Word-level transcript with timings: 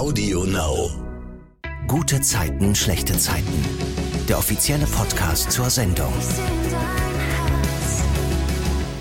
Audio 0.00 0.44
Now. 0.44 0.90
Gute 1.86 2.22
Zeiten, 2.22 2.74
schlechte 2.74 3.18
Zeiten. 3.18 3.52
Der 4.30 4.38
offizielle 4.38 4.86
Podcast 4.86 5.52
zur 5.52 5.68
Sendung. 5.68 6.10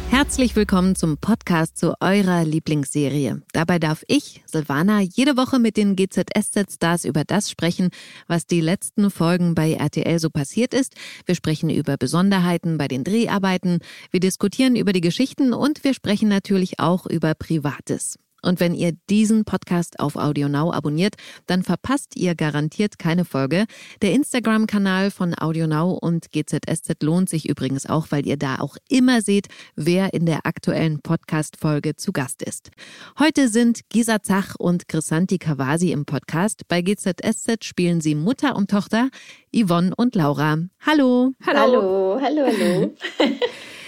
Herzlich 0.09 0.57
willkommen 0.57 0.97
zum 0.97 1.17
Podcast 1.17 1.77
zu 1.77 1.93
eurer 2.01 2.43
Lieblingsserie. 2.43 3.41
Dabei 3.53 3.79
darf 3.79 4.03
ich, 4.09 4.43
Silvana, 4.45 4.99
jede 4.99 5.37
Woche 5.37 5.57
mit 5.57 5.77
den 5.77 5.95
GZSZ-Stars 5.95 7.05
über 7.05 7.23
das 7.23 7.49
sprechen, 7.49 7.91
was 8.27 8.45
die 8.45 8.59
letzten 8.59 9.09
Folgen 9.09 9.55
bei 9.55 9.75
RTL 9.75 10.19
so 10.19 10.29
passiert 10.29 10.73
ist. 10.73 10.95
Wir 11.25 11.35
sprechen 11.35 11.69
über 11.69 11.95
Besonderheiten 11.95 12.77
bei 12.77 12.89
den 12.89 13.05
Dreharbeiten, 13.05 13.79
wir 14.11 14.19
diskutieren 14.19 14.75
über 14.75 14.91
die 14.91 14.99
Geschichten 14.99 15.53
und 15.53 15.85
wir 15.85 15.93
sprechen 15.93 16.27
natürlich 16.27 16.81
auch 16.81 17.05
über 17.05 17.35
Privates. 17.35 18.17
Und 18.41 18.59
wenn 18.59 18.73
ihr 18.73 18.93
diesen 19.09 19.45
Podcast 19.45 19.99
auf 19.99 20.15
AudioNow 20.15 20.73
abonniert, 20.73 21.15
dann 21.47 21.63
verpasst 21.63 22.15
ihr 22.15 22.35
garantiert 22.35 22.99
keine 22.99 23.25
Folge. 23.25 23.65
Der 24.01 24.13
Instagram-Kanal 24.13 25.11
von 25.11 25.33
AudioNow 25.33 25.97
und 25.99 26.31
GZSZ 26.31 27.03
lohnt 27.03 27.29
sich 27.29 27.49
übrigens 27.49 27.85
auch, 27.85 28.07
weil 28.09 28.25
ihr 28.25 28.37
da 28.37 28.57
auch 28.59 28.77
immer 28.89 29.21
seht, 29.21 29.47
wer 29.75 30.13
in 30.13 30.25
der 30.25 30.45
aktuellen 30.45 31.01
Podcast-Folge 31.01 31.95
zu 31.95 32.11
Gast 32.11 32.41
ist. 32.41 32.71
Heute 33.17 33.49
sind 33.49 33.81
Gisa 33.89 34.21
Zach 34.21 34.55
und 34.57 34.87
Chrisanti 34.87 35.37
Kawasi 35.37 35.91
im 35.91 36.05
Podcast. 36.05 36.67
Bei 36.67 36.81
GZSZ 36.81 37.63
spielen 37.63 38.01
sie 38.01 38.15
Mutter 38.15 38.55
und 38.55 38.69
Tochter, 38.69 39.09
Yvonne 39.55 39.93
und 39.95 40.15
Laura. 40.15 40.57
Hallo. 40.85 41.33
Hallo, 41.45 42.19
hallo, 42.21 42.21
hallo. 42.21 42.45
hallo. 42.59 42.95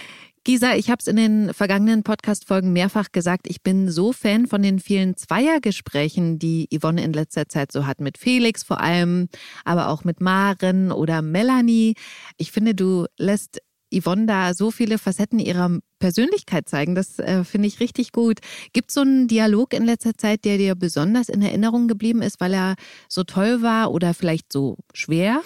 Gisa, 0.44 0.74
ich 0.74 0.90
habe 0.90 0.98
es 0.98 1.06
in 1.06 1.14
den 1.14 1.54
vergangenen 1.54 2.02
Podcast-Folgen 2.02 2.72
mehrfach 2.72 3.12
gesagt, 3.12 3.46
ich 3.48 3.62
bin 3.62 3.88
so 3.92 4.12
Fan 4.12 4.48
von 4.48 4.60
den 4.60 4.80
vielen 4.80 5.16
Zweiergesprächen, 5.16 6.40
die 6.40 6.68
Yvonne 6.76 7.04
in 7.04 7.12
letzter 7.12 7.48
Zeit 7.48 7.70
so 7.70 7.86
hat, 7.86 8.00
mit 8.00 8.18
Felix 8.18 8.64
vor 8.64 8.80
allem, 8.80 9.28
aber 9.64 9.88
auch 9.88 10.02
mit 10.02 10.20
Maren 10.20 10.90
oder 10.90 11.22
Melanie. 11.22 11.94
Ich 12.38 12.50
finde, 12.50 12.74
du 12.74 13.06
lässt 13.16 13.60
Yvonne 13.94 14.26
da 14.26 14.52
so 14.54 14.72
viele 14.72 14.98
Facetten 14.98 15.38
ihrer 15.38 15.78
Persönlichkeit 16.00 16.68
zeigen. 16.68 16.96
Das 16.96 17.20
äh, 17.20 17.44
finde 17.44 17.68
ich 17.68 17.78
richtig 17.78 18.10
gut. 18.10 18.40
Gibt 18.72 18.88
es 18.88 18.94
so 18.94 19.02
einen 19.02 19.28
Dialog 19.28 19.72
in 19.72 19.84
letzter 19.84 20.16
Zeit, 20.16 20.44
der 20.44 20.58
dir 20.58 20.74
besonders 20.74 21.28
in 21.28 21.42
Erinnerung 21.42 21.86
geblieben 21.86 22.20
ist, 22.20 22.40
weil 22.40 22.54
er 22.54 22.74
so 23.08 23.22
toll 23.22 23.62
war 23.62 23.92
oder 23.92 24.12
vielleicht 24.12 24.52
so 24.52 24.78
schwer? 24.92 25.40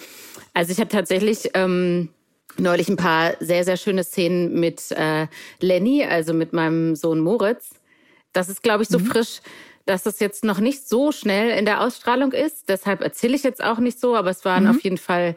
Also 0.55 0.71
ich 0.71 0.79
habe 0.79 0.89
tatsächlich 0.89 1.51
ähm, 1.53 2.09
neulich 2.57 2.89
ein 2.89 2.97
paar 2.97 3.33
sehr, 3.39 3.63
sehr 3.63 3.77
schöne 3.77 4.03
Szenen 4.03 4.59
mit 4.59 4.91
äh, 4.91 5.27
Lenny, 5.59 6.03
also 6.03 6.33
mit 6.33 6.53
meinem 6.53 6.95
Sohn 6.95 7.19
Moritz. 7.19 7.71
Das 8.33 8.49
ist, 8.49 8.63
glaube 8.63 8.83
ich, 8.83 8.89
so 8.89 8.99
mhm. 8.99 9.05
frisch, 9.05 9.41
dass 9.85 10.05
es 10.05 10.19
jetzt 10.19 10.43
noch 10.43 10.59
nicht 10.59 10.87
so 10.87 11.11
schnell 11.11 11.57
in 11.57 11.65
der 11.65 11.81
Ausstrahlung 11.81 12.33
ist. 12.33 12.69
Deshalb 12.69 13.01
erzähle 13.01 13.35
ich 13.35 13.43
jetzt 13.43 13.63
auch 13.63 13.79
nicht 13.79 13.99
so, 13.99 14.15
aber 14.15 14.29
es 14.29 14.43
waren 14.45 14.63
mhm. 14.63 14.71
auf 14.71 14.83
jeden 14.83 14.97
Fall, 14.97 15.35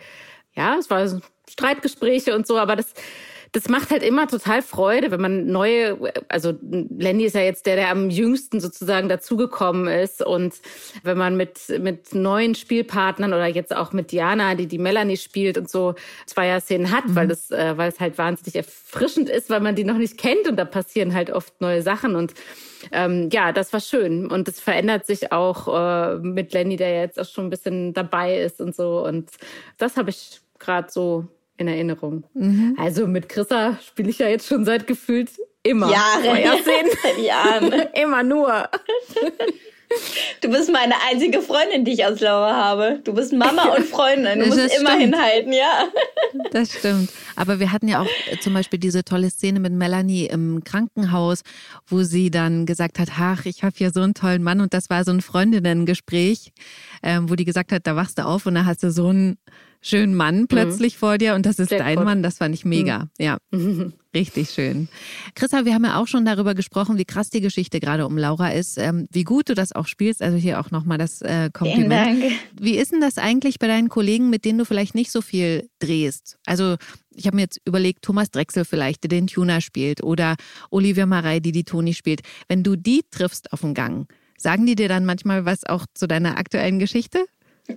ja, 0.55 0.77
es 0.79 0.91
waren 0.91 1.23
Streitgespräche 1.49 2.35
und 2.35 2.47
so, 2.47 2.59
aber 2.59 2.77
das 2.77 2.93
das 3.53 3.69
macht 3.69 3.91
halt 3.91 4.05
immer 4.05 4.29
total 4.29 4.63
Freude, 4.63 5.11
wenn 5.11 5.21
man 5.21 5.47
neue, 5.47 5.99
also 6.29 6.53
Lenny 6.63 7.25
ist 7.25 7.35
ja 7.35 7.41
jetzt 7.41 7.67
der, 7.67 7.75
der 7.75 7.91
am 7.91 8.09
jüngsten 8.09 8.61
sozusagen 8.61 9.09
dazugekommen 9.09 9.89
ist. 9.89 10.25
Und 10.25 10.55
wenn 11.03 11.19
man 11.19 11.37
mit, 11.37 11.59
mit 11.81 12.15
neuen 12.15 12.55
Spielpartnern 12.55 13.33
oder 13.33 13.47
jetzt 13.47 13.75
auch 13.75 13.93
mit 13.93 14.13
Diana, 14.13 14.55
die 14.55 14.67
die 14.67 14.79
Melanie 14.79 15.17
spielt 15.17 15.59
und 15.59 15.69
so 15.69 15.97
Zweier-Szenen 16.27 16.93
hat, 16.93 17.09
mhm. 17.09 17.17
weil 17.17 17.29
das, 17.29 17.51
äh, 17.51 17.77
weil 17.77 17.89
es 17.89 17.99
halt 17.99 18.19
wahnsinnig 18.19 18.55
erfrischend 18.55 19.29
ist, 19.29 19.51
weil 19.51 19.61
man 19.61 19.75
die 19.75 19.85
noch 19.85 19.99
nicht 19.99 20.17
kennt 20.17 20.47
und 20.49 20.57
da 20.57 20.65
passieren 20.65 21.13
halt 21.13 21.31
oft 21.31 21.61
neue 21.61 21.83
Sachen. 21.83 22.15
Und 22.15 22.35
ähm, 22.93 23.31
ja, 23.33 23.53
das 23.53 23.73
war 23.73 23.81
schön. 23.81 24.31
Und 24.31 24.47
es 24.47 24.61
verändert 24.61 25.07
sich 25.07 25.33
auch 25.33 25.67
äh, 25.67 26.19
mit 26.19 26.53
Lenny, 26.53 26.77
der 26.77 27.01
jetzt 27.01 27.19
auch 27.19 27.27
schon 27.27 27.47
ein 27.47 27.51
bisschen 27.51 27.95
dabei 27.95 28.39
ist 28.39 28.61
und 28.61 28.77
so. 28.77 29.05
Und 29.05 29.31
das 29.77 29.97
habe 29.97 30.11
ich 30.11 30.41
gerade 30.61 30.89
so 30.91 31.27
in 31.61 31.69
Erinnerung. 31.69 32.25
Mhm. 32.35 32.77
Also 32.79 33.07
mit 33.07 33.29
Chrissa 33.29 33.79
spiele 33.87 34.11
ich 34.11 34.19
ja 34.19 34.29
jetzt 34.29 34.49
schon 34.49 34.65
seit 34.65 34.87
gefühlt 34.87 35.31
immer. 35.63 35.91
Jahre. 35.91 36.41
Jahren. 37.23 37.73
immer 37.95 38.23
nur. 38.23 38.69
Du 40.41 40.49
bist 40.49 40.71
meine 40.71 40.95
einzige 41.11 41.43
Freundin, 41.43 41.85
die 41.85 41.93
ich 41.93 42.05
als 42.05 42.21
Laura 42.21 42.55
habe. 42.55 43.01
Du 43.03 43.13
bist 43.13 43.33
Mama 43.33 43.75
und 43.75 43.85
Freundin. 43.85 44.39
Du 44.39 44.47
musst 44.47 44.79
immer 44.79 44.97
hinhalten, 44.97 45.53
ja. 45.53 45.89
Das 46.53 46.73
stimmt. 46.73 47.11
Aber 47.35 47.59
wir 47.59 47.73
hatten 47.73 47.89
ja 47.89 48.01
auch 48.01 48.09
zum 48.41 48.55
Beispiel 48.55 48.79
diese 48.79 49.05
tolle 49.05 49.31
Szene 49.31 49.59
mit 49.59 49.73
Melanie 49.73 50.27
im 50.27 50.63
Krankenhaus, 50.63 51.43
wo 51.89 52.05
sie 52.05 52.31
dann 52.31 52.67
gesagt 52.67 53.01
hat, 53.01 53.09
ach, 53.19 53.47
ich 53.47 53.65
habe 53.65 53.75
hier 53.77 53.91
so 53.91 54.01
einen 54.01 54.15
tollen 54.15 54.45
Mann. 54.45 54.61
Und 54.61 54.75
das 54.75 54.91
war 54.91 55.05
so 55.05 55.11
ein 55.11 55.23
Freundinnengespräch, 55.23 56.53
ähm, 57.03 57.29
wo 57.29 57.35
die 57.35 57.45
gesagt 57.45 57.73
hat, 57.73 57.87
da 57.87 57.97
wachst 57.97 58.19
du 58.19 58.25
auf 58.25 58.47
und 58.47 58.55
da 58.55 58.65
hast 58.65 58.85
du 58.85 58.93
so 58.93 59.09
einen 59.09 59.39
schönen 59.81 60.15
Mann 60.15 60.41
mhm. 60.41 60.49
plötzlich 60.49 60.95
mhm. 60.95 60.99
vor 60.99 61.19
dir 61.19 61.35
und 61.35 61.47
das 61.47 61.59
ist 61.59 61.71
Sehr 61.71 61.79
dein. 61.79 62.03
Mann. 62.03 62.23
Das 62.23 62.39
fand 62.39 62.55
ich 62.55 62.65
mega. 62.65 63.09
Mhm. 63.19 63.25
Ja. 63.25 63.39
Richtig 64.15 64.51
schön. 64.51 64.89
Christa, 65.37 65.65
wir 65.65 65.73
haben 65.73 65.85
ja 65.85 66.01
auch 66.01 66.09
schon 66.09 66.25
darüber 66.25 66.55
gesprochen, 66.55 66.99
wie 66.99 67.05
krass 67.05 67.31
die 67.31 67.41
Geschichte 67.41 67.79
gerade 67.79 68.07
um 68.07 68.19
Laura 68.19 68.51
ist, 68.51 68.77
ähm, 68.77 69.07
wie 69.13 69.23
gut 69.23 69.49
du 69.49 69.55
das 69.55 69.73
auch 69.73 69.87
spielst. 69.87 70.21
Also 70.21 70.37
hier 70.37 70.59
auch 70.59 70.73
nochmal 70.73 70.99
das 70.99 71.23
äh, 71.23 71.49
Kompliment. 71.53 72.19
Vielen 72.19 72.31
Dank. 72.31 72.41
Wie 72.61 72.77
ist 72.77 72.91
denn 72.91 73.01
das 73.01 73.19
eigentlich 73.19 73.61
bei 73.61 73.69
deinen 73.69 73.89
Kollegen, 73.89 74.29
mit 74.29 74.45
denen 74.45 74.59
du 74.59 74.65
vielleicht 74.65 74.97
nicht 74.97 75.13
so 75.13 75.23
viel 75.23 75.69
drehst? 75.79 76.39
Also 76.45 76.77
ich 77.15 77.27
habe 77.27 77.37
mir 77.37 77.43
jetzt 77.43 77.61
überlegt, 77.65 78.03
Thomas 78.03 78.31
Drechsel 78.33 78.65
vielleicht, 78.65 79.05
der 79.05 79.09
den 79.11 79.29
Tuner 79.29 79.61
spielt, 79.61 80.03
oder 80.03 80.35
Olivia 80.71 81.07
Marei, 81.07 81.39
die 81.39 81.53
die 81.53 81.65
Toni 81.65 81.95
spielt. 81.95 82.23
Wenn 82.49 82.65
du 82.65 82.75
die 82.75 83.03
triffst 83.11 83.53
auf 83.53 83.61
dem 83.61 83.75
Gang, 83.75 84.13
sagen 84.37 84.67
die 84.67 84.75
dir 84.75 84.89
dann 84.89 85.05
manchmal 85.05 85.45
was 85.45 85.65
auch 85.65 85.87
zu 85.95 86.09
deiner 86.09 86.37
aktuellen 86.37 86.81
Geschichte? 86.81 87.27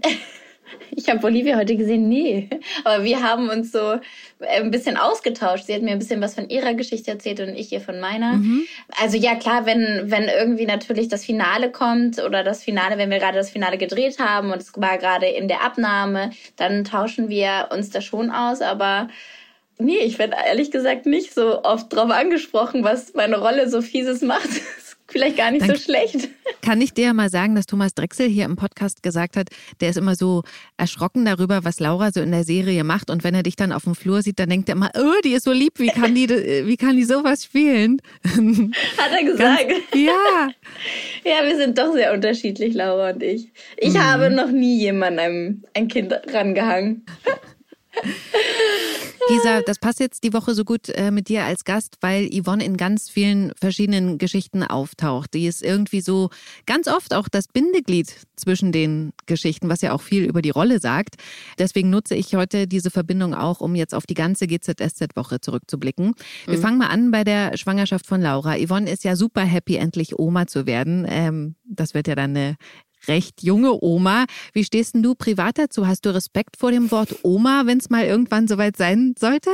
Ich 0.92 1.10
habe 1.10 1.26
Olivia 1.26 1.58
heute 1.58 1.76
gesehen, 1.76 2.08
nee. 2.08 2.50
Aber 2.84 3.04
wir 3.04 3.22
haben 3.22 3.50
uns 3.50 3.72
so 3.72 3.94
äh, 4.40 4.62
ein 4.62 4.72
bisschen 4.72 4.98
ausgetauscht. 4.98 5.66
Sie 5.66 5.74
hat 5.74 5.82
mir 5.82 5.92
ein 5.92 6.00
bisschen 6.00 6.22
was 6.22 6.36
von 6.36 6.50
ihrer 6.50 6.74
Geschichte 6.74 7.12
erzählt 7.12 7.40
und 7.40 7.56
ich 7.56 7.72
ihr 7.72 7.82
von 7.82 8.00
meiner. 8.00 8.34
Mhm. 8.34 8.64
Also 9.02 9.18
ja, 9.18 9.36
klar, 9.36 9.66
wenn, 9.66 10.12
wenn 10.12 10.28
irgendwie 10.28 10.66
natürlich 10.66 11.08
das 11.08 11.26
Finale 11.26 11.72
kommt 11.72 12.24
oder 12.24 12.44
das 12.44 12.64
Finale, 12.64 12.98
wenn 12.98 13.10
wir 13.10 13.20
gerade 13.20 13.38
das 13.38 13.50
Finale 13.50 13.78
gedreht 13.78 14.20
haben 14.20 14.52
und 14.52 14.62
es 14.62 14.72
war 14.76 14.98
gerade 14.98 15.28
in 15.28 15.48
der 15.48 15.64
Abnahme, 15.64 16.32
dann 16.56 16.84
tauschen 16.84 17.30
wir 17.30 17.70
uns 17.72 17.90
da 17.90 18.02
schon 18.02 18.32
aus. 18.32 18.62
Aber 18.62 19.10
nee, 19.78 19.98
ich 19.98 20.20
werde 20.20 20.38
ehrlich 20.46 20.72
gesagt 20.72 21.06
nicht 21.06 21.34
so 21.34 21.64
oft 21.64 21.94
drauf 21.94 22.10
angesprochen, 22.10 22.84
was 22.84 23.14
meine 23.14 23.38
Rolle 23.38 23.70
so 23.70 23.82
fieses 23.82 24.22
macht. 24.24 24.50
Vielleicht 25.14 25.38
gar 25.38 25.52
nicht 25.52 25.62
Dann 25.62 25.76
so 25.76 25.82
schlecht. 25.82 26.28
Kann 26.62 26.82
ich 26.82 26.94
dir 26.94 27.14
mal 27.14 27.30
sagen, 27.30 27.56
dass 27.56 27.66
Thomas 27.66 27.94
Drechsel 27.94 28.28
hier 28.28 28.46
im 28.46 28.58
Podcast 28.58 29.04
gesagt 29.04 29.38
hat, 29.38 29.48
der 29.80 29.90
ist 29.90 29.98
immer 29.98 30.16
so 30.16 30.44
erschrocken 30.76 31.24
darüber, 31.24 31.64
was 31.64 31.80
Laura 31.80 32.12
so 32.12 32.20
in 32.20 32.32
der 32.32 32.44
Serie 32.44 32.84
macht. 32.84 33.10
Und 33.10 33.24
wenn 33.24 33.36
er 33.36 33.44
dich 33.44 33.56
dann 33.56 33.72
auf 33.72 33.84
dem 33.86 33.96
Flur 33.96 34.22
sieht, 34.22 34.40
dann 34.40 34.50
denkt 34.50 34.68
er 34.68 34.76
immer, 34.76 34.92
oh, 34.98 35.22
die 35.24 35.34
ist 35.34 35.44
so 35.44 35.54
lieb, 35.54 35.74
wie 35.78 35.88
kann 35.88 36.16
die, 36.16 36.28
wie 36.28 36.78
kann 36.78 36.98
die 36.98 37.06
sowas 37.06 37.46
spielen? 37.46 38.02
Hat 38.24 39.12
er 39.12 39.24
gesagt. 39.24 39.70
Ganz, 39.70 39.84
ja. 39.96 40.50
ja, 41.24 41.48
wir 41.48 41.56
sind 41.56 41.78
doch 41.78 41.94
sehr 41.94 42.14
unterschiedlich, 42.14 42.74
Laura 42.74 43.12
und 43.12 43.24
ich. 43.24 43.52
Ich 43.78 43.94
mhm. 43.94 44.04
habe 44.04 44.30
noch 44.30 44.52
nie 44.52 44.80
jemandem 44.80 45.64
ein 45.74 45.88
Kind 45.88 46.14
rangehangen. 46.34 47.06
Gisa, 49.30 49.62
das 49.66 49.80
passt 49.80 50.00
jetzt 50.00 50.24
die 50.24 50.34
Woche 50.34 50.54
so 50.54 50.66
gut 50.66 50.90
äh, 50.90 51.12
mit 51.12 51.30
dir 51.30 51.46
als 51.46 51.64
Gast, 51.64 51.98
weil 52.02 52.30
Yvonne 52.30 52.64
in 52.66 52.76
ganz 52.78 53.10
vielen 53.10 53.54
verschiedenen 53.60 54.18
Geschichten 54.18 54.64
auftaucht. 54.64 55.34
Die 55.34 55.48
ist 55.48 55.64
irgendwie 55.64 56.02
so 56.02 56.30
ganz 56.66 56.88
oft 56.88 57.14
auch 57.14 57.30
das 57.30 57.48
Bindeglied 57.48 58.14
zwischen 58.36 58.72
den 58.72 59.14
Geschichten, 59.26 59.70
was 59.70 59.82
ja 59.82 59.94
auch 59.94 60.02
viel 60.02 60.26
über 60.26 60.42
die 60.42 60.50
Rolle 60.50 60.80
sagt. 60.80 61.16
Deswegen 61.58 61.90
nutze 61.90 62.16
ich 62.16 62.36
heute 62.36 62.68
diese 62.68 62.92
Verbindung 62.92 63.34
auch, 63.34 63.62
um 63.62 63.76
jetzt 63.76 63.96
auf 63.96 64.06
die 64.06 64.14
ganze 64.14 64.48
GZSZ-Woche 64.48 65.40
zurückzublicken. 65.40 66.16
Wir 66.46 66.58
mhm. 66.58 66.62
fangen 66.62 66.78
mal 66.78 66.88
an 66.88 67.12
bei 67.12 67.24
der 67.24 67.58
Schwangerschaft 67.58 68.06
von 68.06 68.22
Laura. 68.22 68.58
Yvonne 68.58 68.92
ist 68.92 69.04
ja 69.04 69.16
super 69.16 69.42
happy, 69.42 69.78
endlich 69.78 70.20
Oma 70.20 70.48
zu 70.48 70.66
werden. 70.66 71.06
Ähm, 71.08 71.56
das 71.64 71.94
wird 71.94 72.08
ja 72.08 72.16
dann 72.16 72.32
eine 72.32 72.56
recht 73.08 73.44
junge 73.44 73.84
Oma. 73.84 74.26
Wie 74.54 74.64
stehst 74.64 74.96
denn 74.96 75.04
du 75.04 75.16
privat 75.16 75.58
dazu? 75.58 75.88
Hast 75.88 76.06
du 76.06 76.14
Respekt 76.14 76.58
vor 76.58 76.72
dem 76.72 76.92
Wort 76.92 77.16
Oma, 77.24 77.64
wenn 77.66 77.78
es 77.78 77.90
mal 77.90 78.06
irgendwann 78.06 78.48
soweit 78.48 78.78
sein 78.78 79.16
sollte? 79.18 79.52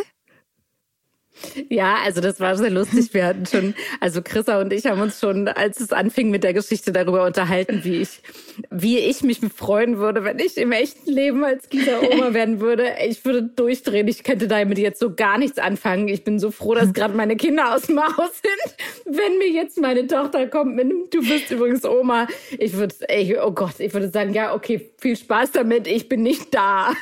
Ja, 1.70 1.98
also 2.04 2.22
das 2.22 2.40
war 2.40 2.56
sehr 2.56 2.70
lustig. 2.70 3.14
Wir 3.14 3.26
hatten 3.26 3.46
schon, 3.46 3.74
also 4.00 4.22
Chrissa 4.22 4.60
und 4.60 4.74
ich 4.74 4.86
haben 4.86 5.02
uns 5.02 5.20
schon, 5.20 5.48
als 5.48 5.80
es 5.80 5.92
anfing 5.92 6.30
mit 6.30 6.44
der 6.44 6.54
Geschichte 6.54 6.92
darüber 6.92 7.26
unterhalten, 7.26 7.82
wie 7.84 8.02
ich, 8.02 8.22
wie 8.70 9.00
ich 9.00 9.24
mich 9.24 9.40
freuen 9.56 9.98
würde, 9.98 10.24
wenn 10.24 10.40
ich 10.40 10.58
im 10.58 10.72
echten 10.72 11.10
Leben 11.10 11.44
als 11.44 11.70
Gisa 11.70 12.00
Oma 12.00 12.34
werden 12.34 12.60
würde. 12.60 12.88
Ich 13.08 13.24
würde 13.26 13.44
durchdrehen. 13.44 14.08
Ich 14.08 14.24
könnte 14.24 14.48
damit 14.48 14.78
jetzt 14.78 15.00
so 15.00 15.14
gar 15.16 15.38
nichts 15.38 15.58
anfangen. 15.60 16.08
Ich 16.08 16.24
bin 16.24 16.40
so 16.40 16.52
froh, 16.52 16.76
dass 16.76 16.94
gerade 16.94 17.16
meine 17.16 17.36
Kinder 17.36 17.74
aus 17.74 17.84
dem 17.84 18.00
Haus 18.00 18.42
sind. 18.42 19.18
Wenn 19.18 19.38
mir 19.38 19.50
jetzt 19.50 19.80
meine 19.80 20.08
Tochter 20.08 20.48
kommt 20.48 20.76
mit 20.76 20.86
einem, 20.86 21.10
du 21.10 21.20
bist 21.22 21.52
übrigens 21.52 21.86
Oma, 21.86 22.28
ich 22.58 22.74
würde, 22.74 22.96
oh 23.44 23.52
Gott, 23.52 23.80
ich 23.80 23.94
würde 23.94 24.10
sagen, 24.10 24.34
ja, 24.34 24.54
okay, 24.54 24.92
viel 24.98 25.16
Spaß 25.16 25.52
damit. 25.52 25.88
Ich 25.88 26.10
bin 26.10 26.22
nicht 26.22 26.54
da. 26.54 26.94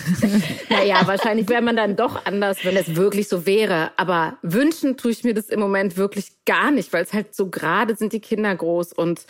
naja, 0.70 1.02
wahrscheinlich 1.04 1.48
wäre 1.48 1.62
man 1.62 1.76
dann 1.76 1.96
doch 1.96 2.24
anders, 2.24 2.64
wenn 2.64 2.76
es 2.76 2.96
wirklich 2.96 3.28
so 3.28 3.46
wäre 3.46 3.63
wäre. 3.68 3.92
Aber 3.96 4.38
wünschen 4.42 4.96
tue 4.96 5.10
ich 5.10 5.24
mir 5.24 5.34
das 5.34 5.48
im 5.48 5.60
Moment 5.60 5.96
wirklich 5.96 6.44
gar 6.44 6.70
nicht, 6.70 6.92
weil 6.92 7.04
es 7.04 7.12
halt 7.12 7.34
so 7.34 7.48
gerade 7.48 7.96
sind 7.96 8.12
die 8.12 8.20
Kinder 8.20 8.54
groß 8.54 8.92
und 8.92 9.26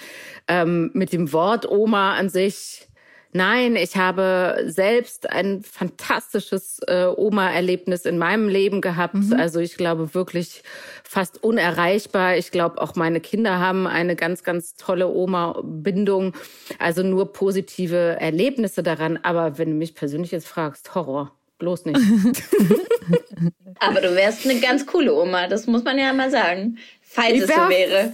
ähm, 0.48 0.90
mit 0.94 1.12
dem 1.12 1.32
Wort 1.32 1.68
Oma 1.70 2.14
an 2.14 2.28
sich 2.28 2.88
Nein, 3.36 3.74
ich 3.74 3.96
habe 3.96 4.62
selbst 4.64 5.28
ein 5.28 5.64
fantastisches 5.64 6.78
äh, 6.86 7.06
Oma-Erlebnis 7.06 8.04
in 8.04 8.16
meinem 8.16 8.48
Leben 8.48 8.80
gehabt. 8.80 9.14
Mhm. 9.14 9.32
Also 9.32 9.58
ich 9.58 9.76
glaube 9.76 10.14
wirklich 10.14 10.62
fast 11.02 11.42
unerreichbar. 11.42 12.36
Ich 12.36 12.52
glaube 12.52 12.80
auch 12.80 12.94
meine 12.94 13.18
Kinder 13.18 13.58
haben 13.58 13.88
eine 13.88 14.14
ganz, 14.14 14.44
ganz 14.44 14.76
tolle 14.76 15.08
Oma-Bindung. 15.08 16.32
Also 16.78 17.02
nur 17.02 17.32
positive 17.32 18.18
Erlebnisse 18.20 18.84
daran. 18.84 19.18
Aber 19.24 19.58
wenn 19.58 19.70
du 19.70 19.74
mich 19.74 19.96
persönlich 19.96 20.30
jetzt 20.30 20.46
fragst, 20.46 20.94
Horror. 20.94 21.32
Bloß 21.64 21.86
nicht. 21.86 21.98
Aber 23.80 24.02
du 24.02 24.14
wärst 24.14 24.44
eine 24.46 24.60
ganz 24.60 24.84
coole 24.84 25.14
Oma, 25.14 25.48
das 25.48 25.66
muss 25.66 25.82
man 25.82 25.98
ja 25.98 26.12
mal 26.12 26.30
sagen. 26.30 26.76
Falls 27.00 27.40
es 27.40 27.48
so 27.48 27.54
wäre. 27.54 28.12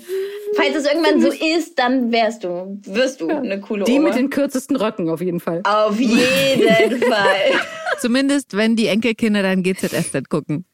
Falls 0.55 0.77
es 0.77 0.87
irgendwann 0.87 1.21
so 1.21 1.31
ist, 1.31 1.77
dann 1.77 2.13
wärst 2.13 2.45
du, 2.45 2.81
wirst 2.87 3.21
du 3.21 3.29
eine 3.29 3.61
coole 3.61 3.85
Die 3.85 3.99
Oma. 3.99 4.11
mit 4.11 4.15
den 4.15 4.31
kürzesten 4.31 4.77
Röcken 4.77 5.09
auf 5.09 5.21
jeden 5.21 5.41
Fall. 5.41 5.63
Auf 5.65 5.99
jeden 5.99 7.03
Fall. 7.03 7.61
Zumindest, 7.99 8.57
wenn 8.57 8.77
die 8.77 8.87
Enkelkinder 8.87 9.43
dann 9.43 9.65
GZSZ 9.65 10.29
gucken. 10.29 10.65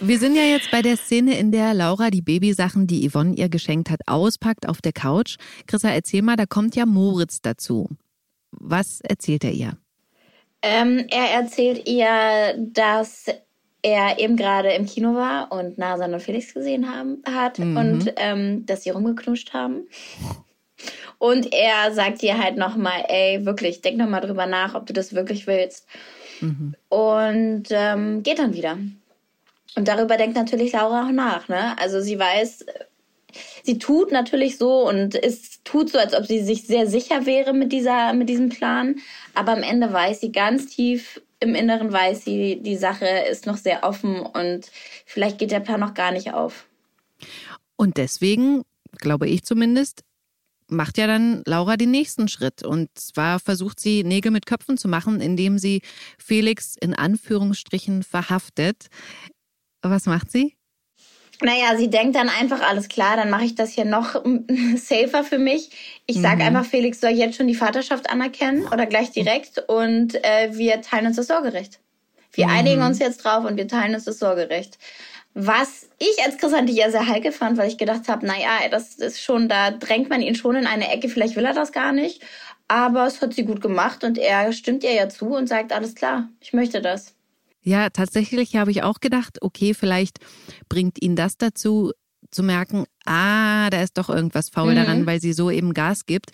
Wir 0.00 0.18
sind 0.18 0.34
ja 0.34 0.42
jetzt 0.42 0.72
bei 0.72 0.82
der 0.82 0.96
Szene, 0.96 1.38
in 1.38 1.52
der 1.52 1.72
Laura 1.72 2.10
die 2.10 2.22
Babysachen, 2.22 2.88
die 2.88 3.08
Yvonne 3.08 3.36
ihr 3.36 3.48
geschenkt 3.48 3.90
hat, 3.90 4.00
auspackt 4.06 4.68
auf 4.68 4.82
der 4.82 4.92
Couch. 4.92 5.36
Chrissa, 5.68 5.90
erzähl 5.90 6.22
mal, 6.22 6.34
da 6.34 6.46
kommt 6.46 6.74
ja 6.74 6.84
Moritz 6.84 7.40
dazu. 7.40 7.88
Was 8.50 9.00
erzählt 9.02 9.44
er 9.44 9.52
ihr? 9.52 9.76
Ähm, 10.62 11.06
er 11.10 11.30
erzählt 11.30 11.88
ihr, 11.88 12.54
dass 12.58 13.26
er 13.82 14.18
eben 14.18 14.36
gerade 14.36 14.70
im 14.72 14.86
Kino 14.86 15.14
war 15.14 15.50
und 15.52 15.78
Nasan 15.78 16.12
und 16.12 16.20
Felix 16.20 16.52
gesehen 16.52 16.94
haben, 16.94 17.22
hat 17.26 17.58
mhm. 17.58 17.76
und 17.76 18.12
ähm, 18.16 18.66
dass 18.66 18.82
sie 18.82 18.90
rumgeknuscht 18.90 19.52
haben. 19.52 19.88
Und 21.18 21.52
er 21.52 21.92
sagt 21.92 22.22
ihr 22.22 22.42
halt 22.42 22.56
nochmal, 22.56 23.04
ey, 23.08 23.44
wirklich, 23.44 23.82
denk 23.82 23.98
nochmal 23.98 24.22
drüber 24.22 24.46
nach, 24.46 24.74
ob 24.74 24.86
du 24.86 24.92
das 24.92 25.14
wirklich 25.14 25.46
willst. 25.46 25.86
Mhm. 26.40 26.74
Und 26.88 27.64
ähm, 27.70 28.22
geht 28.22 28.38
dann 28.38 28.54
wieder. 28.54 28.78
Und 29.76 29.88
darüber 29.88 30.16
denkt 30.16 30.36
natürlich 30.36 30.72
Laura 30.72 31.06
auch 31.06 31.12
nach, 31.12 31.48
ne? 31.48 31.76
Also 31.78 32.00
sie 32.00 32.18
weiß, 32.18 32.64
sie 33.62 33.78
tut 33.78 34.12
natürlich 34.12 34.58
so 34.58 34.88
und 34.88 35.14
es 35.14 35.62
tut 35.64 35.90
so, 35.90 35.98
als 35.98 36.14
ob 36.14 36.26
sie 36.26 36.40
sich 36.40 36.62
sehr 36.62 36.86
sicher 36.86 37.26
wäre 37.26 37.52
mit 37.52 37.72
dieser, 37.72 38.12
mit 38.12 38.28
diesem 38.28 38.48
Plan. 38.48 38.96
Aber 39.34 39.52
am 39.52 39.62
Ende 39.62 39.92
weiß 39.92 40.20
sie 40.20 40.32
ganz 40.32 40.66
tief 40.66 41.20
im 41.40 41.54
Inneren 41.54 41.90
weiß 41.90 42.24
sie, 42.24 42.60
die 42.62 42.76
Sache 42.76 43.06
ist 43.06 43.46
noch 43.46 43.56
sehr 43.56 43.82
offen 43.82 44.20
und 44.20 44.70
vielleicht 45.06 45.38
geht 45.38 45.50
der 45.50 45.60
Plan 45.60 45.80
noch 45.80 45.94
gar 45.94 46.12
nicht 46.12 46.34
auf. 46.34 46.66
Und 47.76 47.96
deswegen, 47.96 48.62
glaube 48.98 49.26
ich 49.26 49.42
zumindest, 49.42 50.02
macht 50.68 50.98
ja 50.98 51.06
dann 51.06 51.42
Laura 51.46 51.76
den 51.76 51.90
nächsten 51.90 52.28
Schritt. 52.28 52.62
Und 52.62 52.90
zwar 52.94 53.40
versucht 53.40 53.80
sie, 53.80 54.04
Nägel 54.04 54.30
mit 54.30 54.46
Köpfen 54.46 54.76
zu 54.76 54.86
machen, 54.86 55.20
indem 55.20 55.58
sie 55.58 55.80
Felix 56.18 56.76
in 56.78 56.94
Anführungsstrichen 56.94 58.02
verhaftet. 58.02 58.88
Was 59.80 60.04
macht 60.04 60.30
sie? 60.30 60.56
Naja, 61.42 61.76
sie 61.76 61.88
denkt 61.88 62.16
dann 62.16 62.28
einfach, 62.28 62.60
alles 62.60 62.88
klar, 62.88 63.16
dann 63.16 63.30
mache 63.30 63.44
ich 63.44 63.54
das 63.54 63.70
hier 63.70 63.86
noch 63.86 64.22
safer 64.76 65.24
für 65.24 65.38
mich. 65.38 65.70
Ich 66.06 66.20
sage 66.20 66.36
mhm. 66.36 66.48
einfach, 66.48 66.66
Felix 66.66 67.00
soll 67.00 67.10
jetzt 67.10 67.36
schon 67.36 67.48
die 67.48 67.54
Vaterschaft 67.54 68.10
anerkennen 68.10 68.66
oder 68.66 68.86
gleich 68.86 69.10
direkt 69.10 69.58
und 69.68 70.22
äh, 70.22 70.50
wir 70.52 70.82
teilen 70.82 71.06
uns 71.06 71.16
das 71.16 71.28
Sorgerecht. 71.28 71.80
Wir 72.32 72.46
mhm. 72.46 72.52
einigen 72.52 72.82
uns 72.82 72.98
jetzt 72.98 73.24
drauf 73.24 73.44
und 73.44 73.56
wir 73.56 73.68
teilen 73.68 73.94
uns 73.94 74.04
das 74.04 74.18
Sorgerecht. 74.18 74.78
Was 75.32 75.88
ich 75.98 76.24
als 76.24 76.38
Chrisanti 76.38 76.72
ja 76.72 76.90
sehr 76.90 77.06
heikel 77.06 77.32
fand, 77.32 77.56
weil 77.56 77.68
ich 77.68 77.78
gedacht 77.78 78.08
habe, 78.08 78.26
naja, 78.26 78.68
das 78.70 78.96
ist 78.96 79.22
schon, 79.22 79.48
da 79.48 79.70
drängt 79.70 80.10
man 80.10 80.22
ihn 80.22 80.34
schon 80.34 80.56
in 80.56 80.66
eine 80.66 80.90
Ecke, 80.90 81.08
vielleicht 81.08 81.36
will 81.36 81.44
er 81.44 81.54
das 81.54 81.72
gar 81.72 81.92
nicht. 81.92 82.22
Aber 82.68 83.06
es 83.06 83.20
hat 83.20 83.34
sie 83.34 83.44
gut 83.44 83.60
gemacht 83.60 84.04
und 84.04 84.18
er 84.18 84.52
stimmt 84.52 84.84
ihr 84.84 84.92
ja 84.92 85.08
zu 85.08 85.26
und 85.34 85.48
sagt, 85.48 85.72
alles 85.72 85.94
klar, 85.94 86.28
ich 86.40 86.52
möchte 86.52 86.80
das. 86.80 87.14
Ja, 87.62 87.90
tatsächlich 87.90 88.56
habe 88.56 88.70
ich 88.70 88.82
auch 88.82 89.00
gedacht, 89.00 89.38
okay, 89.42 89.74
vielleicht 89.74 90.18
bringt 90.68 91.02
ihn 91.02 91.16
das 91.16 91.36
dazu 91.36 91.92
zu 92.30 92.42
merken, 92.42 92.84
ah, 93.04 93.70
da 93.70 93.82
ist 93.82 93.98
doch 93.98 94.08
irgendwas 94.08 94.50
faul 94.50 94.72
mhm. 94.72 94.76
daran, 94.76 95.06
weil 95.06 95.20
sie 95.20 95.32
so 95.32 95.50
eben 95.50 95.74
Gas 95.74 96.06
gibt. 96.06 96.30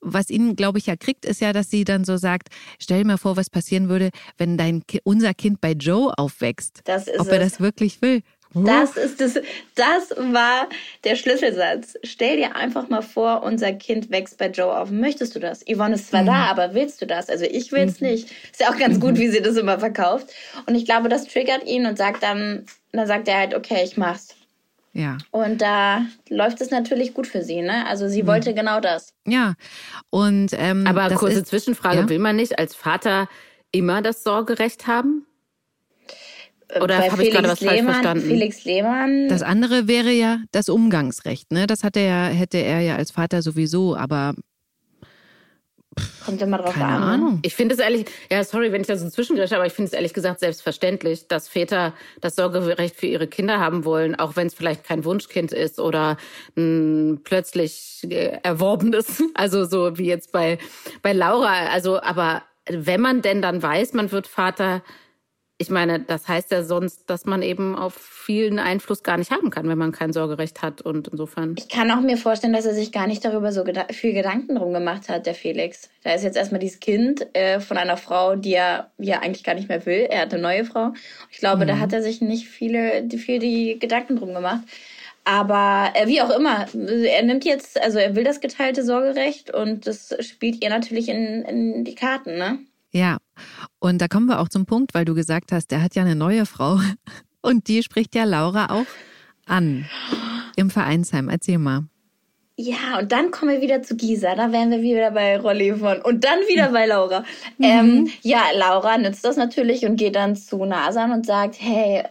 Was 0.00 0.30
ihn, 0.30 0.56
glaube 0.56 0.78
ich, 0.78 0.86
ja 0.86 0.96
kriegt, 0.96 1.24
ist 1.24 1.40
ja, 1.40 1.52
dass 1.52 1.70
sie 1.70 1.84
dann 1.84 2.04
so 2.04 2.16
sagt, 2.16 2.48
stell 2.78 3.02
dir 3.02 3.06
mal 3.06 3.18
vor, 3.18 3.36
was 3.36 3.50
passieren 3.50 3.88
würde, 3.88 4.10
wenn 4.38 4.56
dein 4.56 4.82
unser 5.04 5.34
Kind 5.34 5.60
bei 5.60 5.72
Joe 5.72 6.16
aufwächst. 6.16 6.80
Das 6.84 7.06
ist 7.06 7.20
Ob 7.20 7.28
er 7.28 7.38
das 7.38 7.60
wirklich 7.60 8.00
will. 8.00 8.22
Das 8.52 8.96
ist 8.96 9.20
das, 9.20 9.34
das 9.76 10.10
war 10.16 10.68
der 11.04 11.14
Schlüsselsatz. 11.14 11.94
Stell 12.02 12.36
dir 12.36 12.56
einfach 12.56 12.88
mal 12.88 13.02
vor, 13.02 13.44
unser 13.44 13.72
Kind 13.72 14.10
wächst 14.10 14.38
bei 14.38 14.48
Joe 14.48 14.76
auf. 14.76 14.90
Möchtest 14.90 15.36
du 15.36 15.40
das? 15.40 15.64
Yvonne 15.64 15.94
ist 15.94 16.08
zwar 16.08 16.22
mhm. 16.22 16.26
da, 16.26 16.46
aber 16.46 16.74
willst 16.74 17.00
du 17.00 17.06
das? 17.06 17.28
Also 17.28 17.44
ich 17.44 17.70
will 17.70 17.82
es 17.82 18.00
mhm. 18.00 18.08
nicht. 18.08 18.30
Ist 18.50 18.60
ja 18.60 18.70
auch 18.70 18.76
ganz 18.76 18.98
gut, 18.98 19.12
mhm. 19.12 19.18
wie 19.18 19.28
sie 19.28 19.40
das 19.40 19.56
immer 19.56 19.78
verkauft. 19.78 20.30
Und 20.66 20.74
ich 20.74 20.84
glaube, 20.84 21.08
das 21.08 21.26
triggert 21.26 21.64
ihn 21.66 21.86
und 21.86 21.96
sagt 21.96 22.24
dann, 22.24 22.66
dann 22.90 23.06
sagt 23.06 23.28
er 23.28 23.38
halt, 23.38 23.54
okay, 23.54 23.82
ich 23.84 23.96
mach's. 23.96 24.34
Ja. 24.92 25.18
Und 25.30 25.62
da 25.62 26.04
läuft 26.28 26.60
es 26.60 26.70
natürlich 26.70 27.14
gut 27.14 27.28
für 27.28 27.42
sie, 27.42 27.62
ne? 27.62 27.86
Also 27.86 28.08
sie 28.08 28.24
mhm. 28.24 28.26
wollte 28.26 28.54
genau 28.54 28.80
das. 28.80 29.14
Ja. 29.26 29.54
Und 30.10 30.50
ähm, 30.54 30.84
aber 30.88 31.14
kurze 31.14 31.40
ist, 31.40 31.46
Zwischenfrage: 31.46 32.00
ja? 32.00 32.08
Will 32.08 32.18
man 32.18 32.34
nicht 32.34 32.58
als 32.58 32.74
Vater 32.74 33.28
immer 33.70 34.02
das 34.02 34.24
Sorgerecht 34.24 34.88
haben? 34.88 35.26
Oder 36.80 37.10
habe 37.10 37.22
ich 37.24 37.32
gerade 37.32 37.48
was 37.48 37.60
Lehmann, 37.60 37.76
falsch 37.76 37.84
verstanden? 37.84 38.28
Felix 38.28 38.64
Lehmann. 38.64 39.28
Das 39.28 39.42
andere 39.42 39.88
wäre 39.88 40.10
ja 40.10 40.38
das 40.52 40.68
Umgangsrecht, 40.68 41.52
ne? 41.52 41.66
Das 41.66 41.84
hat 41.84 41.96
er, 41.96 42.26
hätte 42.26 42.58
er 42.58 42.80
ja 42.80 42.96
als 42.96 43.10
Vater 43.10 43.42
sowieso, 43.42 43.96
aber 43.96 44.34
Kommt 46.24 46.40
immer 46.40 46.58
drauf 46.58 46.74
Keine 46.74 46.86
an. 46.86 47.00
Ne? 47.00 47.06
Ahnung. 47.06 47.38
Ich 47.42 47.54
finde 47.54 47.74
es 47.74 47.80
ehrlich, 47.80 48.06
ja, 48.30 48.44
sorry, 48.44 48.70
wenn 48.70 48.80
ich 48.80 48.86
da 48.86 48.96
so 48.96 49.08
zwischengreife, 49.08 49.56
aber 49.56 49.66
ich 49.66 49.72
finde 49.72 49.88
es 49.88 49.92
ehrlich 49.92 50.14
gesagt 50.14 50.40
selbstverständlich, 50.40 51.26
dass 51.26 51.48
Väter 51.48 51.94
das 52.20 52.36
Sorgerecht 52.36 52.94
für 52.94 53.06
ihre 53.06 53.26
Kinder 53.26 53.58
haben 53.58 53.84
wollen, 53.84 54.14
auch 54.14 54.36
wenn 54.36 54.46
es 54.46 54.54
vielleicht 54.54 54.84
kein 54.84 55.04
Wunschkind 55.04 55.52
ist 55.52 55.80
oder 55.80 56.16
ein 56.56 57.20
plötzlich 57.24 58.06
äh, 58.08 58.38
erworbenes. 58.42 59.22
Also 59.34 59.64
so 59.64 59.96
wie 59.96 60.06
jetzt 60.06 60.32
bei, 60.32 60.58
bei 61.02 61.12
Laura. 61.12 61.68
Also, 61.72 62.00
aber 62.02 62.42
wenn 62.68 63.00
man 63.00 63.22
denn 63.22 63.40
dann 63.40 63.62
weiß, 63.62 63.94
man 63.94 64.12
wird 64.12 64.26
Vater, 64.26 64.82
ich 65.60 65.68
meine, 65.68 66.00
das 66.00 66.26
heißt 66.26 66.50
ja 66.52 66.62
sonst, 66.62 67.10
dass 67.10 67.26
man 67.26 67.42
eben 67.42 67.76
auf 67.76 67.92
vielen 67.92 68.58
Einfluss 68.58 69.02
gar 69.02 69.18
nicht 69.18 69.30
haben 69.30 69.50
kann, 69.50 69.68
wenn 69.68 69.76
man 69.76 69.92
kein 69.92 70.10
Sorgerecht 70.10 70.62
hat. 70.62 70.80
Und 70.80 71.08
insofern. 71.08 71.54
Ich 71.58 71.68
kann 71.68 71.90
auch 71.90 72.00
mir 72.00 72.16
vorstellen, 72.16 72.54
dass 72.54 72.64
er 72.64 72.72
sich 72.72 72.92
gar 72.92 73.06
nicht 73.06 73.22
darüber 73.22 73.52
so 73.52 73.62
geda 73.62 73.84
viel 73.90 74.14
Gedanken 74.14 74.54
drum 74.54 74.72
gemacht 74.72 75.10
hat, 75.10 75.26
der 75.26 75.34
Felix. 75.34 75.90
Da 76.02 76.14
ist 76.14 76.24
jetzt 76.24 76.38
erstmal 76.38 76.60
dieses 76.60 76.80
Kind 76.80 77.26
äh, 77.36 77.60
von 77.60 77.76
einer 77.76 77.98
Frau, 77.98 78.36
die 78.36 78.54
er, 78.54 78.90
er 78.96 79.22
eigentlich 79.22 79.44
gar 79.44 79.54
nicht 79.54 79.68
mehr 79.68 79.84
will. 79.84 80.06
Er 80.08 80.22
hat 80.22 80.32
eine 80.32 80.42
neue 80.42 80.64
Frau. 80.64 80.94
Ich 81.30 81.40
glaube, 81.40 81.64
mhm. 81.64 81.68
da 81.68 81.78
hat 81.78 81.92
er 81.92 82.02
sich 82.02 82.22
nicht 82.22 82.48
viele, 82.48 83.06
viel 83.10 83.38
die 83.38 83.78
Gedanken 83.78 84.16
drum 84.16 84.32
gemacht. 84.32 84.62
Aber 85.24 85.92
äh, 85.92 86.06
wie 86.06 86.22
auch 86.22 86.30
immer, 86.30 86.68
er 86.72 87.22
nimmt 87.22 87.44
jetzt, 87.44 87.78
also 87.82 87.98
er 87.98 88.16
will 88.16 88.24
das 88.24 88.40
geteilte 88.40 88.82
Sorgerecht 88.82 89.52
und 89.52 89.86
das 89.86 90.16
spielt 90.20 90.64
ihr 90.64 90.70
natürlich 90.70 91.10
in, 91.10 91.42
in 91.42 91.84
die 91.84 91.94
Karten, 91.94 92.38
ne? 92.38 92.60
Ja, 92.92 93.18
und 93.78 94.00
da 94.00 94.08
kommen 94.08 94.26
wir 94.26 94.40
auch 94.40 94.48
zum 94.48 94.66
Punkt, 94.66 94.94
weil 94.94 95.04
du 95.04 95.14
gesagt 95.14 95.52
hast, 95.52 95.72
er 95.72 95.82
hat 95.82 95.94
ja 95.94 96.02
eine 96.02 96.16
neue 96.16 96.46
Frau 96.46 96.80
und 97.42 97.68
die 97.68 97.82
spricht 97.82 98.14
ja 98.14 98.24
Laura 98.24 98.66
auch 98.70 98.86
an 99.46 99.86
im 100.56 100.70
Vereinsheim. 100.70 101.28
Erzähl 101.28 101.58
mal. 101.58 101.84
Ja, 102.56 102.98
und 102.98 103.10
dann 103.10 103.30
kommen 103.30 103.52
wir 103.52 103.62
wieder 103.62 103.82
zu 103.82 103.96
Gisa. 103.96 104.34
Da 104.34 104.52
wären 104.52 104.70
wir 104.70 104.82
wieder 104.82 105.12
bei 105.12 105.38
Rolli 105.38 105.74
von. 105.76 106.02
Und 106.02 106.24
dann 106.24 106.40
wieder 106.40 106.68
bei 106.70 106.84
Laura. 106.84 107.20
Mhm. 107.56 107.64
Ähm, 107.64 108.10
ja, 108.20 108.42
Laura 108.54 108.98
nützt 108.98 109.24
das 109.24 109.38
natürlich 109.38 109.86
und 109.86 109.96
geht 109.96 110.14
dann 110.14 110.36
zu 110.36 110.62
Nasan 110.66 111.10
und 111.12 111.24
sagt, 111.24 111.56
hey, 111.58 112.04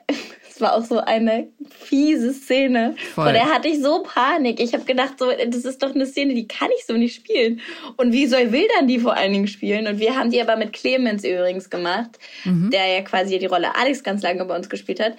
war 0.61 0.75
auch 0.75 0.85
so 0.85 0.99
eine 0.99 1.47
fiese 1.69 2.33
Szene. 2.33 2.95
Voll. 3.13 3.25
Vor 3.25 3.33
der 3.33 3.45
hatte 3.45 3.67
ich 3.67 3.81
so 3.81 4.03
Panik. 4.03 4.59
Ich 4.59 4.73
habe 4.73 4.85
gedacht, 4.85 5.13
so, 5.19 5.25
das 5.31 5.65
ist 5.65 5.81
doch 5.81 5.93
eine 5.93 6.05
Szene, 6.05 6.33
die 6.33 6.47
kann 6.47 6.69
ich 6.77 6.85
so 6.85 6.93
nicht 6.93 7.15
spielen. 7.15 7.61
Und 7.97 8.11
wie 8.11 8.27
soll 8.27 8.51
Wildern 8.51 8.87
die 8.87 8.99
vor 8.99 9.15
allen 9.15 9.33
Dingen 9.33 9.47
spielen? 9.47 9.87
Und 9.87 9.99
wir 9.99 10.15
haben 10.15 10.31
die 10.31 10.41
aber 10.41 10.55
mit 10.55 10.73
Clemens 10.73 11.23
übrigens 11.23 11.69
gemacht, 11.69 12.19
mhm. 12.45 12.69
der 12.71 12.87
ja 12.87 13.01
quasi 13.01 13.39
die 13.39 13.45
Rolle 13.45 13.75
Alex 13.75 14.03
ganz 14.03 14.21
lange 14.23 14.45
bei 14.45 14.55
uns 14.55 14.69
gespielt 14.69 14.99
hat. 14.99 15.13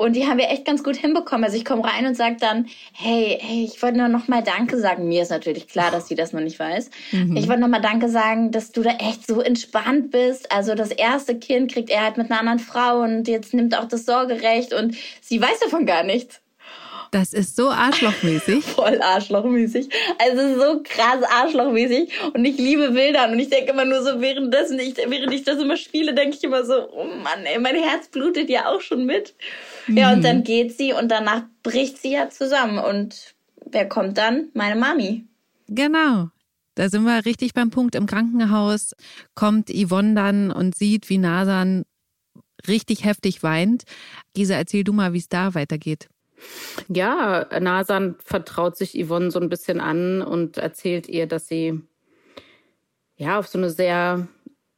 Und 0.00 0.16
die 0.16 0.26
haben 0.26 0.38
wir 0.38 0.48
echt 0.48 0.64
ganz 0.64 0.82
gut 0.82 0.96
hinbekommen. 0.96 1.44
Also 1.44 1.58
ich 1.58 1.64
komme 1.66 1.84
rein 1.84 2.06
und 2.06 2.16
sage 2.16 2.36
dann, 2.40 2.68
hey, 2.94 3.38
hey, 3.38 3.64
ich 3.70 3.82
wollte 3.82 3.98
nur 3.98 4.08
noch 4.08 4.28
mal 4.28 4.42
Danke 4.42 4.78
sagen. 4.78 5.06
Mir 5.08 5.20
ist 5.20 5.30
natürlich 5.30 5.68
klar, 5.68 5.90
dass 5.90 6.08
sie 6.08 6.14
das 6.14 6.32
noch 6.32 6.40
nicht 6.40 6.58
weiß. 6.58 6.88
Mhm. 7.12 7.36
Ich 7.36 7.48
wollte 7.48 7.60
noch 7.60 7.68
mal 7.68 7.82
Danke 7.82 8.08
sagen, 8.08 8.50
dass 8.50 8.72
du 8.72 8.80
da 8.80 8.92
echt 8.92 9.26
so 9.26 9.42
entspannt 9.42 10.10
bist. 10.10 10.50
Also 10.52 10.74
das 10.74 10.90
erste 10.90 11.38
Kind 11.38 11.70
kriegt 11.70 11.90
er 11.90 12.02
halt 12.02 12.16
mit 12.16 12.30
einer 12.30 12.40
anderen 12.40 12.60
Frau 12.60 13.02
und 13.02 13.28
jetzt 13.28 13.52
nimmt 13.52 13.76
auch 13.76 13.84
das 13.84 14.06
Sorgerecht 14.06 14.72
und 14.72 14.96
sie 15.20 15.38
weiß 15.38 15.60
davon 15.60 15.84
gar 15.84 16.02
nichts. 16.02 16.40
Das 17.10 17.32
ist 17.34 17.56
so 17.56 17.68
arschlochmäßig. 17.68 18.64
Voll 18.76 19.02
arschlochmäßig. 19.02 19.88
Also 20.18 20.58
so 20.58 20.80
krass 20.82 21.22
arschlochmäßig. 21.28 22.10
Und 22.32 22.44
ich 22.44 22.56
liebe 22.56 22.94
Wildern. 22.94 23.32
Und 23.32 23.38
ich 23.40 23.50
denke 23.50 23.72
immer 23.72 23.84
nur 23.84 24.02
so, 24.02 24.20
währenddessen 24.20 24.78
ich, 24.78 24.96
während 24.96 25.34
ich 25.34 25.42
das 25.42 25.58
immer 25.58 25.76
spiele, 25.76 26.14
denke 26.14 26.36
ich 26.36 26.44
immer 26.44 26.64
so, 26.64 26.88
oh 26.90 27.04
Mann, 27.04 27.44
ey, 27.44 27.58
mein 27.58 27.74
Herz 27.74 28.08
blutet 28.08 28.48
ja 28.48 28.68
auch 28.68 28.80
schon 28.80 29.04
mit. 29.04 29.34
Mhm. 29.86 29.96
Ja, 29.96 30.12
und 30.12 30.24
dann 30.24 30.38
mhm. 30.38 30.44
geht 30.44 30.76
sie 30.76 30.92
und 30.92 31.08
danach 31.08 31.44
bricht 31.62 31.98
sie 31.98 32.12
ja 32.12 32.28
zusammen. 32.30 32.78
Und 32.78 33.34
wer 33.64 33.88
kommt 33.88 34.18
dann? 34.18 34.48
Meine 34.54 34.78
Mami. 34.78 35.26
Genau. 35.68 36.28
Da 36.74 36.88
sind 36.88 37.04
wir 37.04 37.24
richtig 37.24 37.52
beim 37.52 37.70
Punkt. 37.70 37.94
Im 37.94 38.06
Krankenhaus 38.06 38.94
kommt 39.34 39.70
Yvonne 39.70 40.14
dann 40.14 40.50
und 40.50 40.74
sieht, 40.74 41.08
wie 41.10 41.18
Nasan 41.18 41.84
richtig 42.68 43.04
heftig 43.04 43.42
weint. 43.42 43.84
Gisa, 44.34 44.54
erzähl 44.54 44.84
du 44.84 44.92
mal, 44.92 45.12
wie 45.12 45.18
es 45.18 45.28
da 45.28 45.54
weitergeht. 45.54 46.08
Ja, 46.88 47.46
Nasan 47.60 48.16
vertraut 48.24 48.76
sich 48.76 48.94
Yvonne 48.94 49.30
so 49.30 49.40
ein 49.40 49.48
bisschen 49.48 49.80
an 49.80 50.22
und 50.22 50.56
erzählt 50.56 51.08
ihr, 51.08 51.26
dass 51.26 51.48
sie 51.48 51.80
ja 53.16 53.38
auf 53.38 53.46
so 53.46 53.58
eine 53.58 53.70
sehr, 53.70 54.26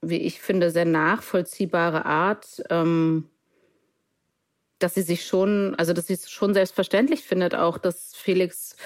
wie 0.00 0.16
ich 0.16 0.40
finde, 0.40 0.70
sehr 0.70 0.84
nachvollziehbare 0.84 2.04
Art, 2.04 2.62
ähm, 2.70 3.28
dass 4.82 4.94
sie 4.94 5.02
sich 5.02 5.26
schon, 5.26 5.74
also 5.76 5.92
dass 5.92 6.06
sie 6.06 6.14
es 6.14 6.30
schon 6.30 6.54
selbstverständlich 6.54 7.22
findet, 7.22 7.54
auch 7.54 7.78
dass 7.78 8.14
Felix 8.14 8.76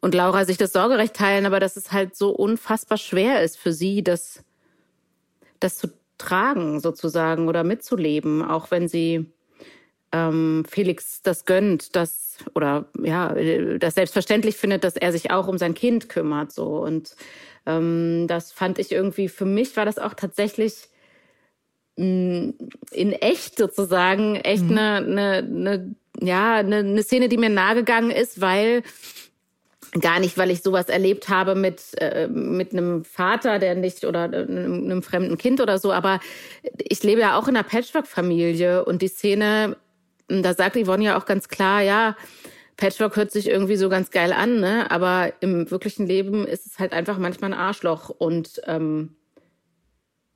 und 0.00 0.14
Laura 0.14 0.44
sich 0.44 0.58
das 0.58 0.72
Sorgerecht 0.72 1.14
teilen, 1.14 1.46
aber 1.46 1.60
dass 1.60 1.76
es 1.76 1.92
halt 1.92 2.16
so 2.16 2.30
unfassbar 2.30 2.98
schwer 2.98 3.42
ist 3.42 3.58
für 3.58 3.72
sie, 3.72 4.02
das, 4.02 4.44
das 5.60 5.78
zu 5.78 5.88
tragen 6.18 6.80
sozusagen 6.80 7.48
oder 7.48 7.64
mitzuleben, 7.64 8.42
auch 8.42 8.70
wenn 8.70 8.88
sie 8.88 9.26
ähm, 10.12 10.64
Felix 10.68 11.22
das 11.22 11.44
gönnt, 11.44 11.96
dass 11.96 12.38
oder 12.54 12.86
ja, 13.02 13.34
das 13.78 13.94
selbstverständlich 13.94 14.56
findet, 14.56 14.84
dass 14.84 14.96
er 14.96 15.12
sich 15.12 15.30
auch 15.30 15.48
um 15.48 15.58
sein 15.58 15.74
Kind 15.74 16.08
kümmert. 16.08 16.52
So 16.52 16.78
und 16.78 17.16
ähm, 17.66 18.26
das 18.28 18.52
fand 18.52 18.78
ich 18.78 18.92
irgendwie 18.92 19.28
für 19.28 19.44
mich 19.44 19.76
war 19.76 19.84
das 19.84 19.98
auch 19.98 20.14
tatsächlich 20.14 20.88
in 21.96 23.12
echt 23.12 23.58
sozusagen 23.58 24.36
echt 24.36 24.64
eine 24.64 25.00
mhm. 25.00 25.14
ne, 25.14 25.42
ne, 25.42 25.94
ja 26.20 26.56
eine 26.56 26.82
ne 26.82 27.02
Szene, 27.02 27.28
die 27.28 27.38
mir 27.38 27.48
nahegegangen 27.48 28.10
ist, 28.10 28.40
weil 28.40 28.82
gar 30.00 30.20
nicht, 30.20 30.36
weil 30.36 30.50
ich 30.50 30.62
sowas 30.62 30.88
erlebt 30.88 31.30
habe 31.30 31.54
mit 31.54 31.80
äh, 31.98 32.28
mit 32.28 32.72
einem 32.72 33.04
Vater, 33.04 33.58
der 33.58 33.74
nicht 33.74 34.04
oder 34.04 34.24
einem, 34.24 34.84
einem 34.84 35.02
fremden 35.02 35.38
Kind 35.38 35.60
oder 35.60 35.78
so, 35.78 35.92
aber 35.92 36.20
ich 36.78 37.02
lebe 37.02 37.22
ja 37.22 37.38
auch 37.38 37.48
in 37.48 37.56
einer 37.56 37.66
Patchwork-Familie 37.66 38.84
und 38.84 39.00
die 39.00 39.08
Szene 39.08 39.76
da 40.28 40.54
sagt 40.54 40.76
Yvonne 40.76 41.04
ja 41.04 41.18
auch 41.18 41.24
ganz 41.24 41.48
klar, 41.48 41.82
ja, 41.82 42.16
Patchwork 42.76 43.16
hört 43.16 43.30
sich 43.30 43.48
irgendwie 43.48 43.76
so 43.76 43.88
ganz 43.88 44.10
geil 44.10 44.32
an, 44.32 44.60
ne? 44.60 44.90
aber 44.90 45.32
im 45.40 45.70
wirklichen 45.70 46.06
Leben 46.06 46.46
ist 46.46 46.66
es 46.66 46.78
halt 46.78 46.92
einfach 46.92 47.18
manchmal 47.18 47.52
ein 47.52 47.58
Arschloch. 47.58 48.10
Und 48.10 48.60
ähm, 48.66 49.16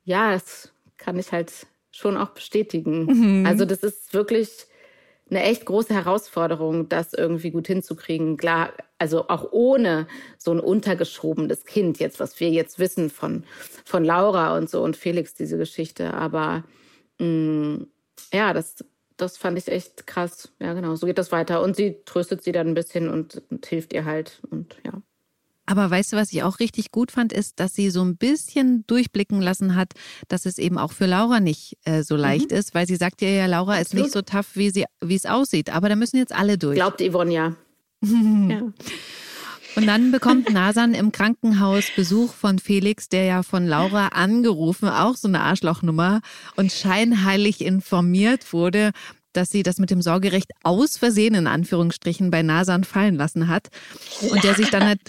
ja, 0.03 0.31
das 0.31 0.70
kann 1.01 1.19
ich 1.19 1.31
halt 1.31 1.51
schon 1.91 2.15
auch 2.15 2.29
bestätigen. 2.29 3.05
Mhm. 3.05 3.45
Also 3.45 3.65
das 3.65 3.79
ist 3.79 4.13
wirklich 4.13 4.67
eine 5.29 5.43
echt 5.43 5.65
große 5.65 5.93
Herausforderung, 5.93 6.89
das 6.89 7.13
irgendwie 7.13 7.51
gut 7.51 7.67
hinzukriegen. 7.67 8.37
Klar, 8.37 8.73
also 8.97 9.27
auch 9.29 9.51
ohne 9.51 10.07
so 10.37 10.51
ein 10.51 10.59
untergeschobenes 10.59 11.65
Kind, 11.65 11.99
jetzt, 11.99 12.19
was 12.19 12.39
wir 12.39 12.49
jetzt 12.49 12.79
wissen 12.79 13.09
von, 13.09 13.43
von 13.85 14.03
Laura 14.03 14.57
und 14.57 14.69
so 14.69 14.83
und 14.83 14.95
Felix, 14.95 15.33
diese 15.33 15.57
Geschichte. 15.57 16.13
Aber 16.13 16.63
mh, 17.19 17.25
mm, 17.25 17.87
ja, 18.33 18.53
das 18.53 18.77
das 19.21 19.37
fand 19.37 19.57
ich 19.57 19.67
echt 19.67 20.07
krass. 20.07 20.51
Ja, 20.59 20.73
genau, 20.73 20.95
so 20.95 21.05
geht 21.05 21.19
das 21.19 21.31
weiter. 21.31 21.61
Und 21.61 21.75
sie 21.75 21.97
tröstet 22.05 22.43
sie 22.43 22.51
dann 22.51 22.67
ein 22.69 22.73
bisschen 22.73 23.07
und, 23.07 23.41
und 23.51 23.65
hilft 23.65 23.93
ihr 23.93 24.03
halt. 24.03 24.41
Und 24.49 24.77
ja. 24.83 24.93
Aber 25.65 25.89
weißt 25.89 26.13
du, 26.13 26.17
was 26.17 26.33
ich 26.33 26.43
auch 26.43 26.59
richtig 26.59 26.91
gut 26.91 27.11
fand, 27.11 27.31
ist, 27.31 27.59
dass 27.59 27.75
sie 27.75 27.89
so 27.91 28.01
ein 28.03 28.17
bisschen 28.17 28.85
durchblicken 28.87 29.41
lassen 29.41 29.75
hat, 29.75 29.93
dass 30.27 30.45
es 30.45 30.57
eben 30.57 30.77
auch 30.77 30.91
für 30.91 31.05
Laura 31.05 31.39
nicht 31.39 31.77
äh, 31.85 32.03
so 32.03 32.15
leicht 32.15 32.51
mhm. 32.51 32.57
ist, 32.57 32.73
weil 32.73 32.87
sie 32.87 32.95
sagt 32.95 33.21
ja, 33.21 33.29
ja, 33.29 33.45
Laura 33.45 33.73
Absolut. 33.73 33.85
ist 33.85 33.93
nicht 33.93 34.11
so 34.11 34.21
tough, 34.21 34.55
wie, 34.55 34.71
sie, 34.71 34.85
wie 35.01 35.15
es 35.15 35.25
aussieht. 35.25 35.69
Aber 35.69 35.87
da 35.87 35.95
müssen 35.95 36.17
jetzt 36.17 36.33
alle 36.33 36.57
durch. 36.57 36.75
Glaubt 36.75 37.01
Yvonne 37.01 37.33
ja. 37.33 37.55
ja. 38.01 38.73
Und 39.75 39.87
dann 39.87 40.11
bekommt 40.11 40.51
Nasan 40.51 40.93
im 40.93 41.13
Krankenhaus 41.13 41.85
Besuch 41.95 42.33
von 42.33 42.59
Felix, 42.59 43.07
der 43.07 43.23
ja 43.23 43.43
von 43.43 43.65
Laura 43.65 44.07
angerufen, 44.07 44.89
auch 44.89 45.15
so 45.15 45.29
eine 45.29 45.41
Arschlochnummer, 45.41 46.21
und 46.57 46.73
scheinheilig 46.73 47.61
informiert 47.61 48.51
wurde, 48.51 48.91
dass 49.33 49.49
sie 49.49 49.63
das 49.63 49.77
mit 49.77 49.89
dem 49.89 50.01
Sorgerecht 50.01 50.51
aus 50.63 50.97
Versehen 50.97 51.35
in 51.35 51.47
Anführungsstrichen 51.47 52.31
bei 52.31 52.41
Nasan 52.41 52.83
fallen 52.83 53.15
lassen 53.15 53.47
hat. 53.47 53.69
Und 54.29 54.43
der 54.43 54.55
sich 54.55 54.69
dann 54.69 54.83
hat. 54.89 54.99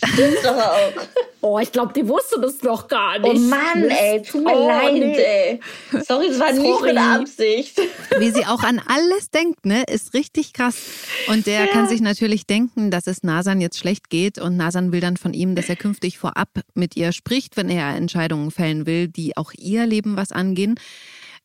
oh, 1.41 1.59
ich 1.59 1.73
glaube, 1.73 1.93
die 1.93 2.07
wusste 2.07 2.41
das 2.41 2.63
noch 2.63 2.89
gar 2.89 3.19
nicht. 3.19 3.37
Oh 3.37 3.39
Mann, 3.39 3.85
ey, 3.85 4.23
tut 4.23 4.45
mir 4.45 4.55
oh, 4.55 4.69
leid, 4.69 4.95
nee. 4.95 5.17
ey. 5.17 5.61
Sorry, 6.07 6.27
es 6.27 6.39
war 6.39 6.55
Sorry. 6.55 6.69
nicht 6.69 6.83
mit 6.83 6.97
Absicht. 6.99 7.81
Wie 8.19 8.31
sie 8.31 8.47
auch 8.47 8.63
an 8.63 8.81
alles 8.87 9.31
denkt, 9.31 9.67
ne, 9.67 9.85
ist 9.85 10.15
richtig 10.15 10.53
krass. 10.53 10.77
Und 11.29 11.47
der 11.47 11.67
ja. 11.67 11.67
kann 11.67 11.89
sich 11.89 12.01
natürlich 12.01 12.47
denken, 12.47 12.91
dass 12.91 13.07
es 13.07 13.23
Nasan 13.23 13.61
jetzt 13.61 13.79
schlecht 13.79 14.11
geht. 14.11 14.39
Und 14.39 14.57
Nasan 14.57 14.93
will 14.93 15.01
dann 15.01 15.17
von 15.17 15.35
ihm, 15.35 15.55
dass 15.55 15.69
er 15.69 15.77
künftig 15.77 16.19
vorab 16.19 16.49
mit 16.75 16.97
ihr 16.97 17.13
spricht, 17.13 17.57
wenn 17.57 17.69
er 17.69 17.97
Entscheidungen 17.97 18.51
fällen 18.51 18.87
will, 18.87 19.09
die 19.09 19.37
auch 19.37 19.53
ihr 19.57 19.87
Leben 19.87 20.17
was 20.17 20.33
angehen. 20.33 20.77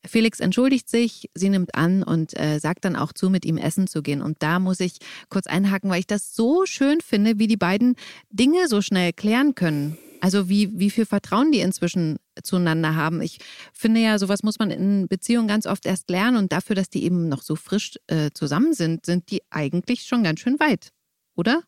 Felix 0.08 0.40
entschuldigt 0.40 0.88
sich, 0.88 1.30
sie 1.34 1.48
nimmt 1.48 1.74
an 1.74 2.02
und 2.02 2.38
äh, 2.38 2.58
sagt 2.58 2.84
dann 2.84 2.96
auch 2.96 3.12
zu, 3.12 3.30
mit 3.30 3.44
ihm 3.44 3.58
essen 3.58 3.86
zu 3.86 4.02
gehen. 4.02 4.22
Und 4.22 4.42
da 4.42 4.58
muss 4.58 4.80
ich 4.80 4.98
kurz 5.28 5.46
einhaken, 5.46 5.90
weil 5.90 6.00
ich 6.00 6.06
das 6.06 6.34
so 6.34 6.66
schön 6.66 7.00
finde, 7.00 7.38
wie 7.38 7.46
die 7.46 7.56
beiden 7.56 7.96
Dinge 8.30 8.68
so 8.68 8.82
schnell 8.82 9.12
klären 9.12 9.54
können. 9.54 9.98
Also 10.20 10.48
wie, 10.48 10.76
wie 10.78 10.90
viel 10.90 11.06
Vertrauen 11.06 11.52
die 11.52 11.60
inzwischen 11.60 12.18
zueinander 12.42 12.96
haben. 12.96 13.20
Ich 13.22 13.38
finde 13.72 14.00
ja, 14.00 14.18
sowas 14.18 14.42
muss 14.42 14.58
man 14.58 14.70
in 14.70 15.06
Beziehungen 15.06 15.46
ganz 15.46 15.66
oft 15.66 15.86
erst 15.86 16.10
lernen. 16.10 16.36
Und 16.36 16.52
dafür, 16.52 16.74
dass 16.74 16.90
die 16.90 17.04
eben 17.04 17.28
noch 17.28 17.42
so 17.42 17.54
frisch 17.54 17.98
äh, 18.08 18.30
zusammen 18.32 18.74
sind, 18.74 19.06
sind 19.06 19.30
die 19.30 19.42
eigentlich 19.50 20.02
schon 20.02 20.24
ganz 20.24 20.40
schön 20.40 20.58
weit, 20.58 20.92
oder? 21.36 21.62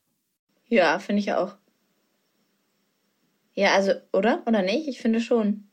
Ja, 0.68 0.98
finde 0.98 1.20
ich 1.20 1.32
auch. 1.32 1.56
Ja, 3.54 3.74
also, 3.74 3.92
oder? 4.12 4.42
Oder 4.46 4.62
nicht? 4.62 4.88
Ich 4.88 5.00
finde 5.00 5.20
schon. 5.20 5.69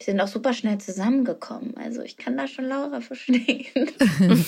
Die 0.00 0.04
sind 0.04 0.20
auch 0.20 0.28
super 0.28 0.52
schnell 0.52 0.78
zusammengekommen. 0.78 1.76
Also 1.76 2.02
ich 2.02 2.16
kann 2.16 2.36
da 2.36 2.46
schon 2.46 2.66
Laura 2.66 3.00
verstehen. 3.00 3.66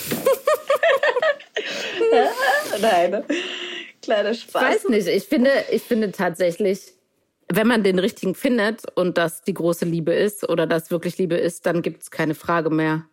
Nein, 2.81 3.25
kleiner 4.03 4.35
Spaß. 4.35 4.63
Ich 4.63 4.69
weiß 4.69 4.89
nicht. 4.89 5.09
Ich 5.09 5.25
finde, 5.25 5.51
ich 5.71 5.83
finde 5.83 6.13
tatsächlich, 6.13 6.93
wenn 7.49 7.67
man 7.67 7.83
den 7.83 7.99
richtigen 7.99 8.35
findet 8.35 8.83
und 8.97 9.19
das 9.19 9.43
die 9.43 9.55
große 9.55 9.85
Liebe 9.85 10.13
ist 10.13 10.49
oder 10.49 10.67
das 10.67 10.91
wirklich 10.91 11.19
Liebe 11.19 11.37
ist, 11.37 11.67
dann 11.67 11.83
gibt 11.83 12.03
es 12.03 12.11
keine 12.11 12.35
Frage 12.35 12.71
mehr. 12.71 13.05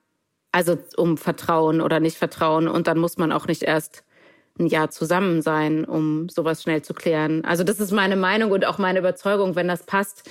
Also 0.51 0.77
um 0.97 1.17
Vertrauen 1.17 1.81
oder 1.81 1.99
nicht 1.99 2.17
Vertrauen. 2.17 2.67
Und 2.67 2.87
dann 2.87 2.97
muss 2.99 3.17
man 3.17 3.31
auch 3.31 3.47
nicht 3.47 3.63
erst 3.63 4.03
ein 4.59 4.67
Jahr 4.67 4.91
zusammen 4.91 5.41
sein, 5.41 5.83
um 5.83 6.29
sowas 6.29 6.61
schnell 6.61 6.83
zu 6.83 6.93
klären. 6.93 7.43
Also 7.43 7.63
das 7.63 7.79
ist 7.79 7.91
meine 7.91 8.15
Meinung 8.15 8.51
und 8.51 8.65
auch 8.65 8.77
meine 8.77 8.99
Überzeugung, 8.99 9.55
wenn 9.55 9.67
das 9.67 9.83
passt 9.83 10.29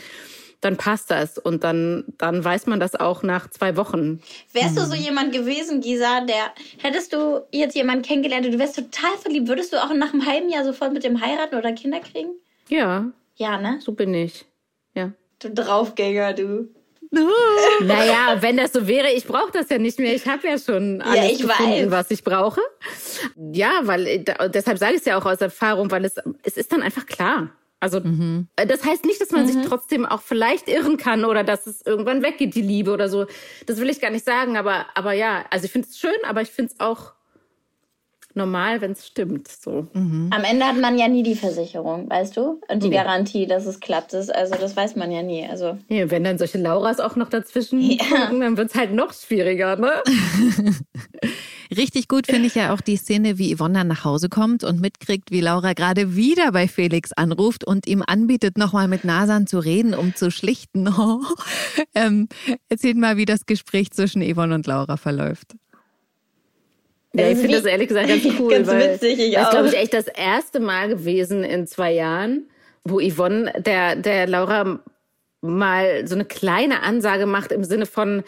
dann 0.63 0.77
passt 0.77 1.11
das. 1.11 1.37
Und 1.37 1.65
dann, 1.65 2.05
dann 2.17 2.43
weiß 2.43 2.67
man 2.67 2.81
das 2.81 2.95
auch 2.95 3.23
nach 3.23 3.51
zwei 3.51 3.77
Wochen. 3.77 4.23
Wärst 4.53 4.79
du 4.79 4.87
so 4.87 4.95
jemand 4.95 5.33
gewesen, 5.33 5.83
Gisa, 5.83 6.21
der, 6.23 6.53
hättest 6.79 7.13
du 7.13 7.43
jetzt 7.51 7.75
jemanden 7.75 8.03
kennengelernt 8.03 8.47
und 8.47 8.53
du 8.53 8.59
wärst 8.59 8.77
total 8.77 9.17
verliebt, 9.21 9.49
würdest 9.49 9.73
du 9.73 9.83
auch 9.83 9.93
nach 9.93 10.15
einem 10.15 10.25
halben 10.25 10.49
Jahr 10.49 10.65
sofort 10.65 10.93
mit 10.93 11.05
dem 11.05 11.21
heiraten 11.21 11.57
oder 11.57 11.73
Kinder 11.73 12.01
kriegen? 12.01 12.31
Ja. 12.69 13.11
Ja, 13.37 13.59
ne? 13.59 13.81
So 13.81 13.93
bin 13.93 14.15
ich. 14.15 14.47
Ja. 14.95 15.13
Du 15.41 15.51
Draufgänger, 15.51 16.33
du. 16.33 16.69
naja, 17.83 18.41
wenn 18.41 18.57
das 18.57 18.73
so 18.73 18.87
wäre, 18.87 19.11
ich 19.11 19.27
brauche 19.27 19.51
das 19.53 19.69
ja 19.69 19.77
nicht 19.77 19.99
mehr. 19.99 20.15
Ich 20.15 20.27
habe 20.27 20.49
ja 20.49 20.59
schon 20.59 21.03
alles 21.03 21.41
ja, 21.41 21.47
gefunden, 21.47 21.91
weiß. 21.91 21.91
was 21.91 22.11
ich 22.11 22.25
brauche. 22.25 22.61
Ja, 23.53 23.81
weil 23.83 24.07
äh, 24.07 24.25
deshalb 24.49 24.79
sage 24.79 24.95
ich 24.95 25.01
es 25.01 25.05
ja 25.05 25.19
auch 25.19 25.27
aus 25.27 25.43
Erfahrung, 25.43 25.91
weil 25.91 26.07
es, 26.07 26.15
es 26.43 26.57
ist 26.57 26.73
dann 26.73 26.81
einfach 26.83 27.05
klar. 27.05 27.51
Also 27.83 27.99
mhm. 27.99 28.47
Äh, 28.55 28.67
das 28.67 28.85
heißt 28.85 29.05
nicht, 29.05 29.21
dass 29.21 29.33
man 29.33 29.43
mhm. 29.43 29.49
sich 29.49 29.67
trotzdem 29.67 30.07
auch 30.07 30.23
vielleicht 30.23 30.69
irren 30.69 30.99
kann 30.99 31.25
oder 31.25 31.43
dass 31.43 31.67
es 31.67 31.85
irgendwann 31.85 32.23
weggeht, 32.23 32.55
die 32.55 32.63
Liebe 32.63 32.93
oder 32.93 33.09
so. 33.09 33.27
Das 33.67 33.81
will 33.81 33.91
ich 33.91 34.01
gar 34.01 34.11
nicht 34.11 34.25
sagen, 34.25 34.57
aber, 34.57 34.87
aber 34.95 35.15
ja, 35.15 35.45
also 35.51 35.65
ich 35.65 35.73
finde 35.73 35.89
es 35.89 35.99
schön, 35.99 36.15
aber 36.25 36.43
ich 36.43 36.51
finde 36.51 36.73
es 36.73 36.81
auch 36.81 37.15
normal, 38.35 38.81
wenn 38.81 38.93
es 38.93 39.07
stimmt. 39.07 39.49
So. 39.49 39.87
Mhm. 39.93 40.31
Am 40.31 40.45
Ende 40.45 40.67
hat 40.67 40.79
man 40.79 40.99
ja 40.99 41.09
nie 41.09 41.23
die 41.23 41.35
Versicherung, 41.35 42.09
weißt 42.11 42.37
du? 42.37 42.61
Und 42.69 42.83
die 42.83 42.89
nee. 42.89 42.97
Garantie, 42.97 43.47
dass 43.47 43.67
es 43.67 43.81
klappt, 43.81 44.15
ist, 44.15 44.35
also 44.35 44.55
das 44.55 44.77
weiß 44.77 44.97
man 44.97 45.11
ja 45.11 45.23
nie. 45.23 45.47
Also. 45.47 45.79
Ja, 45.89 46.11
wenn 46.11 46.25
dann 46.25 46.39
solche 46.39 46.59
Lauras 46.59 47.01
auch 47.01 47.17
noch 47.17 47.29
dazwischen 47.29 47.81
ja. 47.81 48.05
gucken, 48.05 48.41
dann 48.41 48.57
wird 48.57 48.71
es 48.71 48.75
halt 48.75 48.93
noch 48.93 49.13
schwieriger, 49.13 49.77
ne? 49.77 49.93
Richtig 51.77 52.09
gut 52.09 52.27
finde 52.27 52.47
ich 52.47 52.55
ja 52.55 52.75
auch 52.75 52.83
die 52.83 52.97
Szene, 52.97 53.39
wie 53.39 53.55
Yvonne 53.55 53.75
dann 53.75 53.89
nach 53.89 54.05
Hause 54.05 54.29
kommt 54.29 54.63
und 54.63 54.81
mitkriegt, 54.81 55.31
wie 55.31 55.41
Laura 55.41 55.73
gerade 55.73 56.15
wieder 56.15 56.53
bei 56.53 56.69
Felix 56.69 57.13
anruft 57.13 57.65
und 57.65 57.87
ihm 57.87 58.03
anbietet, 58.07 58.59
nochmal 58.59 58.89
mit 58.89 59.05
Nasan 59.05 59.47
zu 59.47 59.59
reden, 59.59 59.95
um 59.95 60.15
zu 60.15 60.31
schlichten. 60.31 60.89
Oh. 60.89 61.21
Ähm, 61.95 62.29
erzählt 62.69 62.97
mal, 62.97 63.17
wie 63.17 63.25
das 63.25 63.45
Gespräch 63.45 63.91
zwischen 63.91 64.23
Yvonne 64.23 64.55
und 64.55 64.67
Laura 64.67 64.97
verläuft. 64.97 65.55
Ja, 67.15 67.29
ich 67.29 67.39
finde 67.39 67.57
das 67.57 67.65
ehrlich 67.67 67.89
gesagt 67.89 68.09
ganz 68.09 68.25
cool. 68.39 68.51
ganz 68.51 68.69
witzig, 68.69 69.19
ich 69.19 69.35
das 69.35 69.45
ist, 69.45 69.51
glaube 69.51 69.69
ich, 69.69 69.77
echt 69.77 69.95
das 69.95 70.07
erste 70.07 70.61
Mal 70.61 70.89
gewesen 70.89 71.45
in 71.45 71.67
zwei 71.67 71.93
Jahren, 71.93 72.49
wo 72.85 73.01
Yvonne 73.01 73.53
der, 73.59 73.97
der 73.97 74.27
Laura 74.27 74.81
mal 75.43 76.07
so 76.07 76.15
eine 76.15 76.25
kleine 76.25 76.83
Ansage 76.83 77.27
macht 77.27 77.53
im 77.53 77.65
Sinne 77.65 77.87
von, 77.87 78.23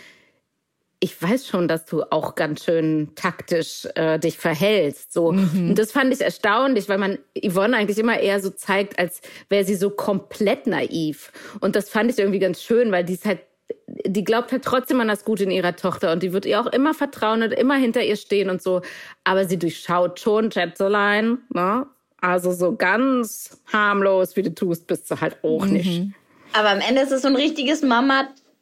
ich 1.05 1.21
weiß 1.21 1.47
schon, 1.47 1.69
dass 1.69 1.85
du 1.85 2.03
auch 2.11 2.35
ganz 2.35 2.65
schön 2.65 3.11
taktisch 3.15 3.87
äh, 3.95 4.19
dich 4.19 4.39
verhältst. 4.39 5.13
So. 5.13 5.33
Mhm. 5.33 5.71
Und 5.71 5.79
das 5.79 5.93
fand 5.93 6.13
ich 6.15 6.23
erstaunlich, 6.23 6.89
weil 6.89 6.97
man 6.99 7.19
Yvonne 7.39 7.77
eigentlich 7.77 7.99
immer 7.99 8.19
eher 8.19 8.41
so 8.41 8.49
zeigt, 8.49 8.99
als 8.99 9.21
wäre 9.51 9.65
sie 9.65 9.75
so 9.75 9.91
komplett 9.91 10.67
naiv. 10.67 11.31
Und 11.61 11.77
das 11.77 11.91
fand 11.91 12.11
ich 12.11 12.19
irgendwie 12.19 12.39
ganz 12.39 12.63
schön, 12.63 12.91
weil 12.91 13.05
die 13.05 13.15
ist 13.15 13.27
halt, 13.27 13.41
die 13.87 14.25
glaubt 14.25 14.53
halt 14.53 14.65
trotzdem 14.65 15.01
an 15.01 15.09
das 15.09 15.25
Gute 15.25 15.45
in 15.45 15.51
ihrer 15.51 15.77
Tochter 15.77 16.13
und 16.13 16.23
die 16.23 16.33
wird 16.33 16.47
ihr 16.47 16.61
auch 16.61 16.67
immer 16.67 16.95
vertrauen 16.95 17.43
und 17.43 17.53
immer 17.53 17.77
hinter 17.77 18.03
ihr 18.03 18.17
stehen 18.17 18.51
und 18.51 18.63
so. 18.63 18.83
Aber 19.25 19.45
sie 19.47 19.59
durchschaut 19.59 20.21
schon, 20.21 20.51
Schätzelein, 20.51 21.39
ne? 21.53 21.87
Also 22.21 22.53
so 22.53 22.75
ganz 22.75 23.61
harmlos, 23.71 24.35
wie 24.37 24.43
du 24.43 24.55
tust, 24.55 24.87
bist 24.87 25.11
du 25.11 25.21
halt 25.21 25.37
auch 25.45 25.67
nicht. 25.67 26.09
Aber 26.55 26.71
am 26.71 26.81
Ende 26.81 27.03
ist 27.03 27.13
es 27.13 27.23
so 27.23 27.29
ein 27.29 27.37
richtiges 27.37 27.83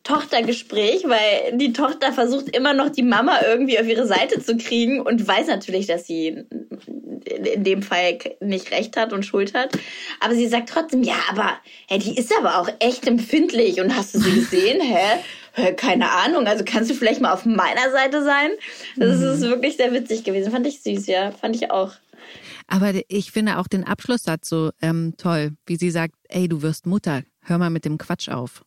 Mama-Tochter-Gespräch, 0.02 1.04
weil 1.04 1.56
die 1.56 1.72
Tochter 1.72 2.12
versucht 2.12 2.54
immer 2.56 2.74
noch 2.74 2.90
die 2.90 3.02
Mama 3.02 3.40
irgendwie 3.46 3.78
auf 3.78 3.86
ihre 3.86 4.06
Seite 4.06 4.42
zu 4.42 4.56
kriegen 4.56 5.00
und 5.00 5.26
weiß 5.26 5.46
natürlich, 5.46 5.86
dass 5.86 6.06
sie 6.06 6.44
in 7.24 7.64
dem 7.64 7.82
Fall 7.82 8.18
nicht 8.40 8.72
recht 8.72 8.96
hat 8.96 9.12
und 9.12 9.24
Schuld 9.24 9.54
hat. 9.54 9.70
Aber 10.20 10.34
sie 10.34 10.48
sagt 10.48 10.68
trotzdem, 10.68 11.02
ja, 11.02 11.16
aber 11.30 11.52
hä, 11.88 11.98
die 11.98 12.16
ist 12.16 12.32
aber 12.36 12.58
auch 12.58 12.68
echt 12.80 13.06
empfindlich 13.06 13.80
und 13.80 13.94
hast 13.96 14.14
du 14.14 14.18
sie 14.18 14.34
gesehen? 14.34 14.80
Hä? 14.82 15.20
Hä, 15.54 15.74
Keine 15.74 16.10
Ahnung. 16.10 16.46
Also 16.46 16.64
kannst 16.66 16.90
du 16.90 16.94
vielleicht 16.94 17.20
mal 17.20 17.32
auf 17.32 17.44
meiner 17.44 17.90
Seite 17.90 18.24
sein? 18.24 18.50
Das 18.96 19.20
ist 19.20 19.42
wirklich 19.42 19.76
sehr 19.76 19.92
witzig 19.92 20.24
gewesen. 20.24 20.50
Fand 20.50 20.66
ich 20.66 20.82
süß, 20.82 21.06
ja. 21.06 21.30
Fand 21.30 21.56
ich 21.56 21.70
auch. 21.70 21.92
Aber 22.66 22.92
ich 23.08 23.32
finde 23.32 23.58
auch 23.58 23.66
den 23.66 23.84
Abschlusssatz 23.84 24.48
so 24.48 24.70
ähm, 24.80 25.14
toll, 25.18 25.52
wie 25.66 25.76
sie 25.76 25.90
sagt, 25.90 26.14
ey, 26.28 26.48
du 26.48 26.62
wirst 26.62 26.86
Mutter, 26.86 27.22
hör 27.42 27.58
mal 27.58 27.70
mit 27.70 27.84
dem 27.84 27.98
Quatsch 27.98 28.30
auf. 28.30 28.64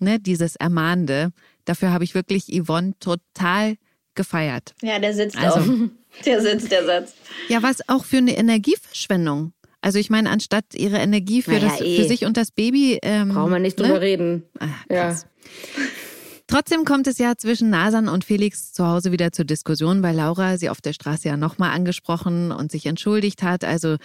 Ne, 0.00 0.20
dieses 0.20 0.56
Ermahnende, 0.56 1.30
dafür 1.64 1.90
habe 1.92 2.04
ich 2.04 2.14
wirklich 2.14 2.44
Yvonne 2.46 2.92
total 3.00 3.76
gefeiert. 4.14 4.74
Ja, 4.82 4.98
der 4.98 5.14
sitzt 5.14 5.36
Also- 5.36 5.60
auch. 5.60 5.66
Der 6.24 6.40
sitzt, 6.40 6.72
der 6.72 6.86
Satz. 6.86 7.12
Ja, 7.48 7.62
was 7.62 7.86
auch 7.88 8.04
für 8.04 8.16
eine 8.16 8.34
Energieverschwendung. 8.36 9.52
Also 9.82 9.98
ich 9.98 10.08
meine, 10.08 10.30
anstatt 10.30 10.64
ihre 10.74 10.96
Energie 10.96 11.42
für, 11.42 11.52
Naja, 11.52 11.68
das, 11.68 11.80
eh. 11.82 11.96
für 12.02 12.08
sich 12.08 12.24
und 12.24 12.36
das 12.38 12.50
Baby. 12.50 12.98
Ähm, 13.02 13.28
Brauchen 13.28 13.52
wir 13.52 13.58
nicht 13.58 13.78
ne? 13.78 13.84
drüber 13.84 14.00
reden. 14.00 14.42
Ah, 14.58 14.68
Ja. 14.88 15.16
Trotzdem 16.46 16.86
kommt 16.86 17.06
es 17.06 17.18
ja 17.18 17.34
zwischen 17.36 17.68
Nasan 17.68 18.08
und 18.08 18.24
Felix 18.24 18.72
zu 18.72 18.86
Hause 18.86 19.12
wieder 19.12 19.32
zur 19.32 19.44
Diskussion, 19.44 20.02
weil 20.02 20.16
Laura 20.16 20.56
sie 20.56 20.70
auf 20.70 20.80
der 20.80 20.94
Straße 20.94 21.28
ja 21.28 21.36
nochmal 21.36 21.72
angesprochen 21.72 22.52
und 22.52 22.72
sich 22.72 22.86
entschuldigt 22.86 23.42
hat. 23.42 23.64
Also 23.64 23.96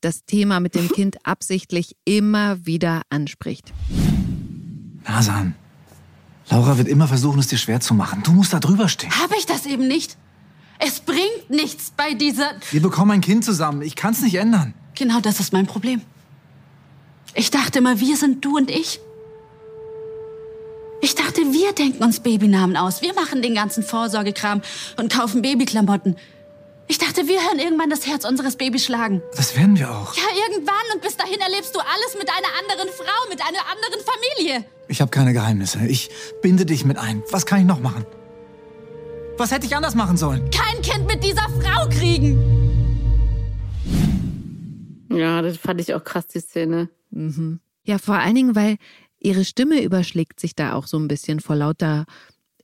das 0.00 0.24
Thema 0.24 0.58
mit 0.58 0.74
dem 0.74 0.88
Kind 0.92 1.18
absichtlich 1.24 1.94
immer 2.04 2.66
wieder 2.66 3.02
anspricht. 3.08 3.72
Nasan, 5.06 5.54
Laura 6.50 6.76
wird 6.78 6.88
immer 6.88 7.08
versuchen, 7.08 7.38
es 7.38 7.46
dir 7.46 7.58
schwer 7.58 7.80
zu 7.80 7.94
machen. 7.94 8.22
Du 8.22 8.32
musst 8.32 8.52
da 8.52 8.60
drüber 8.60 8.88
stehen. 8.88 9.10
Habe 9.20 9.34
ich 9.38 9.46
das 9.46 9.66
eben 9.66 9.86
nicht? 9.86 10.16
Es 10.78 11.00
bringt 11.00 11.48
nichts 11.48 11.92
bei 11.96 12.14
dieser. 12.14 12.50
Wir 12.70 12.82
bekommen 12.82 13.12
ein 13.12 13.20
Kind 13.20 13.44
zusammen. 13.44 13.82
Ich 13.82 13.94
kann's 13.94 14.20
nicht 14.20 14.34
ändern. 14.34 14.74
Genau 14.96 15.20
das 15.20 15.40
ist 15.40 15.52
mein 15.52 15.66
Problem. 15.66 16.02
Ich 17.34 17.50
dachte 17.50 17.78
immer, 17.78 18.00
wir 18.00 18.16
sind 18.16 18.44
du 18.44 18.56
und 18.56 18.70
ich. 18.70 19.00
Ich 21.00 21.14
dachte, 21.14 21.40
wir 21.40 21.72
denken 21.72 22.04
uns 22.04 22.20
Babynamen 22.20 22.76
aus. 22.76 23.02
Wir 23.02 23.14
machen 23.14 23.42
den 23.42 23.54
ganzen 23.54 23.82
Vorsorgekram 23.82 24.62
und 24.98 25.12
kaufen 25.12 25.42
Babyklamotten. 25.42 26.16
Ich 26.92 26.98
dachte, 26.98 27.26
wir 27.26 27.40
hören 27.40 27.58
irgendwann 27.58 27.88
das 27.88 28.06
Herz 28.06 28.26
unseres 28.26 28.56
Babys 28.56 28.84
schlagen. 28.84 29.22
Das 29.34 29.56
werden 29.56 29.78
wir 29.78 29.90
auch. 29.90 30.14
Ja, 30.14 30.24
irgendwann. 30.46 30.74
Und 30.92 31.00
bis 31.00 31.16
dahin 31.16 31.40
erlebst 31.40 31.74
du 31.74 31.78
alles 31.78 32.18
mit 32.18 32.28
einer 32.28 32.48
anderen 32.60 32.86
Frau, 32.94 33.30
mit 33.30 33.40
einer 33.40 33.66
anderen 33.66 34.04
Familie. 34.04 34.66
Ich 34.88 35.00
habe 35.00 35.10
keine 35.10 35.32
Geheimnisse. 35.32 35.86
Ich 35.86 36.10
binde 36.42 36.66
dich 36.66 36.84
mit 36.84 36.98
ein. 36.98 37.22
Was 37.30 37.46
kann 37.46 37.60
ich 37.60 37.64
noch 37.64 37.80
machen? 37.80 38.04
Was 39.38 39.52
hätte 39.52 39.64
ich 39.64 39.74
anders 39.74 39.94
machen 39.94 40.18
sollen? 40.18 40.50
Kein 40.50 40.82
Kind 40.82 41.06
mit 41.06 41.24
dieser 41.24 41.48
Frau 41.62 41.88
kriegen. 41.88 42.36
Ja, 45.10 45.40
das 45.40 45.56
fand 45.56 45.80
ich 45.80 45.94
auch 45.94 46.04
krass, 46.04 46.26
die 46.26 46.40
Szene. 46.40 46.90
Ja, 47.84 47.96
vor 47.96 48.16
allen 48.16 48.34
Dingen, 48.34 48.54
weil 48.54 48.76
ihre 49.18 49.46
Stimme 49.46 49.82
überschlägt 49.82 50.40
sich 50.40 50.54
da 50.54 50.74
auch 50.74 50.86
so 50.86 50.98
ein 50.98 51.08
bisschen 51.08 51.40
vor 51.40 51.56
lauter 51.56 52.04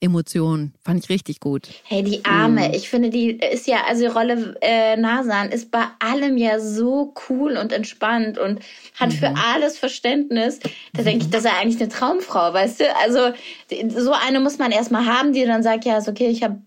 Emotionen. 0.01 0.75
Fand 0.85 1.03
ich 1.03 1.09
richtig 1.11 1.41
gut. 1.41 1.69
Hey, 1.85 2.03
die 2.03 2.25
Arme. 2.25 2.75
Ich 2.75 2.89
finde, 2.89 3.11
die 3.11 3.31
ist 3.31 3.67
ja, 3.67 3.85
also 3.87 4.03
die 4.03 4.07
Rolle 4.13 4.57
äh, 4.61 4.97
Nasan 4.97 5.51
ist 5.51 5.71
bei 5.71 5.85
allem 5.99 6.37
ja 6.37 6.61
so 6.61 7.15
cool 7.29 7.57
und 7.57 7.73
entspannt 7.73 8.39
und 8.39 8.61
hat 8.99 9.13
für 9.13 9.33
alles 9.53 9.79
Verständnis. 9.79 10.61
Da 10.95 11.03
denke 11.03 11.25
ich, 11.25 11.31
das 11.31 11.45
ist 11.45 11.51
ja 11.51 11.59
eigentlich 11.61 11.81
eine 11.81 11.89
Traumfrau, 11.91 12.53
weißt 12.53 12.81
du? 12.81 12.97
Also 12.97 13.33
die- 13.71 13.89
so 13.91 14.13
eine 14.13 14.41
muss 14.41 14.59
man 14.59 14.71
erstmal 14.73 15.07
haben, 15.07 15.33
die 15.33 15.45
dann 15.45 15.63
sagt, 15.63 15.85
ja, 15.85 15.99
ist 15.99 16.09
okay, 16.09 16.29
ich 16.29 16.43
habe 16.43 16.61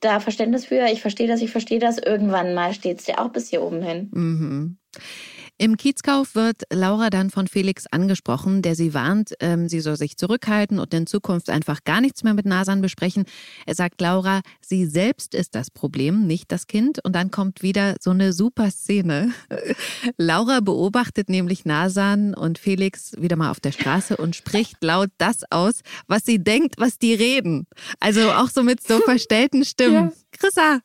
da 0.00 0.20
Verständnis 0.20 0.64
für, 0.66 0.86
ich 0.92 1.00
verstehe 1.00 1.26
das, 1.26 1.40
ich 1.42 1.50
verstehe 1.50 1.80
das. 1.80 1.98
Irgendwann 1.98 2.54
mal 2.54 2.72
steht's 2.72 3.04
dir 3.04 3.20
auch 3.20 3.30
bis 3.30 3.50
hier 3.50 3.62
oben 3.62 3.82
hin. 3.82 4.08
Mhm. 4.12 4.76
Im 5.60 5.76
Kiezkauf 5.76 6.36
wird 6.36 6.62
Laura 6.72 7.10
dann 7.10 7.30
von 7.30 7.48
Felix 7.48 7.88
angesprochen, 7.88 8.62
der 8.62 8.76
sie 8.76 8.94
warnt, 8.94 9.34
ähm, 9.40 9.68
sie 9.68 9.80
soll 9.80 9.96
sich 9.96 10.16
zurückhalten 10.16 10.78
und 10.78 10.94
in 10.94 11.08
Zukunft 11.08 11.50
einfach 11.50 11.82
gar 11.82 12.00
nichts 12.00 12.22
mehr 12.22 12.32
mit 12.32 12.46
Nasan 12.46 12.80
besprechen. 12.80 13.24
Er 13.66 13.74
sagt 13.74 14.00
Laura, 14.00 14.42
sie 14.60 14.86
selbst 14.86 15.34
ist 15.34 15.56
das 15.56 15.72
Problem, 15.72 16.28
nicht 16.28 16.52
das 16.52 16.68
Kind. 16.68 17.04
Und 17.04 17.16
dann 17.16 17.32
kommt 17.32 17.60
wieder 17.60 17.96
so 18.00 18.10
eine 18.10 18.32
super 18.32 18.70
Szene. 18.70 19.32
Laura 20.16 20.60
beobachtet 20.60 21.28
nämlich 21.28 21.64
Nasan 21.64 22.34
und 22.34 22.58
Felix 22.58 23.14
wieder 23.18 23.34
mal 23.34 23.50
auf 23.50 23.58
der 23.58 23.72
Straße 23.72 24.16
und 24.16 24.36
spricht 24.36 24.76
laut 24.84 25.10
das 25.18 25.42
aus, 25.50 25.80
was 26.06 26.24
sie 26.24 26.38
denkt, 26.38 26.76
was 26.78 27.00
die 27.00 27.14
reden. 27.14 27.66
Also 27.98 28.30
auch 28.30 28.48
so 28.48 28.62
mit 28.62 28.86
so 28.86 29.00
verstellten 29.00 29.64
Stimmen. 29.64 30.12
Chrissa, 30.30 30.78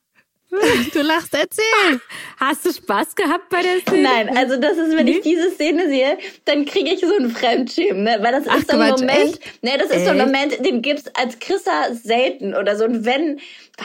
du 0.94 1.02
lachst, 1.02 1.34
erzähl. 1.34 2.00
Hast 2.38 2.66
du 2.66 2.72
Spaß 2.74 3.16
gehabt 3.16 3.50
bei 3.50 3.62
der 3.62 3.80
Szene? 3.80 4.04
Nein, 4.04 4.38
also 4.38 4.58
das 4.58 4.78
ist, 4.78 4.96
wenn 4.96 5.08
ich 5.08 5.22
diese 5.22 5.52
Szene 5.52 5.88
sehe, 5.88 6.18
dann 6.46 6.66
kriege 6.66 6.92
ich 6.92 7.02
so 7.02 7.16
einen 7.16 7.32
Fremdschämen, 7.32 8.04
ne? 8.04 8.18
Weil 8.22 8.32
das 8.34 8.48
Ach, 8.48 8.58
ist 8.58 8.70
so 8.70 8.78
ein 8.78 8.88
Quatsch, 8.90 9.02
Moment, 9.02 9.20
echt? 9.20 9.64
ne, 9.64 9.72
das 9.78 9.90
ist 9.90 10.06
so 10.06 10.12
ein 10.12 10.20
Echt? 10.20 10.26
Moment, 10.26 10.66
den 10.66 10.82
gibt's 10.82 11.06
als 11.16 11.40
Chrissa 11.40 11.94
selten 11.94 12.54
oder 12.54 12.76
so. 12.76 12.86
Und 12.86 13.06
wenn, 13.06 13.40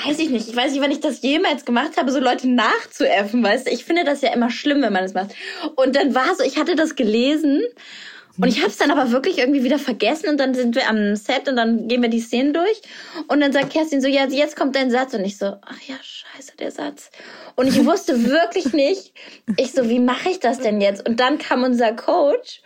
weiß 0.05 0.19
ich 0.19 0.31
nicht, 0.31 0.49
ich 0.49 0.57
weiß 0.57 0.73
nicht, 0.73 0.83
wenn 0.83 0.91
ich 0.91 1.01
das 1.01 1.23
jemals 1.23 1.65
gemacht 1.65 1.97
habe, 1.97 2.13
so 2.13 2.21
Leute 2.21 2.49
nachzuäffen, 2.49 3.43
weißt 3.43 3.67
du, 3.67 3.71
ich 3.71 3.85
finde 3.85 4.05
das 4.05 4.21
ja 4.21 4.33
immer 4.33 4.51
schlimm, 4.51 4.83
wenn 4.83 4.93
man 4.93 5.03
das 5.03 5.15
macht. 5.15 5.31
Und 5.77 5.97
dann 5.97 6.15
war 6.15 6.35
so, 6.35 6.43
ich 6.45 6.59
hatte 6.59 6.77
das 6.77 6.97
gelesen 6.97 7.63
und 8.41 8.49
ich 8.49 8.59
habe 8.59 8.69
es 8.69 8.77
dann 8.77 8.91
aber 8.91 9.11
wirklich 9.11 9.39
irgendwie 9.39 9.65
wieder 9.65 9.79
vergessen 9.79 10.29
und 10.29 10.39
dann 10.39 10.55
sind 10.55 10.75
wir 10.75 10.89
am 10.89 11.17
Set 11.17 11.49
und 11.49 11.57
dann 11.57 11.89
gehen 11.89 12.03
wir 12.03 12.09
die 12.09 12.21
Szenen 12.21 12.53
durch 12.53 12.83
und 13.27 13.41
dann 13.41 13.53
sagt 13.53 13.71
Kerstin 13.71 14.01
so, 14.01 14.09
ja, 14.09 14.27
jetzt 14.27 14.57
kommt 14.57 14.77
dein 14.77 14.91
Satz 14.91 15.15
und 15.15 15.25
ich 15.25 15.37
so, 15.39 15.57
ach 15.63 15.81
ja, 15.87 15.97
scheiße, 16.01 16.57
der 16.57 16.71
Satz. 16.71 17.11
Und 17.57 17.67
ich 17.67 17.85
wusste 17.85 18.25
wirklich 18.25 18.73
nicht, 18.73 19.13
ich 19.57 19.73
so, 19.73 19.89
wie 19.89 19.99
mache 19.99 20.31
ich 20.31 20.41
das 20.41 20.61
denn 20.61 20.81
jetzt? 20.81 21.09
Und 21.09 21.19
dann 21.21 21.39
kam 21.39 21.65
unser 21.65 21.93
Coach 21.93 22.63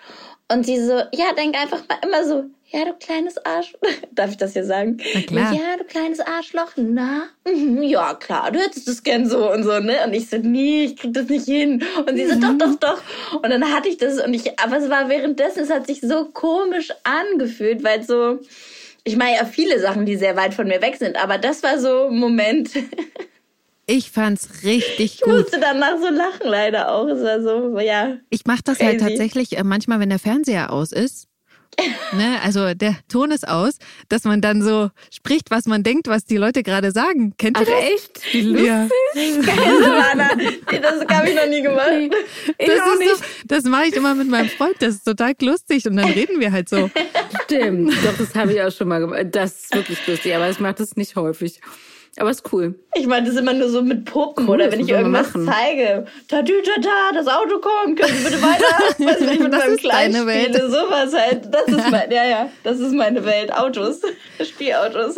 und 0.49 0.67
sie 0.67 0.79
so, 0.85 0.93
ja, 1.13 1.33
denk 1.37 1.59
einfach 1.59 1.83
mal 1.89 1.99
immer 2.03 2.25
so, 2.27 2.45
ja, 2.73 2.85
du 2.87 2.95
kleines 2.95 3.37
Arsch. 3.45 3.75
Darf 4.13 4.31
ich 4.31 4.37
das 4.39 4.55
hier 4.55 4.65
sagen? 4.65 4.97
Na 5.15 5.21
klar. 5.21 5.53
Ja, 5.53 5.77
du 5.79 5.85
kleines 5.85 6.21
Arschloch. 6.21 6.73
Na, 6.77 7.25
mhm, 7.47 7.83
ja, 7.83 8.15
klar, 8.15 8.51
du 8.51 8.59
hättest 8.59 8.89
es 8.89 9.03
gern 9.03 9.29
so 9.29 9.51
und 9.53 9.65
so, 9.65 9.79
ne? 9.81 9.97
Und 10.07 10.15
ich 10.15 10.29
so, 10.31 10.39
nee, 10.39 10.85
ich 10.85 10.97
krieg 10.97 11.13
das 11.13 11.29
nicht 11.29 11.45
hin. 11.47 11.83
Und 12.07 12.17
sie 12.17 12.27
so, 12.27 12.41
doch, 12.41 12.57
doch, 12.59 12.75
doch. 12.77 13.03
Und 13.43 13.51
dann 13.51 13.65
hatte 13.73 13.89
ich 13.89 13.99
das 13.99 14.19
und 14.25 14.33
ich, 14.35 14.59
aber 14.59 14.79
es 14.79 14.89
war 14.89 15.09
währenddessen, 15.09 15.61
es 15.61 15.71
hat 15.71 15.87
sich 15.87 16.01
so 16.01 16.27
komisch 16.27 16.91
angefühlt, 17.05 17.85
weil 17.85 18.03
so, 18.03 18.41
ich 19.05 19.17
meine 19.17 19.37
ja 19.37 19.45
viele 19.45 19.79
Sachen, 19.81 20.07
die 20.07 20.17
sehr 20.17 20.37
weit 20.37 20.55
von 20.55 20.67
mir 20.67 20.81
weg 20.81 20.97
sind, 20.97 21.23
aber 21.23 21.39
das 21.39 21.63
war 21.63 21.79
so 21.79 22.07
ein 22.09 22.19
Moment. 22.19 22.71
Ich 23.87 24.13
fand's 24.13 24.63
richtig 24.63 25.17
Ich 25.17 25.21
gut. 25.23 25.33
musste 25.35 25.59
danach 25.59 25.99
so 25.99 26.09
lachen, 26.09 26.45
leider 26.47 26.93
auch. 26.93 27.09
Es 27.09 27.21
war 27.23 27.43
so, 27.43 27.79
ja. 27.81 28.17
Ich 28.31 28.47
mache 28.47 28.63
das 28.65 28.79
halt 28.79 28.99
Crazy. 29.01 29.11
tatsächlich 29.11 29.59
äh, 29.59 29.65
manchmal, 29.65 29.99
wenn 29.99 30.09
der 30.09 30.21
Fernseher 30.21 30.73
aus 30.73 30.93
ist. 30.93 31.27
Ne, 32.13 32.41
also 32.43 32.75
der 32.75 32.97
Ton 33.09 33.31
ist 33.31 33.47
aus, 33.47 33.79
dass 34.09 34.25
man 34.25 34.41
dann 34.41 34.63
so 34.63 34.91
spricht, 35.11 35.51
was 35.51 35.67
man 35.67 35.83
denkt, 35.83 36.09
was 36.09 36.25
die 36.25 36.37
Leute 36.37 36.63
gerade 36.63 36.93
sagen. 36.93 37.35
Kennt 37.39 37.59
ihr 37.59 37.67
Ach 37.67 37.71
das? 37.71 37.91
echt? 37.91 38.35
Wie 38.35 38.41
lustig. 38.43 38.67
Ja. 38.67 38.89
Geil, 39.15 40.81
das 40.81 41.17
habe 41.17 41.29
ich 41.31 41.35
noch 41.35 41.47
nie 41.49 41.63
gemacht. 41.63 41.89
Das, 42.59 42.69
ist 42.69 43.19
so, 43.19 43.25
das 43.47 43.65
mache 43.65 43.87
ich 43.87 43.97
immer 43.97 44.15
mit 44.15 44.29
meinem 44.29 44.49
Freund. 44.49 44.77
Das 44.81 44.95
ist 44.97 45.05
total 45.05 45.33
lustig 45.41 45.87
und 45.87 45.97
dann 45.97 46.11
reden 46.11 46.41
wir 46.41 46.53
halt 46.53 46.69
so. 46.69 46.91
Stimmt. 47.45 47.93
Doch, 48.05 48.17
das 48.19 48.35
habe 48.35 48.53
ich 48.53 48.63
auch 48.63 48.73
schon 48.73 48.89
mal 48.89 49.01
gemacht. 49.01 49.27
Das 49.33 49.65
ist 49.65 49.75
wirklich 49.75 50.07
lustig, 50.07 50.35
aber 50.35 50.51
ich 50.51 50.61
mache 50.61 50.75
das 50.75 50.97
nicht 50.97 51.17
häufig. 51.17 51.61
Aber 52.19 52.31
ist 52.31 52.53
cool. 52.53 52.75
Ich 52.95 53.07
meine, 53.07 53.25
das 53.27 53.35
ist 53.35 53.41
immer 53.41 53.55
nur 53.55 53.71
so 53.71 53.81
mit 53.83 54.05
Puppen 54.05 54.47
Cool, 54.47 54.57
oder 54.57 54.71
wenn 54.71 54.81
ich 54.81 54.89
irgendwas 54.91 55.29
machen. 55.29 55.47
zeige. 55.47 56.07
Tatü, 56.29 56.53
tata, 56.63 57.13
das 57.15 57.27
Auto 57.27 57.59
kommt, 57.59 57.99
können 57.99 58.15
Sie 58.19 58.25
bitte 58.25 58.43
weiter? 58.43 58.65
Weißt 58.99 59.21
du, 59.21 59.27
wenn 59.27 59.33
ich 59.35 59.41
mit 59.41 59.53
Das 59.53 59.61
meinem 59.61 59.75
ist 59.75 59.81
Kleinen 59.81 60.13
deine 60.13 60.27
Welt. 60.27 60.49
spiele, 60.55 60.71
sowas 60.71 61.13
halt. 61.15 61.49
Das 61.51 61.69
ist 61.69 61.91
mein, 61.91 62.11
ja, 62.13 62.25
ja, 62.27 62.51
das 62.65 62.81
ist 62.81 62.93
meine 62.93 63.25
Welt. 63.25 63.53
Autos, 63.55 64.03
Spielautos. 64.47 65.17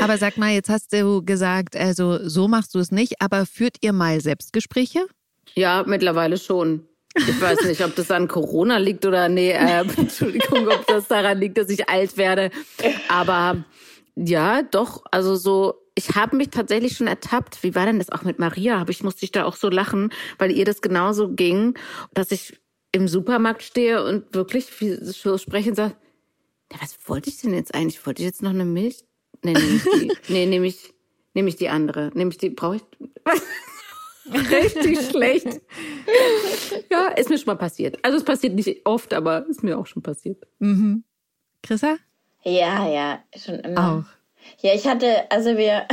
Aber 0.00 0.18
sag 0.18 0.36
mal, 0.38 0.50
jetzt 0.52 0.68
hast 0.68 0.92
du 0.92 1.22
gesagt, 1.24 1.76
also 1.76 2.18
so 2.28 2.48
machst 2.48 2.74
du 2.74 2.78
es 2.80 2.90
nicht, 2.90 3.20
aber 3.20 3.46
führt 3.46 3.76
ihr 3.80 3.92
mal 3.92 4.20
Selbstgespräche? 4.20 5.06
Ja, 5.54 5.84
mittlerweile 5.86 6.36
schon. 6.38 6.86
Ich 7.16 7.40
weiß 7.40 7.62
nicht, 7.64 7.84
ob 7.84 7.94
das 7.96 8.10
an 8.12 8.28
Corona 8.28 8.78
liegt 8.78 9.04
oder 9.04 9.28
nee, 9.28 9.50
äh, 9.50 9.84
Entschuldigung, 9.96 10.68
ob 10.68 10.86
das 10.86 11.08
daran 11.08 11.38
liegt, 11.38 11.58
dass 11.58 11.68
ich 11.70 11.88
alt 11.88 12.16
werde. 12.16 12.50
Aber 13.08 13.64
ja, 14.16 14.62
doch, 14.62 15.04
also 15.10 15.36
so, 15.36 15.74
ich 15.94 16.14
habe 16.14 16.36
mich 16.36 16.50
tatsächlich 16.50 16.96
schon 16.96 17.06
ertappt. 17.06 17.62
Wie 17.62 17.74
war 17.74 17.86
denn 17.86 17.98
das 17.98 18.10
auch 18.10 18.22
mit 18.22 18.38
Maria? 18.38 18.78
Hab 18.78 18.90
ich 18.90 19.02
musste 19.02 19.24
ich 19.24 19.32
da 19.32 19.44
auch 19.44 19.56
so 19.56 19.68
lachen, 19.68 20.12
weil 20.38 20.50
ihr 20.50 20.64
das 20.64 20.80
genauso 20.80 21.28
ging, 21.30 21.74
dass 22.14 22.30
ich 22.30 22.60
im 22.92 23.08
Supermarkt 23.08 23.62
stehe 23.62 24.04
und 24.04 24.34
wirklich 24.34 24.66
so 25.02 25.38
spreche 25.38 25.70
und 25.70 25.76
sage, 25.76 25.96
ja, 26.72 26.78
was 26.80 26.96
wollte 27.06 27.30
ich 27.30 27.40
denn 27.40 27.54
jetzt 27.54 27.74
eigentlich? 27.74 28.04
Wollte 28.06 28.22
ich 28.22 28.26
jetzt 28.26 28.42
noch 28.42 28.50
eine 28.50 28.64
Milch? 28.64 29.04
Nee, 29.42 29.52
nehme 29.52 29.76
ich 29.76 29.82
die. 29.82 30.12
nee, 30.32 30.46
nehme 30.46 30.66
ich, 30.66 30.94
nehme 31.34 31.48
ich 31.48 31.56
die 31.56 31.68
andere. 31.68 32.10
Nehme 32.14 32.30
ich 32.30 32.38
die, 32.38 32.50
brauche 32.50 32.76
ich. 32.76 32.82
Richtig 34.32 35.00
schlecht. 35.08 35.60
Ja, 36.90 37.08
ist 37.08 37.30
mir 37.30 37.38
schon 37.38 37.46
mal 37.46 37.56
passiert. 37.56 37.98
Also 38.04 38.18
es 38.18 38.24
passiert 38.24 38.54
nicht 38.54 38.86
oft, 38.86 39.12
aber 39.12 39.46
ist 39.48 39.62
mir 39.62 39.78
auch 39.78 39.86
schon 39.86 40.02
passiert. 40.02 40.46
Mhm. 40.58 41.04
Chrissa? 41.62 41.96
Ja, 42.42 42.88
ja, 42.88 43.18
schon 43.36 43.56
immer. 43.60 44.04
Auch. 44.06 44.62
Ja, 44.62 44.74
ich 44.74 44.86
hatte, 44.86 45.30
also 45.30 45.56
wir, 45.56 45.86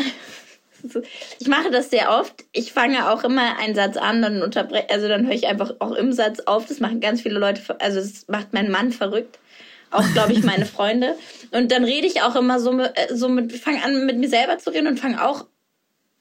ich 1.40 1.48
mache 1.48 1.72
das 1.72 1.90
sehr 1.90 2.12
oft. 2.12 2.46
Ich 2.52 2.72
fange 2.72 3.12
auch 3.12 3.24
immer 3.24 3.58
einen 3.60 3.76
Satz 3.76 3.98
an, 3.98 4.22
dann 4.22 4.42
unterbreche, 4.42 4.90
also 4.90 5.08
dann 5.08 5.26
höre 5.26 5.34
ich 5.34 5.48
einfach 5.48 5.76
auch 5.80 5.92
im 5.92 6.14
Satz 6.14 6.42
auf. 6.42 6.66
Das 6.66 6.80
machen 6.80 7.02
ganz 7.02 7.22
viele 7.22 7.40
Leute, 7.40 7.62
also 7.80 8.00
das 8.00 8.28
macht 8.28 8.54
mein 8.54 8.72
Mann 8.72 8.92
verrückt. 8.92 9.40
Auch, 9.90 10.06
glaube 10.12 10.34
ich, 10.34 10.44
meine 10.44 10.66
Freunde. 10.66 11.16
Und 11.52 11.72
dann 11.72 11.86
rede 11.86 12.08
ich 12.08 12.22
auch 12.22 12.36
immer 12.36 12.60
so 12.60 12.78
äh, 12.78 12.92
so 13.14 13.30
mit, 13.30 13.54
fange 13.54 13.84
an, 13.84 14.06
mit 14.06 14.18
mir 14.18 14.28
selber 14.28 14.58
zu 14.58 14.70
reden 14.70 14.88
und 14.88 15.00
fange 15.00 15.26
auch, 15.26 15.46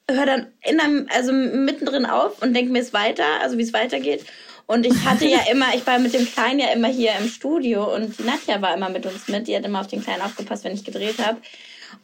höre 0.09 0.25
dann 0.25 0.47
in 0.63 0.79
einem, 0.79 1.07
also 1.13 1.33
mittendrin 1.33 2.05
auf 2.05 2.41
und 2.41 2.53
denke 2.53 2.71
mir 2.71 2.79
es 2.79 2.93
weiter, 2.93 3.25
also 3.41 3.57
wie 3.57 3.63
es 3.63 3.73
weitergeht. 3.73 4.25
Und 4.67 4.85
ich 4.85 5.05
hatte 5.05 5.25
ja 5.25 5.39
immer, 5.51 5.73
ich 5.73 5.87
war 5.87 5.97
mit 5.97 6.13
dem 6.13 6.25
Kleinen 6.25 6.59
ja 6.59 6.67
immer 6.67 6.89
hier 6.89 7.11
im 7.19 7.27
Studio 7.27 7.93
und 7.95 8.19
die 8.19 8.23
Nadja 8.23 8.61
war 8.61 8.75
immer 8.75 8.89
mit 8.89 9.05
uns 9.05 9.27
mit. 9.27 9.47
Die 9.47 9.55
hat 9.55 9.65
immer 9.65 9.79
auf 9.79 9.87
den 9.87 10.03
Kleinen 10.03 10.21
aufgepasst, 10.21 10.63
wenn 10.63 10.73
ich 10.73 10.83
gedreht 10.83 11.17
habe. 11.25 11.39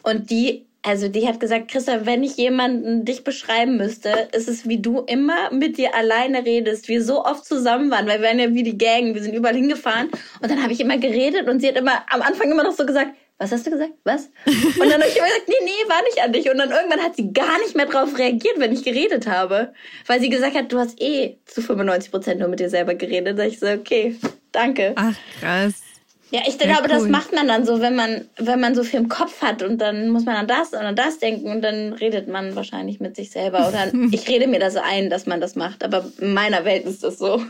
Und 0.01 0.29
die, 0.29 0.65
also 0.81 1.09
die 1.09 1.27
hat 1.27 1.39
gesagt, 1.39 1.69
Christa, 1.69 2.05
wenn 2.05 2.23
ich 2.23 2.37
jemanden 2.37 3.05
dich 3.05 3.23
beschreiben 3.23 3.77
müsste, 3.77 4.29
ist 4.31 4.47
es, 4.47 4.67
wie 4.67 4.79
du 4.79 5.01
immer 5.01 5.51
mit 5.51 5.77
dir 5.77 5.93
alleine 5.93 6.45
redest, 6.45 6.87
wir 6.87 7.03
so 7.03 7.23
oft 7.25 7.45
zusammen 7.45 7.91
waren, 7.91 8.07
weil 8.07 8.21
wir 8.21 8.27
waren 8.27 8.39
ja 8.39 8.53
wie 8.53 8.63
die 8.63 8.77
Gang, 8.77 9.13
wir 9.13 9.21
sind 9.21 9.35
überall 9.35 9.55
hingefahren. 9.55 10.09
Und 10.41 10.49
dann 10.49 10.63
habe 10.63 10.73
ich 10.73 10.79
immer 10.79 10.97
geredet 10.97 11.47
und 11.49 11.59
sie 11.59 11.67
hat 11.67 11.75
immer 11.75 12.03
am 12.09 12.21
Anfang 12.21 12.49
immer 12.49 12.63
noch 12.63 12.75
so 12.75 12.85
gesagt, 12.85 13.11
was 13.43 13.51
hast 13.51 13.67
du 13.67 13.71
gesagt? 13.71 13.93
Was? 14.03 14.29
Und 14.45 14.79
dann 14.79 14.93
habe 14.93 15.07
ich 15.07 15.17
immer 15.17 15.27
gesagt, 15.27 15.47
nee, 15.47 15.55
nee, 15.63 15.89
war 15.89 16.01
nicht 16.03 16.23
an 16.23 16.31
dich. 16.31 16.49
Und 16.49 16.57
dann 16.57 16.71
irgendwann 16.71 17.01
hat 17.01 17.15
sie 17.15 17.31
gar 17.33 17.59
nicht 17.59 17.75
mehr 17.75 17.85
drauf 17.85 18.17
reagiert, 18.17 18.57
wenn 18.57 18.71
ich 18.71 18.83
geredet 18.83 19.27
habe. 19.27 19.73
Weil 20.07 20.21
sie 20.21 20.29
gesagt 20.29 20.55
hat, 20.55 20.71
du 20.71 20.79
hast 20.79 21.01
eh 21.01 21.37
zu 21.45 21.61
95 21.61 22.11
Prozent 22.11 22.39
nur 22.39 22.49
mit 22.49 22.59
dir 22.59 22.69
selber 22.69 22.95
geredet. 22.95 23.37
Da 23.37 23.43
ich 23.43 23.59
so, 23.59 23.67
okay, 23.67 24.15
danke. 24.51 24.93
Ach, 24.95 25.15
krass. 25.39 25.81
Ja, 26.31 26.41
ich 26.47 26.57
glaube, 26.57 26.83
cool. 26.83 26.87
das 26.87 27.07
macht 27.09 27.31
man 27.31 27.47
dann 27.47 27.63
so, 27.63 27.79
wenn 27.79 27.95
man, 27.95 28.27
wenn 28.37 28.59
man 28.59 28.73
so 28.73 28.83
viel 28.83 29.01
im 29.01 29.07
Kopf 29.07 29.43
hat 29.43 29.61
und 29.61 29.79
dann 29.79 30.09
muss 30.09 30.25
man 30.25 30.35
an 30.35 30.47
das 30.47 30.73
und 30.73 30.79
an 30.79 30.95
das 30.95 31.19
denken 31.19 31.51
und 31.51 31.61
dann 31.61 31.93
redet 31.93 32.27
man 32.27 32.55
wahrscheinlich 32.55 32.99
mit 32.99 33.15
sich 33.15 33.29
selber. 33.29 33.67
Oder 33.67 33.91
ich 34.11 34.27
rede 34.27 34.47
mir 34.47 34.59
das 34.59 34.75
ein, 34.75 35.11
dass 35.11 35.27
man 35.27 35.41
das 35.41 35.55
macht. 35.55 35.83
Aber 35.83 36.05
in 36.19 36.33
meiner 36.33 36.65
Welt 36.65 36.85
ist 36.85 37.03
das 37.03 37.19
so. 37.19 37.43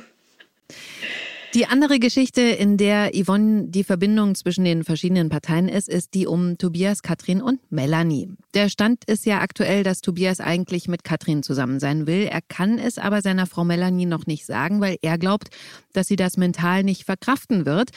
Die 1.54 1.68
andere 1.68 2.00
Geschichte, 2.00 2.42
in 2.42 2.78
der 2.78 3.12
Yvonne 3.14 3.66
die 3.68 3.84
Verbindung 3.84 4.34
zwischen 4.34 4.64
den 4.64 4.84
verschiedenen 4.84 5.30
Parteien 5.30 5.70
ist, 5.70 5.88
ist 5.88 6.16
die 6.16 6.26
um 6.26 6.58
Tobias, 6.58 7.04
Katrin 7.04 7.44
und 7.44 7.60
Melanie. 7.72 8.28
Der 8.56 8.70
Stand 8.70 9.04
ist 9.06 9.24
ja 9.28 9.40
aktuell, 9.40 9.84
dass 9.84 10.02
Tobias 10.02 10.40
eigentlich 10.40 10.88
mit 10.88 11.04
Katrin 11.04 11.44
zusammen 11.44 11.80
sein 11.80 12.08
will. 12.08 12.24
Er 12.24 12.42
kann 12.42 12.80
es 12.80 12.98
aber 12.98 13.22
seiner 13.22 13.46
Frau 13.46 13.66
Melanie 13.66 14.08
noch 14.08 14.26
nicht 14.26 14.48
sagen, 14.48 14.82
weil 14.82 14.98
er 15.04 15.20
glaubt, 15.20 15.50
dass 15.94 16.08
sie 16.08 16.16
das 16.16 16.38
mental 16.38 16.84
nicht 16.84 17.06
verkraften 17.06 17.68
wird. 17.68 17.92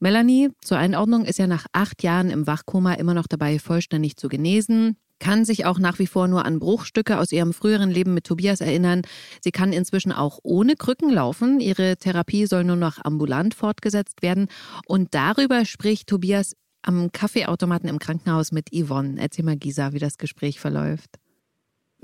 Melanie, 0.00 0.50
zur 0.60 0.76
Einordnung, 0.76 1.24
ist 1.24 1.38
ja 1.38 1.46
nach 1.46 1.64
acht 1.72 2.02
Jahren 2.02 2.28
im 2.28 2.46
Wachkoma 2.46 2.92
immer 2.92 3.14
noch 3.14 3.26
dabei, 3.26 3.58
vollständig 3.58 4.18
zu 4.18 4.28
genesen 4.28 4.98
kann 5.18 5.44
sich 5.44 5.64
auch 5.64 5.78
nach 5.78 5.98
wie 5.98 6.06
vor 6.06 6.28
nur 6.28 6.44
an 6.44 6.58
Bruchstücke 6.58 7.18
aus 7.18 7.32
ihrem 7.32 7.52
früheren 7.52 7.90
Leben 7.90 8.14
mit 8.14 8.24
Tobias 8.24 8.60
erinnern. 8.60 9.02
Sie 9.42 9.50
kann 9.50 9.72
inzwischen 9.72 10.12
auch 10.12 10.38
ohne 10.42 10.76
Krücken 10.76 11.10
laufen. 11.10 11.60
Ihre 11.60 11.96
Therapie 11.96 12.46
soll 12.46 12.64
nur 12.64 12.76
noch 12.76 13.04
ambulant 13.04 13.54
fortgesetzt 13.54 14.22
werden. 14.22 14.48
Und 14.86 15.14
darüber 15.14 15.64
spricht 15.64 16.08
Tobias 16.08 16.54
am 16.82 17.12
Kaffeeautomaten 17.12 17.88
im 17.88 17.98
Krankenhaus 17.98 18.52
mit 18.52 18.70
Yvonne. 18.72 19.20
Erzähl 19.20 19.44
mal, 19.44 19.56
Gisa, 19.56 19.92
wie 19.92 19.98
das 19.98 20.18
Gespräch 20.18 20.60
verläuft. 20.60 21.18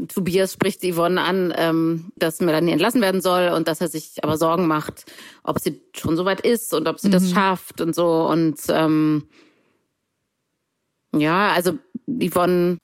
Tobias 0.08 0.52
spricht 0.52 0.82
Yvonne 0.82 1.20
an, 1.20 1.54
ähm, 1.56 2.12
dass 2.16 2.40
Melanie 2.40 2.72
entlassen 2.72 3.00
werden 3.00 3.20
soll 3.20 3.50
und 3.50 3.68
dass 3.68 3.80
er 3.80 3.88
sich 3.88 4.24
aber 4.24 4.36
Sorgen 4.36 4.66
macht, 4.66 5.04
ob 5.44 5.60
sie 5.60 5.80
schon 5.94 6.16
soweit 6.16 6.40
ist 6.40 6.74
und 6.74 6.88
ob 6.88 6.98
sie 6.98 7.08
mhm. 7.08 7.12
das 7.12 7.30
schafft 7.30 7.80
und 7.80 7.94
so. 7.94 8.26
Und 8.26 8.58
ähm, 8.70 9.28
ja, 11.14 11.52
also 11.52 11.78
Yvonne 12.08 12.78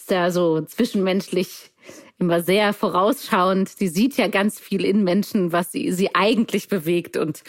ist 0.00 0.10
ja 0.10 0.30
so 0.30 0.62
zwischenmenschlich 0.62 1.70
immer 2.18 2.42
sehr 2.42 2.74
vorausschauend. 2.74 3.80
Die 3.80 3.88
sieht 3.88 4.16
ja 4.16 4.28
ganz 4.28 4.60
viel 4.60 4.84
in 4.84 5.04
Menschen, 5.04 5.52
was 5.52 5.72
sie, 5.72 5.90
sie 5.90 6.14
eigentlich 6.14 6.68
bewegt 6.68 7.16
und 7.16 7.42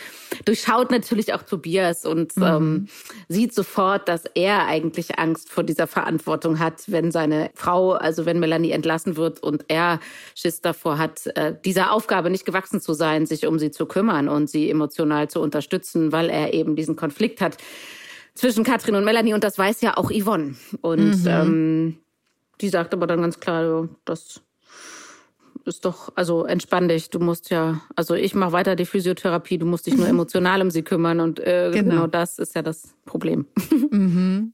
durchschaut 0.46 0.92
natürlich 0.92 1.34
auch 1.34 1.44
Tobias 1.44 2.06
und 2.06 2.36
mhm. 2.38 2.44
ähm, 2.44 2.88
sieht 3.28 3.54
sofort, 3.54 4.08
dass 4.08 4.24
er 4.34 4.66
eigentlich 4.68 5.20
Angst 5.20 5.50
vor 5.50 5.64
dieser 5.64 5.88
Verantwortung 5.88 6.60
hat, 6.60 6.84
wenn 6.88 7.12
seine 7.12 7.52
Frau, 7.54 7.92
also 7.92 8.26
wenn 8.26 8.40
Melanie 8.40 8.72
entlassen 8.72 9.18
wird 9.18 9.44
und 9.44 9.66
er 9.68 10.00
Schiss 10.36 10.62
davor 10.62 10.98
hat, 10.98 11.28
äh, 11.36 11.54
dieser 11.66 11.92
Aufgabe 11.92 12.30
nicht 12.30 12.46
gewachsen 12.46 12.80
zu 12.80 12.94
sein, 12.94 13.26
sich 13.26 13.46
um 13.46 13.60
sie 13.60 13.72
zu 13.72 13.86
kümmern 13.86 14.30
und 14.30 14.50
sie 14.50 14.70
emotional 14.70 15.30
zu 15.30 15.42
unterstützen, 15.42 16.14
weil 16.14 16.30
er 16.30 16.54
eben 16.54 16.78
diesen 16.78 16.96
Konflikt 16.96 17.42
hat 17.42 17.58
zwischen 18.36 18.64
Katrin 18.64 18.96
und 18.96 19.04
Melanie 19.04 19.34
und 19.34 19.44
das 19.44 19.58
weiß 19.58 19.82
ja 19.82 19.98
auch 19.98 20.12
Yvonne. 20.12 20.56
Und 20.80 21.24
mhm. 21.24 21.28
ähm, 21.28 21.98
die 22.62 22.69
sagt 22.69 22.93
aber 22.93 23.08
dann 23.08 23.21
ganz 23.21 23.39
klar, 23.39 23.89
das 24.06 24.41
ist 25.65 25.86
doch, 25.86 26.12
also 26.15 26.45
entspann 26.45 26.88
dich, 26.88 27.10
du 27.10 27.19
musst 27.19 27.50
ja, 27.50 27.82
also 27.95 28.15
ich 28.15 28.34
mache 28.36 28.52
weiter 28.52 28.76
die 28.76 28.86
Physiotherapie, 28.86 29.58
du 29.58 29.65
musst 29.65 29.88
dich 29.88 29.95
nur 29.95 30.08
emotional 30.10 30.62
um 30.62 30.71
sie 30.71 30.84
kümmern 30.84 31.19
und 31.19 31.39
äh, 31.39 31.71
genau. 31.74 31.89
genau. 31.89 32.08
das 32.08 32.39
ist 32.39 32.56
ja 32.56 32.62
das 32.62 32.93
Problem. 33.06 33.45
Mhm. 33.91 34.54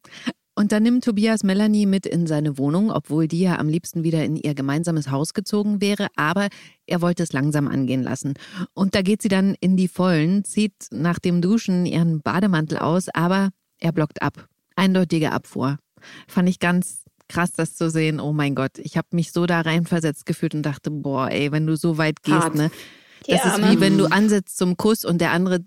Und 0.55 0.71
dann 0.71 0.81
nimmt 0.81 1.03
Tobias 1.03 1.43
Melanie 1.43 1.85
mit 1.85 2.07
in 2.07 2.25
seine 2.25 2.57
Wohnung, 2.57 2.89
obwohl 2.89 3.27
die 3.27 3.41
ja 3.41 3.59
am 3.59 3.69
liebsten 3.69 4.03
wieder 4.03 4.25
in 4.25 4.35
ihr 4.35 4.55
gemeinsames 4.55 5.11
Haus 5.11 5.35
gezogen 5.35 5.81
wäre, 5.81 6.07
aber 6.15 6.47
er 6.87 7.03
wollte 7.03 7.21
es 7.21 7.31
langsam 7.31 7.67
angehen 7.67 8.01
lassen. 8.01 8.33
Und 8.73 8.95
da 8.95 9.03
geht 9.03 9.21
sie 9.21 9.27
dann 9.27 9.55
in 9.59 9.77
die 9.77 9.87
Vollen, 9.87 10.43
zieht 10.43 10.87
nach 10.89 11.19
dem 11.19 11.41
Duschen 11.41 11.85
ihren 11.85 12.21
Bademantel 12.21 12.79
aus, 12.79 13.07
aber 13.09 13.51
er 13.77 13.91
blockt 13.91 14.23
ab. 14.23 14.47
Eindeutige 14.75 15.31
Abfuhr. 15.31 15.77
Fand 16.27 16.49
ich 16.49 16.57
ganz 16.59 17.03
krass, 17.29 17.51
das 17.51 17.75
zu 17.75 17.89
sehen. 17.89 18.19
Oh 18.19 18.33
mein 18.33 18.55
Gott, 18.55 18.77
ich 18.77 18.97
habe 18.97 19.07
mich 19.11 19.31
so 19.31 19.45
da 19.45 19.61
reinversetzt 19.61 20.25
gefühlt 20.25 20.55
und 20.55 20.63
dachte, 20.63 20.91
boah, 20.91 21.29
ey, 21.29 21.51
wenn 21.51 21.67
du 21.67 21.75
so 21.75 21.97
weit 21.97 22.23
gehst, 22.23 22.37
Hart. 22.37 22.55
ne? 22.55 22.71
Das 23.27 23.43
ja, 23.43 23.55
ist 23.55 23.71
wie 23.71 23.81
wenn 23.81 23.97
du 23.97 24.05
ansetzt 24.05 24.57
zum 24.57 24.77
Kuss 24.77 25.03
und 25.03 25.19
der 25.19 25.31
andere 25.31 25.59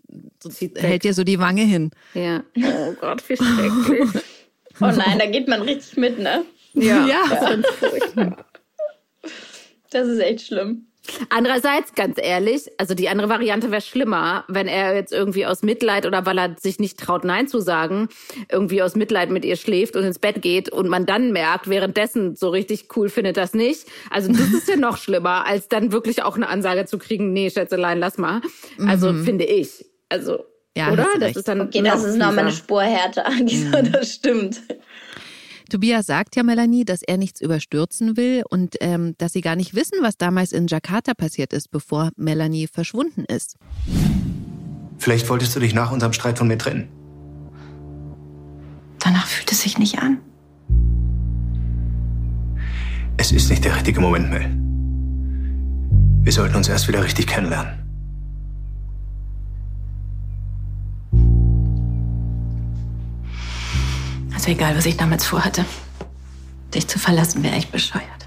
hält 0.77 1.05
dir 1.05 1.12
so 1.12 1.25
die 1.25 1.38
Wange 1.38 1.62
hin. 1.62 1.90
Ja. 2.14 2.42
Oh 2.57 2.94
Gott, 2.99 3.29
wie 3.29 3.37
schrecklich. 3.37 4.23
oh 4.81 4.87
nein, 4.87 5.18
da 5.18 5.27
geht 5.27 5.46
man 5.46 5.62
richtig 5.62 5.96
mit, 5.99 6.18
ne? 6.18 6.44
Ja. 6.73 7.07
ja. 7.07 7.57
Das, 8.14 8.31
das 9.90 10.09
ist 10.09 10.20
echt 10.20 10.46
schlimm. 10.46 10.87
Andererseits, 11.29 11.94
ganz 11.94 12.18
ehrlich, 12.20 12.70
also 12.79 12.94
die 12.94 13.09
andere 13.09 13.29
Variante 13.29 13.70
wäre 13.70 13.81
schlimmer, 13.81 14.44
wenn 14.49 14.68
er 14.68 14.94
jetzt 14.94 15.12
irgendwie 15.12 15.46
aus 15.46 15.62
Mitleid 15.62 16.07
oder 16.07 16.27
weil 16.27 16.38
er 16.38 16.57
sich 16.59 16.79
nicht 16.79 16.99
traut, 16.99 17.25
Nein 17.25 17.49
zu 17.49 17.61
sagen, 17.61 18.09
irgendwie 18.51 18.83
aus 18.83 18.96
Mitleid 18.96 19.31
mit 19.31 19.44
ihr 19.44 19.57
schläft 19.57 19.96
und 19.96 20.05
ins 20.05 20.18
Bett 20.18 20.42
geht 20.42 20.68
und 20.70 20.88
man 20.88 21.07
dann 21.07 21.33
merkt, 21.33 21.68
währenddessen 21.68 22.37
so 22.37 22.49
richtig 22.49 22.88
cool 22.96 23.09
findet 23.09 23.37
das 23.37 23.55
nicht. 23.55 23.87
Also 24.11 24.33
das 24.33 24.53
ist 24.53 24.68
ja 24.68 24.77
noch 24.77 24.96
schlimmer, 24.96 25.46
als 25.46 25.68
dann 25.68 25.92
wirklich 25.92 26.23
auch 26.23 26.37
eine 26.37 26.49
Ansage 26.49 26.87
zu 26.87 26.99
kriegen, 26.99 27.33
nee, 27.33 27.51
Schätzelein, 27.51 27.99
lass 27.99 28.18
mal. 28.18 28.40
Also 28.87 29.12
mhm. 29.12 29.25
finde 29.25 29.44
ich. 29.44 29.85
Also, 30.09 30.44
ja, 30.77 30.92
oder? 30.92 31.07
Das 31.18 31.37
ist 31.37 31.49
dann 31.49 31.61
okay, 31.61 31.83
das 31.83 32.05
ist 32.05 32.16
nochmal 32.16 32.40
eine 32.40 32.53
Spur 32.53 32.83
härter. 32.83 33.25
Mhm. 33.40 33.92
Das 33.92 34.12
stimmt. 34.12 34.61
Tobias 35.71 36.07
sagt 36.07 36.37
ja 36.37 36.43
Melanie, 36.43 36.85
dass 36.85 37.03
er 37.03 37.17
nichts 37.17 37.41
überstürzen 37.41 38.17
will 38.17 38.43
und 38.51 38.77
ähm, 38.81 39.15
dass 39.19 39.33
sie 39.33 39.41
gar 39.41 39.57
nicht 39.57 39.75
wissen, 39.75 39.99
was 40.03 40.19
damals 40.19 40.53
in 40.53 40.67
Jakarta 40.67 41.15
passiert 41.15 41.53
ist, 41.53 41.71
bevor 41.71 42.11
Melanie 42.17 42.67
verschwunden 42.67 43.25
ist. 43.25 43.57
Vielleicht 44.99 45.29
wolltest 45.31 45.57
du 45.57 45.61
dich 45.61 45.73
nach 45.73 45.93
unserem 45.93 46.13
Streit 46.13 46.37
von 46.37 46.49
mir 46.49 46.59
trennen. 46.59 46.89
Danach 48.99 49.27
fühlt 49.27 49.51
es 49.51 49.63
sich 49.63 49.79
nicht 49.79 49.99
an. 49.99 50.19
Es 53.17 53.33
ist 53.33 53.49
nicht 53.49 53.65
der 53.65 53.75
richtige 53.75 54.01
Moment, 54.01 54.31
Mel. 54.31 54.51
Wir 56.23 56.33
sollten 56.33 56.57
uns 56.57 56.69
erst 56.69 56.89
wieder 56.89 57.03
richtig 57.03 57.27
kennenlernen. 57.27 57.80
Also 64.40 64.53
egal, 64.53 64.74
was 64.74 64.87
ich 64.87 64.96
damals 64.96 65.26
vorhatte. 65.26 65.66
Dich 66.72 66.88
zu 66.88 66.98
verlassen 66.98 67.42
wäre 67.42 67.57
echt 67.57 67.70
bescheuert. 67.70 68.26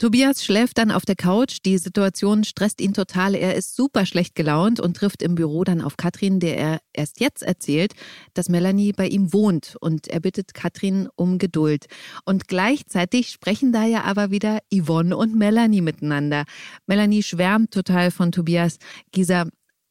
Tobias 0.00 0.44
schläft 0.44 0.76
dann 0.76 0.90
auf 0.90 1.04
der 1.04 1.14
Couch. 1.14 1.58
Die 1.64 1.78
Situation 1.78 2.42
stresst 2.42 2.80
ihn 2.80 2.94
total. 2.94 3.36
Er 3.36 3.54
ist 3.54 3.76
super 3.76 4.06
schlecht 4.06 4.34
gelaunt 4.34 4.80
und 4.80 4.96
trifft 4.96 5.22
im 5.22 5.36
Büro 5.36 5.62
dann 5.62 5.82
auf 5.82 5.96
Katrin, 5.96 6.40
der 6.40 6.58
er 6.58 6.78
erst 6.92 7.20
jetzt 7.20 7.44
erzählt, 7.44 7.92
dass 8.34 8.48
Melanie 8.48 8.90
bei 8.90 9.06
ihm 9.06 9.32
wohnt. 9.32 9.76
Und 9.80 10.08
er 10.08 10.18
bittet 10.18 10.52
Katrin 10.52 11.08
um 11.14 11.38
Geduld. 11.38 11.86
Und 12.24 12.48
gleichzeitig 12.48 13.30
sprechen 13.30 13.70
da 13.70 13.84
ja 13.84 14.02
aber 14.02 14.32
wieder 14.32 14.58
Yvonne 14.74 15.16
und 15.16 15.36
Melanie 15.36 15.80
miteinander. 15.80 16.42
Melanie 16.88 17.22
schwärmt 17.22 17.70
total 17.70 18.10
von 18.10 18.32
Tobias. 18.32 18.78
Gisa, 19.12 19.46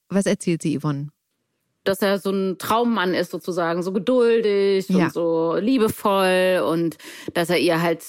was 0.10 0.26
erzählt 0.26 0.62
sie 0.62 0.78
Yvonne? 0.78 1.12
Dass 1.88 2.02
er 2.02 2.20
so 2.20 2.30
ein 2.32 2.58
Traummann 2.58 3.14
ist 3.14 3.32
sozusagen, 3.32 3.84
so 3.84 3.92
geduldig 3.94 4.88
Ja. 4.90 5.06
und 5.06 5.14
so 5.14 5.56
liebevoll 5.60 6.62
und 6.70 6.98
dass 7.34 7.50
er 7.50 7.60
ihr 7.60 7.82
halt 7.82 8.04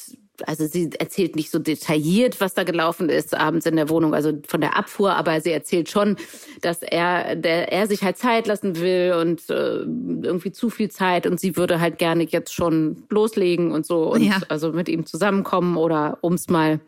also 0.47 0.67
sie 0.69 0.88
erzählt 0.97 1.35
nicht 1.35 1.51
so 1.51 1.59
detailliert, 1.59 2.41
was 2.41 2.55
da 2.55 2.62
gelaufen 2.62 3.09
ist 3.09 3.35
abends 3.37 3.67
in 3.67 3.75
der 3.75 3.88
Wohnung, 3.88 4.14
also 4.14 4.33
von 4.47 4.61
der 4.61 4.77
Abfuhr, 4.77 5.14
aber 5.17 5.41
sie 5.41 5.51
erzählt 5.51 5.88
schon, 5.91 6.14
dass 6.61 6.81
er, 6.83 7.35
der, 7.35 7.73
er 7.73 7.88
sich 7.88 8.05
halt 8.05 8.19
Zeit 8.19 8.47
lassen 8.47 8.79
will 8.79 9.14
und 9.21 9.51
äh, 9.51 9.79
irgendwie 9.81 10.53
zu 10.53 10.71
viel 10.71 10.93
Zeit 10.93 11.27
und 11.27 11.41
sie 11.41 11.57
würde 11.57 11.81
halt 11.81 11.99
gerne 11.99 12.23
jetzt 12.23 12.55
schon 12.55 13.03
loslegen 13.11 13.73
und 13.73 13.85
so 13.85 14.12
und 14.12 14.23
Ja. 14.23 14.38
also 14.49 14.71
mit 14.71 14.88
ihm 14.88 15.07
zusammenkommen 15.07 15.77
oder 15.77 16.19
ums 16.23 16.49
mal 16.49 16.79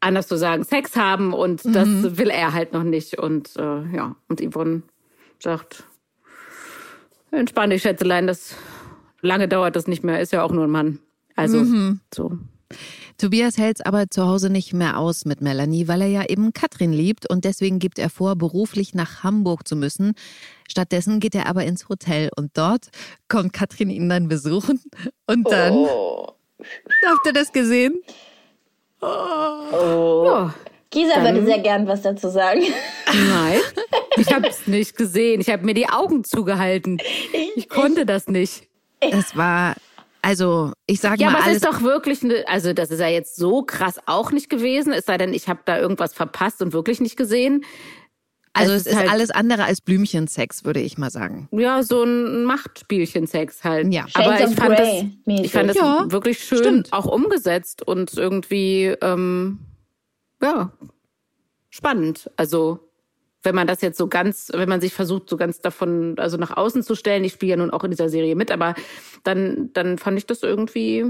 anders 0.00 0.26
zu 0.26 0.38
sagen, 0.38 0.64
Sex 0.64 0.96
haben 0.96 1.34
und 1.34 1.60
das 1.66 2.16
will 2.16 2.30
er 2.30 2.54
halt 2.54 2.72
noch 2.72 2.82
nicht 2.84 3.18
und 3.18 3.56
äh, 3.58 3.94
ja, 3.94 4.16
und 4.28 4.40
Yvonne 4.40 4.80
sagt, 5.42 5.84
entspann 7.30 7.70
dich, 7.70 7.82
Schätzelein, 7.82 8.26
das 8.26 8.54
lange 9.20 9.48
dauert 9.48 9.76
das 9.76 9.86
nicht 9.86 10.04
mehr, 10.04 10.20
ist 10.20 10.32
ja 10.32 10.42
auch 10.42 10.52
nur 10.52 10.64
ein 10.64 10.70
Mann. 10.70 10.98
Also 11.36 11.64
so. 12.12 12.38
Tobias 13.16 13.58
hält 13.58 13.78
es 13.80 13.86
aber 13.86 14.10
zu 14.10 14.26
Hause 14.26 14.50
nicht 14.50 14.72
mehr 14.72 14.98
aus 14.98 15.24
mit 15.24 15.40
Melanie, 15.40 15.88
weil 15.88 16.02
er 16.02 16.08
ja 16.08 16.24
eben 16.28 16.52
Katrin 16.52 16.92
liebt 16.92 17.28
und 17.28 17.44
deswegen 17.44 17.78
gibt 17.78 17.98
er 17.98 18.10
vor, 18.10 18.36
beruflich 18.36 18.94
nach 18.94 19.24
Hamburg 19.24 19.66
zu 19.66 19.74
müssen. 19.74 20.14
Stattdessen 20.68 21.18
geht 21.18 21.34
er 21.34 21.46
aber 21.46 21.64
ins 21.64 21.88
Hotel 21.88 22.30
und 22.36 22.56
dort 22.56 22.90
kommt 23.28 23.52
Katrin 23.52 23.90
ihn 23.90 24.08
dann 24.08 24.28
besuchen 24.28 24.80
und 25.26 25.50
dann. 25.50 25.72
Oh. 25.72 26.32
Habt 27.06 27.26
ihr 27.26 27.32
das 27.32 27.52
gesehen? 27.52 28.00
Ja, 29.00 30.54
Gisa 30.90 31.22
würde 31.22 31.44
sehr 31.44 31.58
gern 31.58 31.86
was 31.86 32.02
dazu 32.02 32.28
sagen. 32.28 32.62
nein, 33.06 33.60
ich 34.16 34.32
habe 34.32 34.48
es 34.48 34.66
nicht 34.66 34.96
gesehen. 34.96 35.40
Ich 35.40 35.50
habe 35.50 35.64
mir 35.64 35.74
die 35.74 35.88
Augen 35.88 36.24
zugehalten. 36.24 36.98
Ich 37.56 37.68
konnte 37.68 38.06
das 38.06 38.26
nicht. 38.28 38.68
Es 39.00 39.36
war, 39.36 39.74
also 40.22 40.72
ich 40.86 41.00
sage 41.00 41.22
Ja, 41.22 41.30
mal 41.30 41.42
aber 41.42 41.50
es 41.50 41.56
ist 41.58 41.66
doch 41.66 41.82
wirklich, 41.82 42.22
ne, 42.22 42.42
also 42.46 42.72
das 42.72 42.90
ist 42.90 43.00
ja 43.00 43.08
jetzt 43.08 43.36
so 43.36 43.62
krass 43.62 44.00
auch 44.06 44.32
nicht 44.32 44.48
gewesen. 44.48 44.92
Es 44.92 45.04
sei 45.06 45.18
denn, 45.18 45.34
ich 45.34 45.48
habe 45.48 45.60
da 45.66 45.78
irgendwas 45.78 46.14
verpasst 46.14 46.62
und 46.62 46.72
wirklich 46.72 47.00
nicht 47.00 47.16
gesehen. 47.16 47.64
also 48.54 48.72
es 48.72 48.80
es 48.80 48.86
ist 48.86 48.92
ist 48.94 48.98
halt- 48.98 49.10
alles 49.10 49.30
andere 49.30 49.64
als 49.64 49.80
Blümchensex, 49.82 50.64
würde 50.64 50.80
ich 50.80 50.96
mal 50.98 51.10
sagen. 51.10 51.48
Ja, 51.52 51.82
so 51.82 52.02
ein 52.02 52.44
Machtspielchen-Sex 52.44 53.62
halt. 53.62 53.92
Ja. 53.92 54.06
aber 54.14 54.38
Shades 54.38 54.52
ich 54.52 54.58
of 54.58 54.64
fand, 54.64 54.78
das, 54.78 54.88
ich 55.44 55.52
fand 55.52 55.68
das 55.70 55.76
Ja, 55.76 56.04
wirklich 56.08 56.38
schön 56.42 56.58
stimmt. 56.58 56.92
auch 56.94 57.04
umgesetzt 57.06 57.86
und 57.86 58.14
irgendwie, 58.14 58.94
ähm, 59.02 59.58
ja, 60.42 60.72
spannend. 61.70 62.30
Also, 62.36 62.80
wenn 63.42 63.54
man 63.54 63.66
das 63.66 63.80
jetzt 63.80 63.98
so 63.98 64.08
ganz, 64.08 64.50
wenn 64.52 64.68
man 64.68 64.80
sich 64.80 64.92
versucht, 64.92 65.28
so 65.28 65.36
ganz 65.36 65.60
davon, 65.60 66.18
also 66.18 66.36
nach 66.36 66.56
außen 66.56 66.82
zu 66.82 66.94
stellen, 66.94 67.24
ich 67.24 67.32
spiele 67.34 67.50
ja 67.50 67.56
nun 67.56 67.70
auch 67.70 67.84
in 67.84 67.90
dieser 67.90 68.08
Serie 68.08 68.34
mit, 68.34 68.50
aber 68.50 68.74
dann, 69.24 69.70
dann 69.72 69.98
fand 69.98 70.18
ich 70.18 70.26
das 70.26 70.42
irgendwie, 70.42 71.04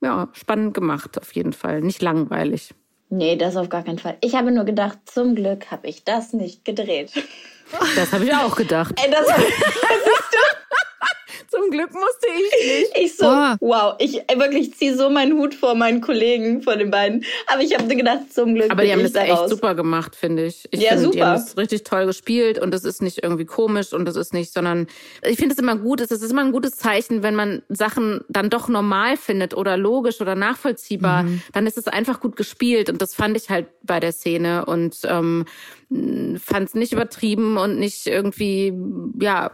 ja, 0.00 0.28
spannend 0.32 0.74
gemacht, 0.74 1.18
auf 1.20 1.32
jeden 1.32 1.52
Fall. 1.52 1.80
Nicht 1.80 2.02
langweilig. 2.02 2.74
Nee, 3.10 3.36
das 3.36 3.56
auf 3.56 3.68
gar 3.68 3.82
keinen 3.82 3.98
Fall. 3.98 4.16
Ich 4.22 4.34
habe 4.34 4.52
nur 4.52 4.64
gedacht, 4.64 4.98
zum 5.04 5.34
Glück 5.34 5.70
habe 5.70 5.86
ich 5.86 6.04
das 6.04 6.32
nicht 6.32 6.64
gedreht. 6.64 7.12
Das 7.96 8.12
habe 8.12 8.24
ich 8.24 8.34
auch 8.34 8.56
gedacht. 8.56 8.94
Ey, 9.02 9.10
das 9.10 9.26
Zum 11.52 11.70
Glück 11.70 11.92
musste 11.92 12.26
ich 12.34 12.66
nicht. 12.66 12.98
ich 13.04 13.16
so, 13.16 13.26
Boah. 13.26 13.56
wow, 13.60 13.94
ich 13.98 14.18
ey, 14.28 14.38
wirklich 14.38 14.74
ziehe 14.74 14.96
so 14.96 15.10
meinen 15.10 15.38
Hut 15.38 15.54
vor 15.54 15.74
meinen 15.74 16.00
Kollegen, 16.00 16.62
vor 16.62 16.76
den 16.76 16.90
beiden. 16.90 17.24
Aber 17.46 17.60
ich 17.62 17.76
habe 17.78 17.94
gedacht, 17.94 18.32
zum 18.32 18.54
Glück 18.54 18.70
Aber 18.70 18.76
bin 18.82 18.86
die 18.86 18.92
haben 18.92 19.00
ich 19.00 19.04
das 19.06 19.12
da 19.12 19.22
echt 19.22 19.32
raus. 19.32 19.50
super 19.50 19.74
gemacht, 19.74 20.16
finde 20.16 20.46
ich. 20.46 20.66
ich 20.70 20.80
Ja, 20.80 20.90
finde, 20.90 21.08
Die 21.10 21.12
super. 21.18 21.26
haben 21.26 21.32
das 21.34 21.56
richtig 21.56 21.84
toll 21.84 22.06
gespielt 22.06 22.58
und 22.58 22.72
das 22.72 22.84
ist 22.84 23.02
nicht 23.02 23.22
irgendwie 23.22 23.44
komisch 23.44 23.92
und 23.92 24.04
das 24.06 24.16
ist 24.16 24.32
nicht, 24.32 24.52
sondern 24.52 24.86
ich 25.26 25.36
finde 25.36 25.52
es 25.52 25.58
immer 25.58 25.76
gut, 25.76 26.00
es 26.00 26.10
ist 26.10 26.28
immer 26.30 26.42
ein 26.42 26.52
gutes 26.52 26.76
Zeichen, 26.76 27.22
wenn 27.22 27.34
man 27.34 27.62
Sachen 27.68 28.22
dann 28.28 28.48
doch 28.50 28.68
normal 28.68 29.16
findet 29.16 29.54
oder 29.54 29.76
logisch 29.76 30.20
oder 30.20 30.34
nachvollziehbar, 30.34 31.22
Mhm. 31.24 31.42
dann 31.52 31.66
ist 31.66 31.76
es 31.78 31.86
einfach 31.88 32.20
gut 32.20 32.36
gespielt 32.36 32.88
und 32.88 33.02
das 33.02 33.14
fand 33.14 33.36
ich 33.36 33.50
halt 33.50 33.66
bei 33.82 34.00
der 34.00 34.12
Szene 34.12 34.64
und 34.64 34.96
ähm, 35.04 35.44
fand 36.38 36.68
es 36.68 36.74
nicht 36.74 36.92
übertrieben 36.92 37.58
und 37.58 37.78
nicht 37.78 38.06
irgendwie, 38.06 38.72
ja, 39.20 39.50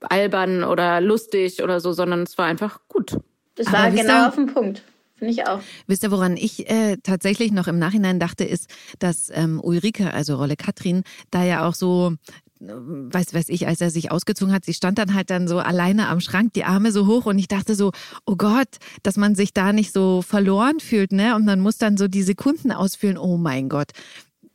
albern 0.00 0.64
oder 0.64 1.00
lustig 1.00 1.62
oder 1.62 1.80
so, 1.80 1.92
sondern 1.92 2.22
es 2.22 2.36
war 2.38 2.46
einfach 2.46 2.80
gut. 2.88 3.16
Das 3.54 3.66
Aber 3.68 3.78
war 3.78 3.90
genau 3.90 4.28
auf 4.28 4.34
den 4.34 4.46
Punkt. 4.46 4.82
Finde 5.16 5.34
ich 5.34 5.46
auch. 5.46 5.60
Wisst 5.86 6.02
ihr, 6.02 6.10
woran 6.10 6.36
ich 6.36 6.68
äh, 6.68 6.96
tatsächlich 7.02 7.52
noch 7.52 7.68
im 7.68 7.78
Nachhinein 7.78 8.18
dachte, 8.18 8.42
ist, 8.42 8.68
dass 8.98 9.30
ähm, 9.32 9.60
Ulrike, 9.62 10.12
also 10.12 10.34
Rolle 10.34 10.56
Katrin, 10.56 11.04
da 11.30 11.44
ja 11.44 11.64
auch 11.64 11.74
so, 11.74 12.14
äh, 12.60 12.64
weiß 12.66 13.32
weiß 13.32 13.48
ich, 13.50 13.68
als 13.68 13.80
er 13.80 13.90
sich 13.90 14.10
ausgezogen 14.10 14.52
hat, 14.52 14.64
sie 14.64 14.74
stand 14.74 14.98
dann 14.98 15.14
halt 15.14 15.30
dann 15.30 15.46
so 15.46 15.60
alleine 15.60 16.08
am 16.08 16.18
Schrank, 16.18 16.54
die 16.54 16.64
Arme 16.64 16.90
so 16.90 17.06
hoch 17.06 17.26
und 17.26 17.38
ich 17.38 17.46
dachte 17.46 17.76
so, 17.76 17.92
oh 18.26 18.34
Gott, 18.34 18.78
dass 19.04 19.16
man 19.16 19.36
sich 19.36 19.54
da 19.54 19.72
nicht 19.72 19.92
so 19.92 20.22
verloren 20.22 20.80
fühlt, 20.80 21.12
ne? 21.12 21.36
Und 21.36 21.44
man 21.44 21.60
muss 21.60 21.78
dann 21.78 21.96
so 21.96 22.08
die 22.08 22.24
Sekunden 22.24 22.72
ausfüllen, 22.72 23.16
oh 23.16 23.36
mein 23.36 23.68
Gott. 23.68 23.92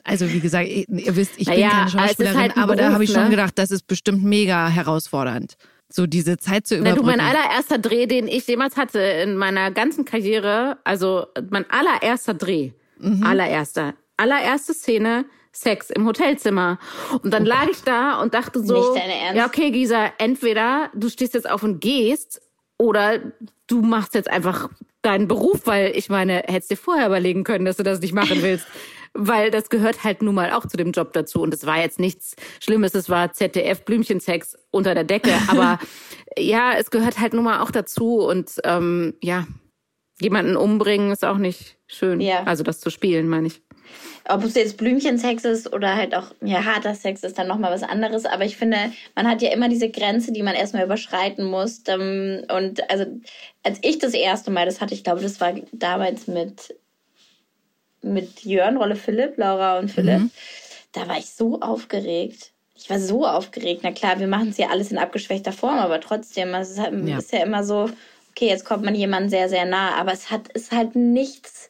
Also 0.07 0.31
wie 0.31 0.39
gesagt, 0.39 0.67
ihr, 0.69 0.85
wisst, 1.15 1.33
ich 1.37 1.47
bin 1.47 1.55
Naja, 1.55 1.69
keine 1.69 1.85
es 1.85 1.93
ist 1.93 1.99
Schauspielerin, 1.99 2.39
halt 2.39 2.57
aber 2.57 2.75
da 2.75 2.93
habe 2.93 3.03
ich 3.03 3.11
schon 3.11 3.25
ne? 3.25 3.29
gedacht, 3.29 3.53
das 3.57 3.71
ist 3.71 3.87
bestimmt 3.87 4.23
mega 4.23 4.67
herausfordernd. 4.69 5.55
So 5.89 6.05
diese 6.07 6.37
Zeit 6.37 6.65
zu 6.67 6.75
Na, 6.77 6.91
du, 6.95 7.01
überbrücken. 7.01 7.17
mein 7.17 7.19
allererster 7.21 7.77
Dreh, 7.77 8.05
den 8.07 8.27
ich 8.27 8.47
jemals 8.47 8.77
hatte 8.77 8.99
in 8.99 9.35
meiner 9.37 9.71
ganzen 9.71 10.05
Karriere, 10.05 10.77
also 10.83 11.27
mein 11.49 11.65
allererster 11.69 12.33
Dreh, 12.33 12.71
Mhm. 12.99 13.23
allererster, 13.23 13.93
allererste 14.17 14.73
Szene, 14.73 15.25
Sex 15.51 15.89
im 15.89 16.05
Hotelzimmer. 16.05 16.77
Und 17.23 17.33
dann 17.33 17.45
lag 17.45 17.67
ich 17.71 17.83
da 17.83 18.21
und 18.21 18.33
dachte 18.33 18.61
so, 18.63 18.73
Nicht 18.75 19.03
dein 19.03 19.09
Ernst? 19.09 19.37
ja 19.37 19.45
okay, 19.45 19.71
Gisa, 19.71 20.11
entweder 20.17 20.89
du 20.95 21.09
stehst 21.09 21.33
jetzt 21.33 21.49
auf 21.49 21.63
und 21.63 21.79
gehst 21.79 22.41
oder 22.77 23.19
du 23.67 23.81
machst 23.81 24.13
jetzt 24.15 24.29
einfach 24.29 24.69
deinen 25.01 25.27
Beruf, 25.27 25.61
weil 25.65 25.93
ich 25.95 26.09
meine, 26.09 26.43
hättest 26.47 26.71
dir 26.71 26.77
vorher 26.77 27.07
überlegen 27.07 27.43
können, 27.43 27.65
dass 27.65 27.77
du 27.77 27.83
das 27.83 27.99
nicht 28.01 28.13
machen 28.13 28.41
willst. 28.41 28.65
Weil 29.17 29.51
das 29.51 29.69
gehört 29.69 30.03
halt 30.03 30.21
nun 30.21 30.35
mal 30.35 30.51
auch 30.51 30.65
zu 30.67 30.77
dem 30.77 30.91
Job 30.91 31.13
dazu. 31.13 31.41
Und 31.41 31.53
es 31.53 31.65
war 31.65 31.79
jetzt 31.79 31.99
nichts 31.99 32.35
Schlimmes, 32.61 32.93
es 32.93 33.09
war 33.09 33.33
ZDF 33.33 33.83
Blümchensex 33.83 34.55
unter 34.71 34.93
der 34.93 35.03
Decke. 35.03 35.31
Aber 35.47 35.79
ja, 36.37 36.73
es 36.77 36.91
gehört 36.91 37.19
halt 37.19 37.33
nun 37.33 37.43
mal 37.43 37.61
auch 37.61 37.71
dazu. 37.71 38.19
Und 38.19 38.51
ähm, 38.63 39.15
ja, 39.21 39.45
jemanden 40.19 40.55
umbringen 40.55 41.11
ist 41.11 41.25
auch 41.25 41.37
nicht 41.37 41.77
schön. 41.87 42.21
Ja. 42.21 42.43
Also 42.43 42.63
das 42.63 42.79
zu 42.79 42.89
spielen, 42.89 43.27
meine 43.27 43.47
ich. 43.47 43.61
Ob 44.29 44.43
es 44.43 44.55
jetzt 44.55 44.77
Blümchensex 44.77 45.45
ist 45.45 45.73
oder 45.73 45.95
halt 45.95 46.13
auch 46.13 46.33
ja, 46.41 46.65
harter 46.65 46.93
Sex 46.93 47.23
ist 47.23 47.37
dann 47.37 47.47
nochmal 47.47 47.71
was 47.71 47.83
anderes. 47.83 48.25
Aber 48.25 48.43
ich 48.43 48.57
finde, 48.57 48.91
man 49.15 49.27
hat 49.27 49.41
ja 49.41 49.51
immer 49.51 49.69
diese 49.69 49.89
Grenze, 49.89 50.33
die 50.33 50.43
man 50.43 50.55
erstmal 50.55 50.83
überschreiten 50.83 51.45
muss. 51.45 51.83
Ähm, 51.87 52.43
Und 52.53 52.89
also, 52.89 53.05
als 53.63 53.79
ich 53.81 53.99
das 53.99 54.13
erste 54.13 54.51
Mal 54.51 54.65
das 54.65 54.81
hatte, 54.81 54.93
ich 54.93 55.03
glaube, 55.03 55.21
das 55.21 55.39
war 55.39 55.53
damals 55.71 56.27
mit, 56.27 56.75
mit 58.13 58.43
Jörn, 58.43 58.77
Rolle 58.77 58.95
Philipp, 58.95 59.37
Laura 59.37 59.79
und 59.79 59.89
Philipp, 59.91 60.21
da 60.93 61.07
war 61.07 61.17
ich 61.17 61.31
so 61.31 61.59
aufgeregt. 61.61 62.51
Ich 62.75 62.89
war 62.89 62.99
so 62.99 63.25
aufgeregt. 63.25 63.81
Na 63.83 63.91
klar, 63.91 64.19
wir 64.19 64.27
machen 64.27 64.49
es 64.49 64.57
ja 64.57 64.69
alles 64.69 64.91
in 64.91 64.97
abgeschwächter 64.97 65.51
Form, 65.51 65.77
aber 65.79 65.99
trotzdem, 65.99 66.53
es 66.53 66.71
ist, 66.71 66.79
halt, 66.79 66.93
Ja. 67.07 67.17
ist 67.17 67.31
ja 67.33 67.43
immer 67.43 67.63
so, 67.63 67.89
okay, 68.31 68.47
jetzt 68.47 68.65
kommt 68.65 68.83
man 68.83 68.93
jemandem 68.95 69.29
sehr, 69.29 69.49
sehr 69.49 69.65
nah, 69.65 69.95
aber 69.95 70.11
es 70.13 70.29
hat, 70.29 70.47
ist 70.49 70.71
halt 70.71 70.95
nichts 70.95 71.66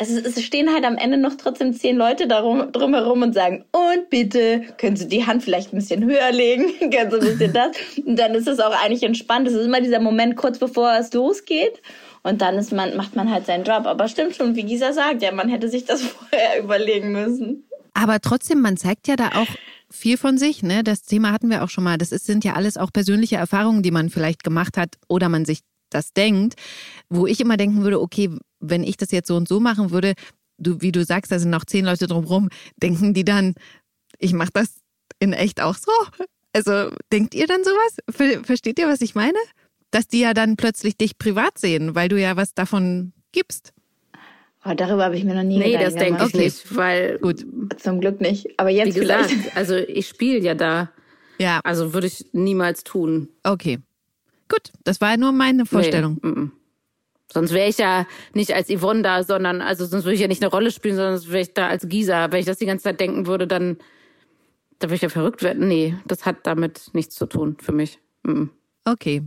es, 0.00 0.08
ist, 0.08 0.26
es 0.26 0.42
stehen 0.42 0.72
halt 0.72 0.84
am 0.84 0.96
Ende 0.96 1.18
noch 1.18 1.34
trotzdem 1.34 1.74
zehn 1.74 1.94
Leute 1.94 2.26
darum, 2.26 2.72
drumherum 2.72 3.20
und 3.20 3.34
sagen, 3.34 3.66
und 3.70 4.08
bitte, 4.08 4.62
können 4.78 4.96
Sie 4.96 5.08
die 5.08 5.26
Hand 5.26 5.42
vielleicht 5.42 5.72
ein 5.72 5.78
bisschen 5.78 6.04
höher 6.04 6.32
legen? 6.32 6.72
können 6.90 7.10
Sie 7.10 7.18
ein 7.18 7.38
bisschen 7.38 7.52
das? 7.52 7.76
Und 8.06 8.18
dann 8.18 8.34
ist 8.34 8.48
es 8.48 8.60
auch 8.60 8.72
eigentlich 8.82 9.02
entspannt. 9.02 9.46
Es 9.46 9.52
ist 9.52 9.66
immer 9.66 9.82
dieser 9.82 10.00
Moment 10.00 10.36
kurz 10.36 10.58
bevor 10.58 10.94
es 10.98 11.12
losgeht. 11.12 11.82
Und 12.22 12.40
dann 12.40 12.56
ist 12.56 12.72
man, 12.72 12.96
macht 12.96 13.14
man 13.14 13.30
halt 13.30 13.44
seinen 13.44 13.64
Job. 13.64 13.86
Aber 13.86 14.08
stimmt 14.08 14.34
schon, 14.34 14.56
wie 14.56 14.62
Gisa 14.62 14.94
sagt, 14.94 15.20
ja, 15.20 15.32
man 15.32 15.50
hätte 15.50 15.68
sich 15.68 15.84
das 15.84 16.02
vorher 16.02 16.62
überlegen 16.62 17.12
müssen. 17.12 17.64
Aber 17.92 18.20
trotzdem, 18.20 18.62
man 18.62 18.78
zeigt 18.78 19.06
ja 19.06 19.16
da 19.16 19.32
auch 19.34 19.48
viel 19.90 20.16
von 20.16 20.38
sich, 20.38 20.62
ne? 20.62 20.82
Das 20.82 21.02
Thema 21.02 21.32
hatten 21.32 21.50
wir 21.50 21.62
auch 21.62 21.68
schon 21.68 21.84
mal. 21.84 21.98
Das 21.98 22.10
ist, 22.10 22.24
sind 22.24 22.42
ja 22.44 22.54
alles 22.54 22.78
auch 22.78 22.90
persönliche 22.90 23.36
Erfahrungen, 23.36 23.82
die 23.82 23.90
man 23.90 24.08
vielleicht 24.08 24.44
gemacht 24.44 24.78
hat 24.78 24.96
oder 25.08 25.28
man 25.28 25.44
sich 25.44 25.60
das 25.90 26.12
denkt, 26.12 26.54
wo 27.10 27.26
ich 27.26 27.40
immer 27.40 27.56
denken 27.56 27.82
würde, 27.82 28.00
okay, 28.00 28.30
wenn 28.60 28.82
ich 28.84 28.96
das 28.96 29.10
jetzt 29.10 29.28
so 29.28 29.36
und 29.36 29.48
so 29.48 29.60
machen 29.60 29.90
würde, 29.90 30.14
du, 30.58 30.80
wie 30.80 30.92
du 30.92 31.04
sagst, 31.04 31.32
da 31.32 31.38
sind 31.38 31.50
noch 31.50 31.64
zehn 31.64 31.84
Leute 31.84 32.06
drumherum, 32.06 32.48
denken 32.82 33.14
die 33.14 33.24
dann, 33.24 33.54
ich 34.18 34.32
mache 34.32 34.50
das 34.52 34.74
in 35.18 35.32
echt 35.32 35.60
auch 35.60 35.76
so? 35.76 35.92
Also 36.52 36.90
denkt 37.12 37.34
ihr 37.34 37.46
dann 37.46 37.62
sowas? 37.62 37.96
Ver 38.10 38.42
versteht 38.44 38.78
ihr, 38.78 38.88
was 38.88 39.00
ich 39.02 39.14
meine? 39.14 39.38
dass 39.90 40.06
die 40.06 40.20
ja 40.20 40.34
dann 40.34 40.56
plötzlich 40.56 40.96
dich 40.96 41.18
privat 41.18 41.58
sehen, 41.58 41.94
weil 41.94 42.08
du 42.08 42.20
ja 42.20 42.36
was 42.36 42.54
davon 42.54 43.12
gibst. 43.32 43.72
Oh, 44.64 44.74
darüber 44.74 45.04
habe 45.04 45.16
ich 45.16 45.24
mir 45.24 45.34
noch 45.34 45.42
nie 45.42 45.58
Nee, 45.58 45.72
Gedanken 45.72 45.84
das 45.84 45.94
denke 45.94 46.24
ich 46.24 46.32
gemacht. 46.32 46.34
nicht, 46.34 46.76
weil, 46.76 47.18
Gut. 47.18 47.46
Zum 47.78 48.00
Glück 48.00 48.20
nicht. 48.20 48.58
Aber 48.58 48.68
jetzt 48.68 48.94
wie 48.94 49.00
gesagt, 49.00 49.30
vielleicht. 49.30 49.56
also 49.56 49.76
ich 49.76 50.06
spiele 50.06 50.38
ja 50.40 50.54
da. 50.54 50.90
Ja, 51.38 51.60
Also 51.64 51.94
würde 51.94 52.06
ich 52.06 52.26
niemals 52.32 52.84
tun. 52.84 53.28
okay. 53.42 53.78
Gut, 54.48 54.72
das 54.82 55.00
war 55.00 55.12
ja 55.12 55.16
nur 55.16 55.30
meine 55.30 55.64
Vorstellung. 55.64 56.18
Nee, 56.22 56.28
mm, 56.28 56.40
mm. 56.40 56.52
Sonst 57.32 57.52
wäre 57.52 57.68
ich 57.68 57.78
ja 57.78 58.06
nicht 58.34 58.54
als 58.54 58.68
Yvonne 58.68 59.02
da, 59.02 59.22
sondern, 59.22 59.60
also 59.60 59.84
sonst 59.86 60.04
würde 60.04 60.14
ich 60.14 60.20
ja 60.20 60.28
nicht 60.28 60.42
eine 60.42 60.50
Rolle 60.50 60.70
spielen, 60.70 60.96
sondern 60.96 61.18
sonst 61.18 61.30
wäre 61.30 61.42
ich 61.42 61.54
da 61.54 61.68
als 61.68 61.88
Gisa. 61.88 62.30
Wenn 62.32 62.40
ich 62.40 62.46
das 62.46 62.58
die 62.58 62.66
ganze 62.66 62.84
Zeit 62.84 63.00
denken 63.00 63.26
würde, 63.26 63.46
dann, 63.46 63.78
da 64.78 64.88
würde 64.88 64.96
ich 64.96 65.02
ja 65.02 65.08
verrückt 65.08 65.42
werden. 65.42 65.68
Nee, 65.68 65.96
das 66.06 66.26
hat 66.26 66.38
damit 66.46 66.90
nichts 66.92 67.14
zu 67.14 67.26
tun 67.26 67.56
für 67.60 67.72
mich. 67.72 67.98
Mm. 68.24 68.46
Okay. 68.84 69.22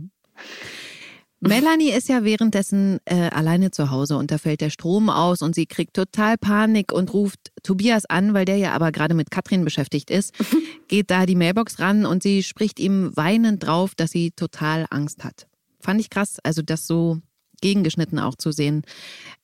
Melanie 1.40 1.90
ist 1.90 2.08
ja 2.08 2.24
währenddessen 2.24 3.00
äh, 3.04 3.28
alleine 3.28 3.70
zu 3.70 3.90
Hause 3.90 4.16
und 4.16 4.30
da 4.30 4.38
fällt 4.38 4.62
der 4.62 4.70
Strom 4.70 5.10
aus 5.10 5.42
und 5.42 5.54
sie 5.54 5.66
kriegt 5.66 5.94
total 5.94 6.38
Panik 6.38 6.90
und 6.92 7.12
ruft 7.12 7.52
Tobias 7.62 8.06
an, 8.06 8.32
weil 8.32 8.46
der 8.46 8.56
ja 8.56 8.72
aber 8.72 8.92
gerade 8.92 9.14
mit 9.14 9.30
Katrin 9.30 9.64
beschäftigt 9.64 10.10
ist, 10.10 10.32
geht 10.88 11.10
da 11.10 11.26
die 11.26 11.34
Mailbox 11.34 11.80
ran 11.80 12.06
und 12.06 12.22
sie 12.22 12.42
spricht 12.42 12.80
ihm 12.80 13.14
weinend 13.14 13.66
drauf, 13.66 13.94
dass 13.94 14.10
sie 14.10 14.30
total 14.30 14.86
Angst 14.90 15.22
hat. 15.22 15.46
Fand 15.80 16.00
ich 16.00 16.08
krass, 16.08 16.38
also 16.42 16.62
das 16.62 16.86
so 16.86 17.18
gegengeschnitten 17.64 18.18
auch 18.18 18.34
zu 18.34 18.52
sehen. 18.52 18.82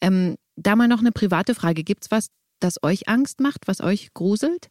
Ähm, 0.02 0.36
da 0.56 0.76
mal 0.76 0.88
noch 0.88 1.00
eine 1.00 1.10
private 1.10 1.54
Frage. 1.54 1.82
Gibt's 1.82 2.10
was, 2.10 2.28
das 2.60 2.82
euch 2.82 3.08
Angst 3.08 3.40
macht, 3.40 3.66
was 3.66 3.80
euch 3.80 4.12
gruselt? 4.12 4.68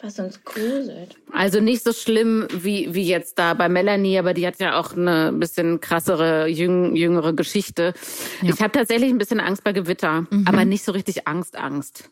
Was 0.00 0.18
uns 0.18 0.42
gruselt. 0.42 1.16
Also 1.32 1.60
nicht 1.60 1.84
so 1.84 1.92
schlimm 1.92 2.48
wie, 2.52 2.92
wie 2.92 3.04
jetzt 3.04 3.38
da 3.38 3.54
bei 3.54 3.68
Melanie, 3.68 4.18
aber 4.18 4.34
die 4.34 4.44
hat 4.44 4.58
ja 4.58 4.80
auch 4.80 4.96
eine 4.96 5.32
bisschen 5.32 5.80
krassere, 5.80 6.48
jüng, 6.48 6.96
jüngere 6.96 7.32
Geschichte. 7.32 7.94
Ja. 8.42 8.52
Ich 8.52 8.60
habe 8.60 8.72
tatsächlich 8.72 9.10
ein 9.10 9.18
bisschen 9.18 9.38
Angst 9.38 9.62
bei 9.62 9.72
Gewitter, 9.72 10.26
aber 10.44 10.64
nicht 10.64 10.84
so 10.84 10.90
richtig 10.90 11.28
Angst, 11.28 11.56
Angst. 11.56 12.10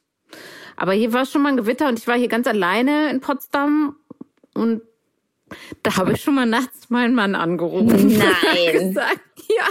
Aber 0.76 0.92
hier 0.92 1.12
war 1.12 1.26
schon 1.26 1.42
mal 1.42 1.48
ein 1.48 1.56
Gewitter 1.56 1.88
und 1.88 1.98
ich 1.98 2.06
war 2.06 2.16
hier 2.16 2.28
ganz 2.28 2.46
alleine 2.46 3.10
in 3.10 3.20
Potsdam 3.20 3.96
und 4.54 4.82
da 5.82 5.96
habe 5.96 6.12
ich 6.12 6.22
schon 6.22 6.34
mal 6.34 6.46
nachts 6.46 6.90
meinen 6.90 7.14
Mann 7.14 7.34
angerufen. 7.34 8.18
Nein. 8.18 8.72
gesagt, 8.72 9.20
ja, 9.58 9.68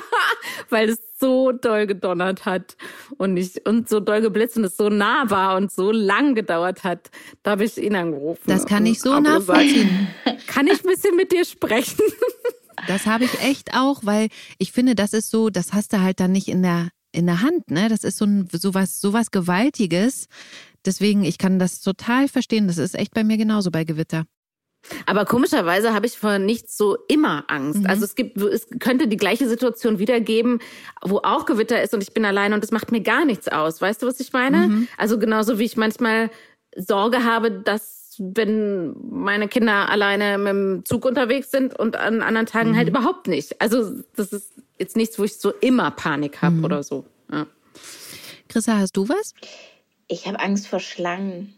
weil 0.69 0.89
es 0.89 0.99
so 1.19 1.51
doll 1.51 1.87
gedonnert 1.87 2.45
hat 2.45 2.77
und 3.17 3.37
ich 3.37 3.65
und 3.65 3.89
so 3.89 3.99
doll 3.99 4.21
geblitzt 4.21 4.57
und 4.57 4.63
es 4.63 4.77
so 4.77 4.89
nah 4.89 5.29
war 5.29 5.57
und 5.57 5.71
so 5.71 5.91
lang 5.91 6.35
gedauert 6.35 6.83
hat. 6.83 7.09
Da 7.43 7.51
habe 7.51 7.65
ich 7.65 7.77
ihn 7.77 7.95
angerufen. 7.95 8.43
Das 8.47 8.65
kann 8.65 8.85
ich 8.85 8.99
so 8.99 9.09
gesagt, 9.09 9.27
nachvollziehen. 9.27 10.07
Kann 10.47 10.67
ich 10.67 10.83
ein 10.83 10.89
bisschen 10.89 11.15
mit 11.15 11.31
dir 11.31 11.45
sprechen? 11.45 12.03
Das 12.87 13.05
habe 13.05 13.25
ich 13.25 13.41
echt 13.41 13.73
auch, 13.73 14.05
weil 14.05 14.29
ich 14.57 14.71
finde, 14.71 14.95
das 14.95 15.11
ist 15.11 15.29
so, 15.29 15.49
das 15.49 15.73
hast 15.73 15.91
du 15.91 15.99
halt 15.99 16.21
dann 16.21 16.31
nicht 16.31 16.47
in 16.47 16.63
der 16.63 16.87
in 17.11 17.25
der 17.25 17.41
Hand, 17.41 17.69
ne? 17.69 17.89
Das 17.89 18.05
ist 18.05 18.17
so 18.17 18.25
ein 18.25 18.47
sowas 18.49 19.01
sowas 19.01 19.31
gewaltiges. 19.31 20.27
Deswegen, 20.85 21.25
ich 21.25 21.37
kann 21.37 21.59
das 21.59 21.81
total 21.81 22.29
verstehen. 22.29 22.67
Das 22.67 22.77
ist 22.77 22.95
echt 22.95 23.13
bei 23.13 23.25
mir 23.25 23.35
genauso 23.35 23.69
bei 23.69 23.83
Gewitter. 23.83 24.23
Aber 25.05 25.25
komischerweise 25.25 25.93
habe 25.93 26.05
ich 26.05 26.17
vor 26.17 26.39
nichts 26.39 26.77
so 26.77 26.97
immer 27.07 27.43
Angst. 27.47 27.85
Also 27.85 28.05
es 28.05 28.15
gibt, 28.15 28.37
es 28.37 28.67
könnte 28.79 29.07
die 29.07 29.17
gleiche 29.17 29.47
Situation 29.47 29.99
wiedergeben, 29.99 30.59
wo 31.01 31.17
auch 31.17 31.45
Gewitter 31.45 31.81
ist 31.81 31.93
und 31.93 32.01
ich 32.01 32.13
bin 32.13 32.25
alleine 32.25 32.55
und 32.55 32.63
es 32.63 32.71
macht 32.71 32.91
mir 32.91 33.01
gar 33.01 33.25
nichts 33.25 33.47
aus. 33.47 33.81
Weißt 33.81 34.01
du, 34.01 34.07
was 34.07 34.19
ich 34.19 34.33
meine? 34.33 34.87
Also 34.97 35.19
genauso 35.19 35.59
wie 35.59 35.65
ich 35.65 35.77
manchmal 35.77 36.29
Sorge 36.75 37.23
habe, 37.23 37.51
dass 37.51 37.99
wenn 38.19 38.95
meine 39.09 39.47
Kinder 39.47 39.89
alleine 39.89 40.37
mit 40.37 40.49
dem 40.49 40.85
Zug 40.85 41.05
unterwegs 41.05 41.51
sind 41.51 41.77
und 41.77 41.95
an 41.95 42.21
anderen 42.21 42.47
Tagen 42.47 42.75
halt 42.75 42.89
überhaupt 42.89 43.27
nicht. 43.27 43.61
Also 43.61 44.01
das 44.15 44.33
ist 44.33 44.53
jetzt 44.77 44.97
nichts, 44.97 45.17
wo 45.17 45.23
ich 45.23 45.37
so 45.37 45.51
immer 45.51 45.91
Panik 45.91 46.41
habe 46.41 46.61
oder 46.61 46.83
so. 46.83 47.05
Ja. 47.31 47.47
Chrissa, 48.49 48.77
hast 48.77 48.97
du 48.97 49.07
was? 49.07 49.33
Ich 50.07 50.27
habe 50.27 50.39
Angst 50.39 50.67
vor 50.67 50.79
Schlangen. 50.79 51.53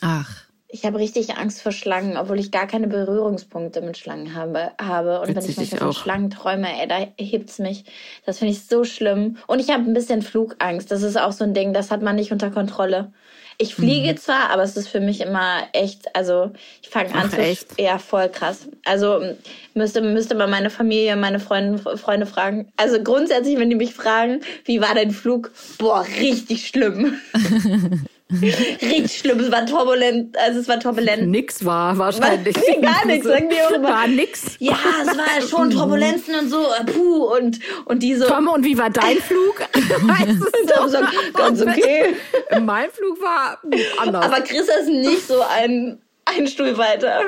Ach, 0.00 0.43
Ich 0.74 0.84
habe 0.84 0.98
richtig 0.98 1.36
Angst 1.36 1.62
vor 1.62 1.70
Schlangen, 1.70 2.16
obwohl 2.16 2.40
ich 2.40 2.50
gar 2.50 2.66
keine 2.66 2.88
Berührungspunkte 2.88 3.80
mit 3.80 3.96
Schlangen 3.96 4.34
habe. 4.34 4.72
habe. 4.82 5.20
Und 5.20 5.28
wenn 5.28 5.36
Witzig, 5.36 5.50
ich 5.50 5.56
manchmal 5.56 5.92
von. 5.92 5.92
Schlangen 5.92 6.30
träume, 6.30 6.66
ey, 6.80 6.88
da 6.88 7.06
hebt's 7.16 7.60
mich. 7.60 7.84
Das 8.26 8.38
finde 8.40 8.54
ich 8.54 8.66
so 8.66 8.82
schlimm. 8.82 9.36
Und 9.46 9.60
ich 9.60 9.70
habe 9.70 9.84
ein 9.84 9.94
bisschen 9.94 10.20
Flugangst. 10.20 10.90
Das 10.90 11.02
ist 11.02 11.16
auch 11.16 11.30
so 11.30 11.44
ein 11.44 11.54
Ding, 11.54 11.74
das 11.74 11.92
hat 11.92 12.02
man 12.02 12.16
nicht 12.16 12.32
unter 12.32 12.50
Kontrolle. 12.50 13.12
Ich 13.56 13.76
fliege 13.76 14.14
Mhm. 14.14 14.16
zwar, 14.16 14.50
aber 14.50 14.64
es 14.64 14.76
ist 14.76 14.88
für 14.88 14.98
mich 14.98 15.20
immer 15.20 15.62
echt, 15.74 16.16
also 16.16 16.50
ich 16.82 16.88
fange 16.88 17.14
an 17.14 17.30
zu 17.30 17.38
echt? 17.38 17.68
ja 17.78 17.98
voll 17.98 18.28
krass. 18.28 18.66
Also 18.84 19.20
m, 19.20 19.36
müsste 19.74 20.00
müsste 20.00 20.34
man 20.34 20.50
meine 20.50 20.70
Familie, 20.70 21.14
meine 21.14 21.38
Freunde 21.38 21.96
Freunde 21.96 22.26
fragen. 22.26 22.72
Also 22.76 23.00
grundsätzlich, 23.00 23.56
wenn 23.60 23.70
die 23.70 23.76
mich 23.76 23.94
fragen, 23.94 24.40
wie 24.64 24.80
war 24.80 24.92
dein 24.92 25.12
Flug? 25.12 25.52
Boah, 25.78 26.04
richtig 26.18 26.66
schlimm. 26.66 27.14
richtig 28.82 29.18
schlimm. 29.18 29.40
Es 29.40 29.50
war 29.50 29.66
turbulent, 29.66 30.36
also 30.38 30.60
es 30.60 30.68
war 30.68 30.80
turbulent. 30.80 31.28
Nix 31.28 31.64
war 31.64 31.96
wahrscheinlich. 31.98 32.56
Nee, 32.56 32.80
gar 32.82 33.06
nichts, 33.06 33.26
sagen 33.26 33.48
die 33.48 33.60
auch 33.62 33.70
immer. 33.74 33.88
War 33.88 34.06
nix. 34.06 34.56
Ja, 34.58 34.78
es 35.02 35.16
war 35.16 35.48
schon 35.48 35.70
Turbulenzen 35.70 36.34
und 36.36 36.48
so, 36.48 36.62
äh, 36.62 36.84
puh, 36.84 37.24
und, 37.36 37.60
und 37.86 38.02
die 38.02 38.14
so. 38.14 38.26
Tom, 38.26 38.48
und 38.48 38.64
wie 38.64 38.76
war 38.78 38.90
dein 38.90 39.18
Flug? 39.18 39.62
Tom 40.74 40.88
sagt, 40.88 41.34
ganz 41.34 41.62
okay. 41.62 42.14
Mein 42.60 42.90
Flug 42.90 43.20
war 43.20 43.60
anders. 43.98 44.24
Aber 44.24 44.40
Chris 44.40 44.68
ist 44.80 44.88
nicht 44.88 45.26
so 45.26 45.40
ein, 45.42 46.00
ein 46.24 46.46
Stuhl 46.46 46.76
weiter. 46.78 47.22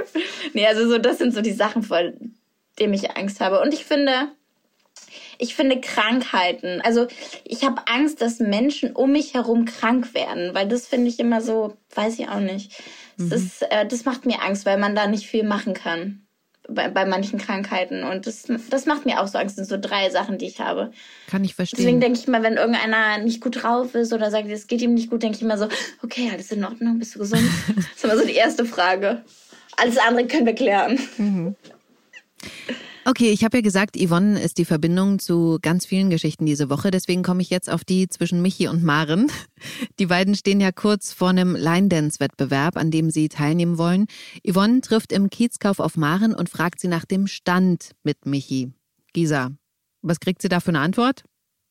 Nee, 0.52 0.66
also 0.66 0.88
so, 0.88 0.98
das 0.98 1.18
sind 1.18 1.34
so 1.34 1.42
die 1.42 1.52
Sachen, 1.52 1.82
vor 1.82 2.00
denen 2.78 2.94
ich 2.94 3.16
Angst 3.16 3.40
habe. 3.40 3.60
Und 3.60 3.72
ich 3.72 3.84
finde, 3.84 4.28
ich 5.38 5.54
finde 5.54 5.80
Krankheiten, 5.80 6.80
also 6.82 7.06
ich 7.44 7.64
habe 7.64 7.82
Angst, 7.86 8.20
dass 8.20 8.38
Menschen 8.38 8.92
um 8.92 9.12
mich 9.12 9.34
herum 9.34 9.64
krank 9.64 10.14
werden, 10.14 10.54
weil 10.54 10.68
das 10.68 10.86
finde 10.86 11.08
ich 11.08 11.18
immer 11.18 11.40
so, 11.40 11.76
weiß 11.94 12.18
ich 12.18 12.28
auch 12.28 12.40
nicht. 12.40 12.72
Das, 13.18 13.42
ist, 13.42 13.62
äh, 13.70 13.86
das 13.86 14.04
macht 14.04 14.26
mir 14.26 14.42
Angst, 14.42 14.66
weil 14.66 14.78
man 14.78 14.94
da 14.94 15.06
nicht 15.06 15.26
viel 15.26 15.42
machen 15.42 15.72
kann 15.72 16.26
bei, 16.68 16.88
bei 16.88 17.06
manchen 17.06 17.38
Krankheiten. 17.38 18.02
Und 18.02 18.26
das, 18.26 18.44
das 18.70 18.86
macht 18.86 19.06
mir 19.06 19.20
auch 19.20 19.26
so 19.26 19.38
Angst. 19.38 19.58
Das 19.58 19.66
sind 19.66 19.82
so 19.82 19.88
drei 19.88 20.10
Sachen, 20.10 20.38
die 20.38 20.46
ich 20.46 20.60
habe. 20.60 20.90
kann 21.28 21.44
ich 21.44 21.56
Deswegen 21.56 21.68
verstehen. 21.68 22.00
denke 22.00 22.18
ich 22.18 22.28
mal, 22.28 22.42
wenn 22.42 22.54
irgendeiner 22.54 23.18
nicht 23.18 23.40
gut 23.40 23.62
drauf 23.62 23.94
ist 23.94 24.12
oder 24.12 24.30
sagt, 24.30 24.48
es 24.48 24.66
geht 24.66 24.82
ihm 24.82 24.94
nicht 24.94 25.10
gut, 25.10 25.22
denke 25.22 25.36
ich 25.36 25.42
immer 25.42 25.58
so, 25.58 25.68
okay, 26.02 26.30
alles 26.32 26.52
in 26.52 26.64
Ordnung, 26.64 26.98
bist 26.98 27.14
du 27.14 27.20
gesund? 27.20 27.42
das 27.76 27.86
ist 27.96 28.04
immer 28.04 28.18
so 28.18 28.26
die 28.26 28.34
erste 28.34 28.64
Frage. 28.64 29.24
Alles 29.76 29.98
andere 29.98 30.26
können 30.26 30.46
wir 30.46 30.54
klären. 30.54 30.98
Okay, 33.08 33.30
ich 33.30 33.44
habe 33.44 33.58
ja 33.58 33.60
gesagt, 33.60 33.96
Yvonne 33.96 34.42
ist 34.42 34.58
die 34.58 34.64
Verbindung 34.64 35.20
zu 35.20 35.60
ganz 35.62 35.86
vielen 35.86 36.10
Geschichten 36.10 36.44
diese 36.44 36.68
Woche. 36.70 36.90
Deswegen 36.90 37.22
komme 37.22 37.40
ich 37.40 37.50
jetzt 37.50 37.70
auf 37.70 37.84
die 37.84 38.08
zwischen 38.08 38.42
Michi 38.42 38.66
und 38.66 38.82
Maren. 38.82 39.30
Die 40.00 40.06
beiden 40.06 40.34
stehen 40.34 40.60
ja 40.60 40.72
kurz 40.72 41.12
vor 41.12 41.28
einem 41.28 41.54
Line-Dance-Wettbewerb, 41.54 42.76
an 42.76 42.90
dem 42.90 43.10
sie 43.10 43.28
teilnehmen 43.28 43.78
wollen. 43.78 44.08
Yvonne 44.44 44.80
trifft 44.80 45.12
im 45.12 45.30
Kiezkauf 45.30 45.78
auf 45.78 45.96
Maren 45.96 46.34
und 46.34 46.50
fragt 46.50 46.80
sie 46.80 46.88
nach 46.88 47.04
dem 47.04 47.28
Stand 47.28 47.92
mit 48.02 48.26
Michi. 48.26 48.72
Gisa, 49.12 49.52
was 50.02 50.18
kriegt 50.18 50.42
sie 50.42 50.48
da 50.48 50.58
für 50.58 50.70
eine 50.70 50.80
Antwort? 50.80 51.22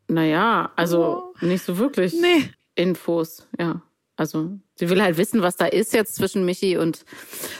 Naja, 0.07 0.71
also 0.77 1.33
nicht 1.41 1.65
so 1.65 1.77
wirklich 1.77 2.13
Nee. 2.13 2.49
Infos, 2.75 3.45
ja. 3.59 3.81
Also 4.17 4.59
sie 4.75 4.89
will 4.89 5.01
halt 5.01 5.17
wissen, 5.17 5.41
was 5.41 5.57
da 5.57 5.65
ist 5.65 5.93
jetzt 5.93 6.15
zwischen 6.15 6.45
Michi 6.45 6.77
und 6.77 7.03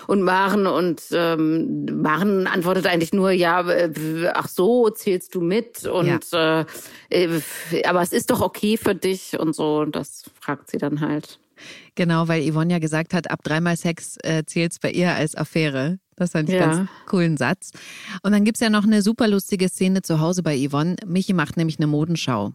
und 0.07 0.21
Maren 0.21 0.67
und 0.67 1.01
ähm, 1.11 1.85
Maren 2.01 2.47
antwortet 2.47 2.87
eigentlich 2.87 3.11
nur 3.11 3.31
ja, 3.31 3.65
ach 4.33 4.47
so, 4.47 4.89
zählst 4.89 5.35
du 5.35 5.41
mit 5.41 5.85
und 5.85 6.21
äh, 6.31 6.65
äh, 7.09 7.41
aber 7.85 8.01
es 8.01 8.13
ist 8.13 8.31
doch 8.31 8.41
okay 8.41 8.77
für 8.77 8.95
dich 8.95 9.37
und 9.37 9.53
so 9.53 9.79
und 9.79 9.95
das 9.95 10.23
fragt 10.39 10.71
sie 10.71 10.77
dann 10.77 11.01
halt. 11.01 11.39
Genau, 11.95 12.27
weil 12.27 12.49
Yvonne 12.49 12.73
ja 12.73 12.79
gesagt 12.79 13.13
hat, 13.13 13.29
ab 13.29 13.41
dreimal 13.43 13.77
Sex 13.77 14.17
äh, 14.23 14.43
zählt's 14.45 14.79
bei 14.79 14.91
ihr 14.91 15.13
als 15.13 15.35
Affäre. 15.35 15.99
Das 16.17 16.31
fand 16.31 16.47
ich 16.49 16.55
Ja. 16.55 16.67
ganz 16.67 16.89
coolen 17.07 17.35
Satz. 17.37 17.71
Und 18.23 18.31
dann 18.31 18.45
gibt's 18.45 18.61
ja 18.61 18.69
noch 18.69 18.83
eine 18.85 19.01
super 19.01 19.27
lustige 19.27 19.67
Szene 19.67 20.01
zu 20.01 20.19
Hause 20.21 20.43
bei 20.43 20.57
Yvonne. 20.57 20.95
Michi 21.05 21.33
macht 21.33 21.57
nämlich 21.57 21.77
eine 21.77 21.87
Modenschau. 21.87 22.53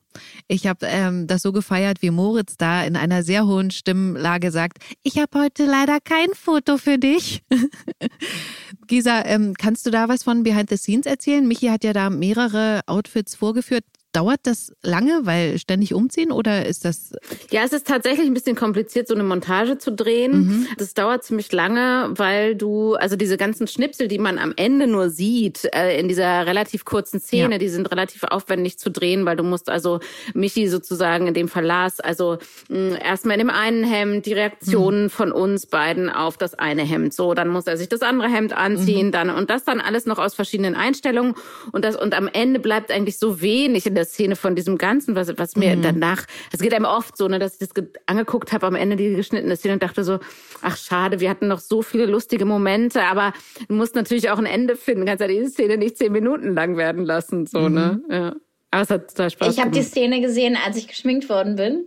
Ich 0.49 0.67
habe 0.67 0.87
ähm, 0.87 1.27
das 1.27 1.43
so 1.43 1.53
gefeiert, 1.53 2.01
wie 2.01 2.11
Moritz 2.11 2.57
da 2.57 2.83
in 2.85 2.97
einer 2.97 3.23
sehr 3.23 3.47
hohen 3.47 3.71
Stimmlage 3.71 4.51
sagt, 4.51 4.79
ich 5.03 5.19
habe 5.19 5.39
heute 5.39 5.67
leider 5.67 5.99
kein 6.01 6.29
Foto 6.35 6.79
für 6.79 6.99
dich. 6.99 7.43
Gisa, 8.87 9.25
ähm, 9.27 9.55
kannst 9.59 9.87
du 9.87 9.91
da 9.91 10.09
was 10.09 10.23
von 10.25 10.43
Behind 10.43 10.71
the 10.71 10.77
Scenes 10.77 11.07
erzählen? 11.07 11.47
Michi 11.47 11.67
hat 11.67 11.85
ja 11.85 11.93
da 11.93 12.11
mehrere 12.11 12.81
Outfits 12.87 13.35
vorgeführt. 13.35 13.85
Dauert 14.13 14.41
das 14.43 14.73
lange, 14.83 15.21
weil 15.23 15.57
ständig 15.59 15.95
umziehen 15.95 16.33
oder 16.33 16.67
ist 16.67 16.85
das? 16.85 17.13
Ja, 17.53 17.63
es 17.65 17.73
ist 17.73 17.87
tatsächlich 17.87 18.27
ein 18.27 18.35
bisschen 18.35 18.57
kompliziert, 18.57 19.07
so 19.07 19.15
eine 19.15 19.23
Montage 19.23 19.79
zu 19.79 19.93
drehen. 19.93 20.33
Mhm. 20.33 20.67
Das 20.79 20.95
dauert 20.95 21.23
ziemlich 21.23 21.53
lange, 21.53 22.11
weil 22.17 22.57
du, 22.57 22.95
also 22.95 23.15
diese 23.15 23.37
ganzen 23.37 23.69
Schnipsel, 23.69 24.09
die 24.09 24.19
man 24.19 24.39
am 24.39 24.53
Ende 24.57 24.89
nur 24.89 25.11
sieht, 25.11 25.69
äh, 25.73 25.97
in 26.01 26.09
dieser 26.09 26.45
relativ 26.45 26.85
kurzen 26.85 27.21
Szene, 27.21 27.53
ja. 27.53 27.59
die 27.59 27.69
sind 27.69 27.89
relativ 27.93 28.25
aufwendig 28.25 28.79
zu 28.79 28.91
drehen, 28.91 29.27
weil 29.27 29.37
du 29.37 29.45
musst 29.45 29.69
also 29.69 30.01
Michi 30.35 30.67
sozusagen 30.67 31.29
in 31.29 31.35
dem 31.35 31.47
Verlass, 31.47 32.01
also 32.01 32.39
mh, 32.69 32.97
erstmal 32.99 33.35
in 33.39 33.47
dem 33.47 33.51
einen 33.51 33.85
Hemd 33.85 34.27
die 34.27 34.33
Reaktionen 34.33 35.05
mhm. 35.05 35.11
von 35.11 35.31
uns 35.31 35.67
beiden 35.67 36.11
auf 36.11 36.37
das 36.37 36.55
eine 36.55 36.83
Hemd. 36.83 37.15
So, 37.15 37.35
dann 37.35 37.49
muss 37.49 37.69
er 37.69 37.77
sich 37.77 37.89
das 37.89 38.03
andere 38.03 38.29
Hemd 38.29 38.55
anziehen, 38.57 39.09
mhm. 39.09 39.13
dann 39.13 39.31
und 39.31 39.51
das 39.51 39.63
dann 39.63 39.81
alles 39.81 40.07
noch 40.07 40.19
aus 40.19 40.35
verschiedenen 40.35 40.75
Einstellungen 40.75 41.35
und 41.71 41.85
das 41.85 41.95
und 41.95 42.13
am 42.13 42.27
Ende 42.27 42.59
bleibt 42.59 42.91
eigentlich 42.91 43.17
so 43.17 43.41
wenig 43.41 43.87
in 43.87 43.95
der 44.01 44.07
Szene 44.07 44.37
von 44.37 44.57
diesem 44.57 44.79
Ganzen, 44.79 45.15
was, 45.15 45.37
was 45.37 45.57
mir 45.57 45.77
mhm. 45.77 45.83
danach, 45.83 46.25
es 46.53 46.61
geht 46.61 46.75
einem 46.75 46.87
oft 46.87 47.17
so, 47.17 47.29
ne, 47.29 47.39
dass 47.39 47.61
ich 47.61 47.69
das 47.69 47.85
angeguckt 48.07 48.53
habe 48.53 48.67
am 48.67 48.75
Ende 48.75 48.97
die 48.97 49.15
geschnittene 49.15 49.57
Szene 49.57 49.75
und 49.75 49.83
dachte 49.83 50.05
so, 50.05 50.19
ach 50.63 50.77
schade, 50.77 51.21
wir 51.21 51.29
hatten 51.31 51.49
noch 51.49 51.61
so 51.61 51.83
viele 51.83 52.07
lustige 52.07 52.45
Momente, 52.45 53.03
aber 53.03 53.33
du 53.69 53.75
musst 53.75 53.95
natürlich 53.95 54.31
auch 54.31 54.39
ein 54.39 54.47
Ende 54.47 54.77
finden, 54.77 55.07
kannst 55.07 55.21
ja 55.21 55.29
diese 55.29 55.51
Szene 55.51 55.77
nicht 55.77 55.99
zehn 55.99 56.13
Minuten 56.13 56.55
lang 56.55 56.77
werden 56.77 57.05
lassen, 57.05 57.47
so, 57.47 57.69
ne, 57.69 58.01
mhm. 58.09 58.13
ja. 58.13 58.35
Aber 58.73 58.83
es 58.83 58.91
hat 58.91 59.09
total 59.09 59.31
Spaß 59.31 59.55
Ich 59.55 59.61
habe 59.61 59.73
die 59.73 59.83
Szene 59.83 60.21
gesehen, 60.21 60.57
als 60.65 60.77
ich 60.77 60.87
geschminkt 60.87 61.29
worden 61.29 61.57
bin 61.57 61.87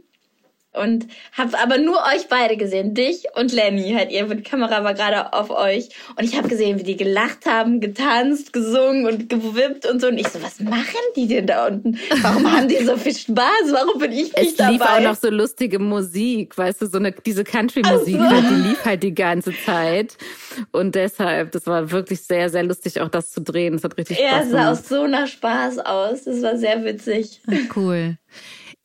und 0.74 1.08
habe 1.34 1.58
aber 1.60 1.78
nur 1.78 1.98
euch 2.14 2.28
beide 2.30 2.58
gesehen, 2.58 2.94
dich 2.94 3.26
und 3.36 3.52
Lenny. 3.52 3.94
Halt, 3.94 4.12
ihr 4.12 4.26
die 4.26 4.42
Kamera 4.42 4.84
war 4.84 4.94
gerade 4.94 5.34
auf 5.34 5.50
euch 5.50 5.90
und 6.18 6.24
ich 6.24 6.36
habe 6.38 6.48
gesehen, 6.48 6.80
wie 6.80 6.84
die 6.84 6.98
gelacht 6.98 7.46
haben, 7.46 7.80
getanzt, 7.80 8.54
gesungen 8.54 9.06
und 9.06 9.30
gewippt 9.30 9.86
und 9.86 10.02
so. 10.02 10.08
Und 10.08 10.18
ich 10.18 10.28
so, 10.28 10.42
was 10.42 10.60
machen 10.60 10.84
die 11.16 11.28
denn 11.28 11.48
da 11.48 11.68
unten? 11.68 12.00
Warum 12.22 12.52
haben 12.52 12.68
die 12.68 12.84
so 12.84 12.98
viel 12.98 13.16
Spaß? 13.16 13.72
Warum 13.72 14.00
bin 14.00 14.12
ich 14.12 14.36
nicht 14.36 14.38
es 14.38 14.56
dabei? 14.56 14.74
Es 14.74 14.80
lief 14.80 14.88
auch 14.88 15.02
noch 15.02 15.16
so 15.16 15.30
lustige 15.30 15.80
Musik, 15.80 16.58
weißt 16.58 16.82
du, 16.82 16.88
so 16.88 16.98
eine 16.98 17.12
diese 17.12 17.44
Country-Musik, 17.44 18.18
so. 18.18 18.24
halt, 18.24 18.46
die 18.50 18.70
lief 18.70 18.86
halt 18.86 19.04
die 19.04 19.14
ganze 19.14 19.54
Zeit 19.66 20.18
und 20.72 20.96
deshalb, 20.96 21.52
das 21.52 21.68
war 21.68 21.92
wirklich 21.92 22.22
sehr, 22.22 22.50
sehr 22.50 22.64
lustig, 22.64 23.00
auch 23.02 23.10
das 23.10 23.32
zu 23.32 23.42
drehen. 23.42 23.74
Das 23.74 23.84
hat 23.84 23.98
richtig 23.98 24.18
Spaß 24.18 24.50
gemacht. 24.50 24.52
Ja, 24.52 24.72
es 24.72 24.82
sah 24.82 24.96
auch 24.96 25.02
so 25.02 25.08
nach 25.08 25.28
Spaß 25.28 25.80
aus. 25.80 26.24
Das 26.24 26.42
war 26.42 26.58
sehr 26.58 26.84
witzig. 26.84 27.42
Cool. 27.76 28.18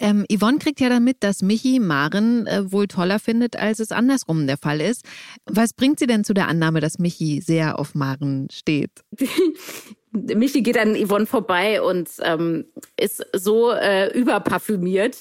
Ähm, 0.01 0.25
Yvonne 0.33 0.59
kriegt 0.59 0.81
ja 0.81 0.89
damit, 0.89 1.19
dass 1.21 1.43
Michi 1.43 1.81
Maren 1.81 2.47
äh, 2.47 2.71
wohl 2.71 2.87
toller 2.87 3.19
findet, 3.19 3.57
als 3.57 3.81
es 3.81 3.91
andersrum 3.91 4.47
der 4.47 4.57
Fall 4.57 4.81
ist. 4.81 5.05
Was 5.47 5.73
bringt 5.73 5.99
sie 5.99 6.07
denn 6.07 6.25
zu 6.25 6.35
der 6.35 6.49
Annahme, 6.49 6.81
dass 6.81 6.99
Michi 6.99 7.41
sehr 7.41 7.79
auf 7.79 7.95
Maren 7.95 8.49
steht? 8.53 8.91
Michi 10.13 10.63
geht 10.63 10.79
an 10.79 10.95
Yvonne 10.95 11.27
vorbei 11.27 11.83
und 11.83 12.09
ähm, 12.23 12.65
ist 12.99 13.25
so 13.35 13.73
äh, 13.73 14.17
überparfümiert, 14.19 15.19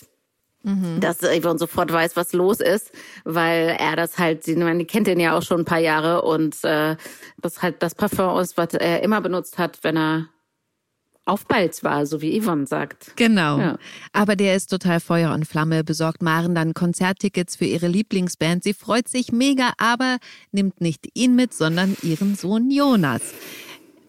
mhm. 0.64 1.00
dass 1.00 1.20
Yvonne 1.20 1.60
sofort 1.60 1.92
weiß, 1.92 2.16
was 2.16 2.34
los 2.34 2.60
ist, 2.60 2.92
weil 3.24 3.76
er 3.80 3.96
das 3.96 4.18
halt, 4.18 4.44
sie 4.44 4.56
meine, 4.56 4.86
kennt 4.86 5.08
den 5.08 5.20
ja 5.20 5.38
auch 5.38 5.44
schon 5.44 5.62
ein 5.62 5.66
paar 5.66 5.80
Jahre 5.80 6.22
und 6.22 6.64
äh, 6.64 6.96
das 7.42 7.62
halt 7.62 7.82
das 7.84 7.96
Parfum 7.96 8.40
ist, 8.40 8.58
was 8.58 8.74
er 8.74 9.04
immer 9.04 9.22
benutzt 9.22 9.58
hat, 9.58 9.80
wenn 9.84 9.98
er 9.98 10.30
auf 11.28 11.46
Balz 11.46 11.84
war, 11.84 12.06
so 12.06 12.22
wie 12.22 12.40
Yvonne 12.40 12.68
sagt. 12.68 13.14
Genau. 13.16 13.60
Ja. 13.60 13.78
Aber 14.14 14.36
der 14.36 14.56
ist 14.56 14.68
total 14.70 15.00
Feuer 15.00 15.34
und 15.34 15.46
Flamme, 15.46 15.84
besorgt 15.84 16.22
Maren 16.22 16.56
dann 16.56 16.74
Konzerttickets 16.74 17.56
für 17.56 17.66
ihre 17.66 17.88
Lieblingsband. 17.88 18.64
Sie 18.64 18.74
freut 18.74 19.08
sich 19.08 19.32
mega, 19.32 19.74
aber 19.78 20.18
nimmt 20.52 20.82
nicht 20.82 21.08
ihn 21.14 21.36
mit, 21.36 21.54
sondern 21.54 21.96
ihren 22.02 22.36
Sohn 22.36 22.72
Jonas. 22.72 23.34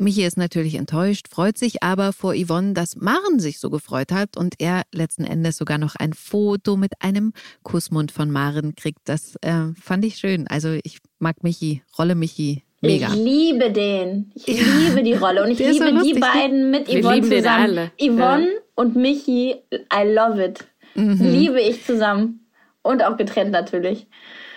Michi 0.01 0.25
ist 0.25 0.37
natürlich 0.37 0.77
enttäuscht, 0.77 1.27
freut 1.29 1.59
sich 1.59 1.83
aber 1.83 2.13
vor 2.13 2.35
Yvonne, 2.35 2.73
dass 2.73 2.95
Maren 2.95 3.41
sich 3.41 3.59
so 3.59 3.69
gefreut 3.69 4.13
hat 4.13 4.37
und 4.37 4.55
er 4.59 4.83
letzten 4.93 5.25
Endes 5.25 5.57
sogar 5.57 5.79
noch 5.79 5.97
ein 5.97 6.13
Foto 6.13 6.77
mit 6.77 6.93
einem 7.03 7.33
Kussmund 7.65 8.13
von 8.13 8.31
Maren 8.31 8.77
kriegt. 8.77 9.01
Das 9.07 9.35
äh, 9.41 9.73
fand 9.81 10.05
ich 10.05 10.19
schön. 10.19 10.47
Also 10.47 10.79
ich 10.85 10.99
mag 11.19 11.43
Michi, 11.43 11.83
Rolle 11.99 12.15
Michi 12.15 12.63
Mega. 12.81 13.09
Ich 13.09 13.15
liebe 13.15 13.73
den. 13.73 14.33
Ich 14.35 14.61
ja. 14.61 14.65
liebe 14.79 15.03
die 15.03 15.15
Rolle. 15.15 15.43
Und 15.43 15.51
ich 15.51 15.59
liebe 15.73 15.99
so 15.99 16.03
die 16.03 16.19
beiden 16.19 16.71
mit 16.71 16.89
Wir 16.89 17.03
Yvonne 17.03 17.23
zusammen. 17.23 17.91
Yvonne 18.01 18.47
ja. 18.47 18.61
und 18.77 18.97
Michi, 18.97 19.57
I 19.73 20.05
love 20.05 20.43
it. 20.45 20.65
Mhm. 20.95 21.19
Liebe 21.21 21.61
ich 21.61 21.85
zusammen. 21.85 22.47
Und 22.83 23.03
auch 23.03 23.17
getrennt 23.17 23.51
natürlich. 23.51 24.07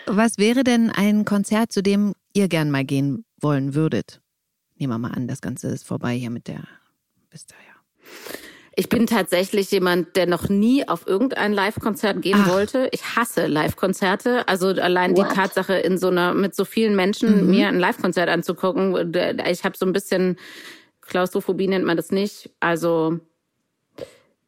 Was 0.06 0.38
wäre 0.38 0.64
denn 0.64 0.92
ein 0.92 1.26
Konzert, 1.26 1.72
zu 1.72 1.82
dem 1.82 2.14
ihr 2.34 2.48
gern 2.48 2.72
mal 2.72 2.86
gehen 2.86 3.26
wollen 3.40 3.74
würdet? 3.74 4.22
Nehmen 4.78 4.94
wir 4.94 4.98
mal 4.98 5.12
an, 5.12 5.28
das 5.28 5.42
Ganze 5.42 5.68
ist 5.68 5.86
vorbei 5.86 6.14
hier 6.14 6.30
mit 6.30 6.48
der. 6.48 6.64
Bis 7.30 7.46
daher. 7.46 8.51
Ich 8.82 8.90
bin 8.90 9.06
tatsächlich 9.06 9.70
jemand, 9.70 10.16
der 10.16 10.26
noch 10.26 10.50
nie 10.50 10.88
auf 10.88 11.06
irgendein 11.06 11.54
Live-Konzert 11.54 12.24
gehen 12.24 12.46
Ach. 12.46 12.52
wollte. 12.52 12.90
Ich 12.92 13.16
hasse 13.16 13.46
Live-Konzerte. 13.46 14.48
Also 14.48 14.70
allein 14.70 15.16
What? 15.16 15.30
die 15.30 15.36
Tatsache, 15.36 15.76
in 15.76 16.00
so 16.00 16.08
einer 16.08 16.34
mit 16.34 16.56
so 16.56 16.66
vielen 16.66 16.96
Menschen 16.96 17.46
mhm. 17.46 17.52
mir 17.52 17.68
ein 17.68 17.78
Live-Konzert 17.78 18.28
anzugucken. 18.28 19.14
Ich 19.48 19.64
habe 19.66 19.78
so 19.78 19.86
ein 19.86 19.94
bisschen 19.94 20.36
Klaustrophobie 21.02 21.68
nennt 21.68 21.86
man 21.86 21.96
das 21.96 22.10
nicht. 22.10 22.50
Also 22.60 23.20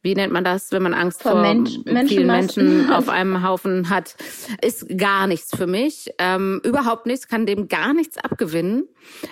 wie 0.02 0.16
nennt 0.16 0.32
man 0.32 0.42
das, 0.42 0.72
wenn 0.72 0.82
man 0.82 0.94
Angst 0.94 1.22
vor, 1.22 1.30
vor 1.30 1.40
Mensch, 1.40 1.78
vielen 2.08 2.26
Menschen 2.26 2.90
auf 2.92 3.08
einem 3.08 3.46
Haufen 3.46 3.88
hat, 3.88 4.16
ist 4.62 4.98
gar 4.98 5.28
nichts 5.28 5.56
für 5.56 5.68
mich. 5.68 6.10
Ähm, 6.18 6.60
überhaupt 6.64 7.06
nichts, 7.06 7.28
kann 7.28 7.46
dem 7.46 7.68
gar 7.68 7.94
nichts 7.94 8.18
abgewinnen. 8.18 8.88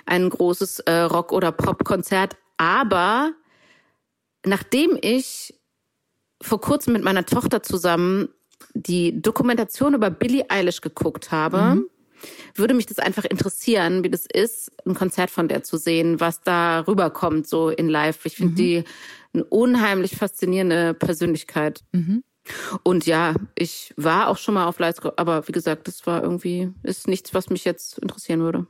Ein 0.06 0.30
großes 0.30 0.78
äh, 0.78 0.92
Rock- 0.92 1.32
oder 1.32 1.50
Pop-Konzert. 1.50 2.36
Aber 2.56 3.32
nachdem 4.44 4.98
ich 5.00 5.54
vor 6.40 6.60
kurzem 6.60 6.92
mit 6.92 7.02
meiner 7.02 7.24
Tochter 7.24 7.62
zusammen 7.62 8.28
die 8.74 9.20
Dokumentation 9.20 9.94
über 9.94 10.10
Billie 10.10 10.46
Eilish 10.48 10.80
geguckt 10.80 11.30
habe, 11.30 11.76
mhm. 11.76 11.86
würde 12.54 12.74
mich 12.74 12.86
das 12.86 12.98
einfach 12.98 13.24
interessieren, 13.24 14.02
wie 14.04 14.10
das 14.10 14.26
ist, 14.26 14.72
ein 14.86 14.94
Konzert 14.94 15.30
von 15.30 15.48
der 15.48 15.62
zu 15.62 15.76
sehen, 15.76 16.20
was 16.20 16.40
da 16.42 16.80
rüberkommt, 16.80 17.46
so 17.46 17.68
in 17.68 17.88
live. 17.88 18.24
Ich 18.24 18.36
finde 18.36 18.52
mhm. 18.52 18.56
die 18.56 18.84
eine 19.34 19.44
unheimlich 19.44 20.16
faszinierende 20.16 20.94
Persönlichkeit. 20.94 21.82
Mhm. 21.92 22.24
Und 22.82 23.06
ja, 23.06 23.34
ich 23.54 23.94
war 23.96 24.28
auch 24.28 24.36
schon 24.36 24.54
mal 24.54 24.66
auf 24.66 24.78
Live, 24.78 24.96
aber 25.16 25.46
wie 25.46 25.52
gesagt, 25.52 25.86
das 25.86 26.06
war 26.06 26.22
irgendwie, 26.22 26.72
ist 26.82 27.06
nichts, 27.06 27.34
was 27.34 27.50
mich 27.50 27.64
jetzt 27.64 27.98
interessieren 27.98 28.40
würde. 28.40 28.66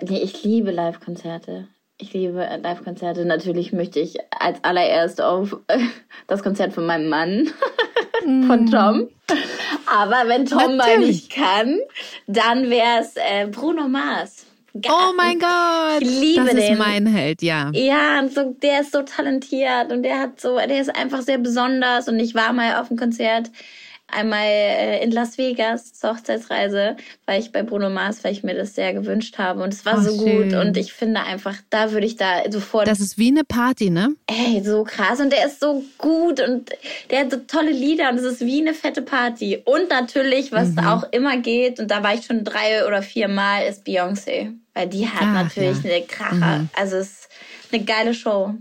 Nee, 0.00 0.22
ich 0.22 0.44
liebe 0.44 0.70
Live-Konzerte. 0.70 1.68
Ich 2.02 2.12
liebe 2.12 2.48
Live-Konzerte. 2.60 3.24
Natürlich 3.24 3.72
möchte 3.72 4.00
ich 4.00 4.16
als 4.36 4.58
allererst 4.64 5.20
auf 5.22 5.56
das 6.26 6.42
Konzert 6.42 6.72
von 6.72 6.84
meinem 6.84 7.08
Mann, 7.08 7.48
von 8.24 8.64
mm. 8.64 8.70
Tom. 8.72 9.08
Aber 9.86 10.28
wenn 10.28 10.44
Tom 10.44 10.76
Natürlich. 10.76 10.78
mal 10.78 10.98
nicht 10.98 11.32
kann, 11.32 11.78
dann 12.26 12.70
wäre 12.70 13.02
es 13.02 13.14
äh, 13.14 13.46
Bruno 13.46 13.86
Mars. 13.86 14.46
Oh 14.74 15.12
mein 15.16 15.38
Gott! 15.38 16.00
Ich 16.00 16.20
liebe 16.20 16.46
das 16.46 16.54
den. 16.54 16.72
ist 16.72 16.78
mein 16.80 17.06
Held, 17.06 17.40
ja. 17.40 17.70
Ja, 17.72 18.18
und 18.18 18.34
so, 18.34 18.52
der 18.60 18.80
ist 18.80 18.90
so 18.90 19.02
talentiert 19.02 19.92
und 19.92 20.02
der 20.02 20.18
hat 20.18 20.40
so, 20.40 20.56
der 20.56 20.80
ist 20.80 20.92
einfach 20.96 21.22
sehr 21.22 21.38
besonders. 21.38 22.08
Und 22.08 22.18
ich 22.18 22.34
war 22.34 22.52
mal 22.52 22.80
auf 22.80 22.88
dem 22.88 22.96
Konzert 22.96 23.48
einmal 24.12 24.46
äh, 24.46 25.02
in 25.02 25.10
Las 25.10 25.38
Vegas 25.38 25.92
zur 25.94 26.10
Hochzeitsreise, 26.10 26.96
weil 27.26 27.40
ich 27.40 27.52
bei 27.52 27.62
Bruno 27.62 27.90
Mars, 27.90 28.22
weil 28.24 28.32
ich 28.32 28.42
mir 28.42 28.54
das 28.54 28.74
sehr 28.74 28.92
gewünscht 28.92 29.38
habe 29.38 29.62
und 29.62 29.72
es 29.72 29.84
war 29.84 29.98
oh, 29.98 30.02
so 30.02 30.16
schön. 30.16 30.50
gut 30.50 30.58
und 30.58 30.76
ich 30.76 30.92
finde 30.92 31.22
einfach, 31.22 31.56
da 31.70 31.92
würde 31.92 32.06
ich 32.06 32.16
da 32.16 32.50
sofort. 32.50 32.86
Das 32.86 33.00
ist 33.00 33.18
wie 33.18 33.28
eine 33.28 33.44
Party, 33.44 33.90
ne? 33.90 34.14
Ey, 34.26 34.62
so 34.64 34.84
krass 34.84 35.20
und 35.20 35.32
der 35.32 35.46
ist 35.46 35.60
so 35.60 35.82
gut 35.98 36.40
und 36.40 36.70
der 37.10 37.20
hat 37.20 37.30
so 37.30 37.38
tolle 37.38 37.72
Lieder 37.72 38.10
und 38.10 38.18
es 38.18 38.24
ist 38.24 38.40
wie 38.40 38.60
eine 38.60 38.74
fette 38.74 39.02
Party 39.02 39.62
und 39.64 39.90
natürlich, 39.90 40.52
was 40.52 40.70
mhm. 40.70 40.80
auch 40.80 41.04
immer 41.12 41.38
geht 41.38 41.80
und 41.80 41.90
da 41.90 42.02
war 42.02 42.14
ich 42.14 42.24
schon 42.26 42.44
drei 42.44 42.86
oder 42.86 43.02
vier 43.02 43.28
Mal, 43.28 43.66
ist 43.66 43.86
Beyoncé, 43.86 44.52
weil 44.74 44.88
die 44.88 45.08
hat 45.08 45.22
Ach, 45.22 45.44
natürlich 45.44 45.82
ja. 45.82 45.90
eine 45.90 46.04
Kracher, 46.04 46.58
mhm. 46.58 46.68
also 46.76 46.96
es 46.96 47.08
ist 47.08 47.28
eine 47.72 47.84
geile 47.84 48.14
Show. 48.14 48.54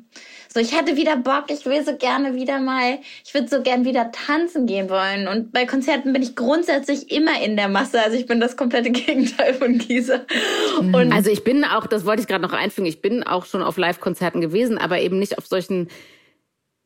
So, 0.54 0.60
ich 0.60 0.78
hätte 0.78 0.98
wieder 0.98 1.16
Bock, 1.16 1.46
ich 1.48 1.66
will 1.66 1.82
so 1.86 1.96
gerne 1.96 2.36
wieder 2.36 2.60
mal, 2.60 3.00
ich 3.24 3.34
würde 3.34 3.48
so 3.48 3.62
gern 3.62 3.86
wieder 3.86 4.12
tanzen 4.12 4.66
gehen 4.66 4.90
wollen. 4.90 5.30
Und 5.30 5.54
bei 5.54 5.66
Konzerten 5.66 6.12
bin 6.12 6.22
ich 6.22 6.36
grundsätzlich 6.36 7.10
immer 7.10 7.42
in 7.42 7.56
der 7.56 7.70
Masse. 7.70 8.02
Also 8.04 8.18
ich 8.18 8.26
bin 8.26 8.42
das 8.42 8.58
komplette 8.58 8.92
Gegenteil 8.92 9.54
von 9.54 9.78
Gisa. 9.78 10.20
Mhm. 10.82 10.94
Und 10.94 11.14
also 11.14 11.30
ich 11.30 11.46
bin 11.46 11.64
auch, 11.64 11.88
das 11.88 12.06
wollte 12.06 12.24
ich 12.24 12.28
gerade 12.28 12.44
noch 12.44 12.52
einfügen, 12.52 12.86
ich 12.86 13.02
bin 13.02 13.24
auch 13.24 13.46
schon 13.46 13.64
auf 13.64 13.78
Live-Konzerten 13.78 14.42
gewesen, 14.42 14.78
aber 14.78 15.00
eben 15.00 15.20
nicht 15.20 15.38
auf 15.38 15.48
solchen 15.48 15.88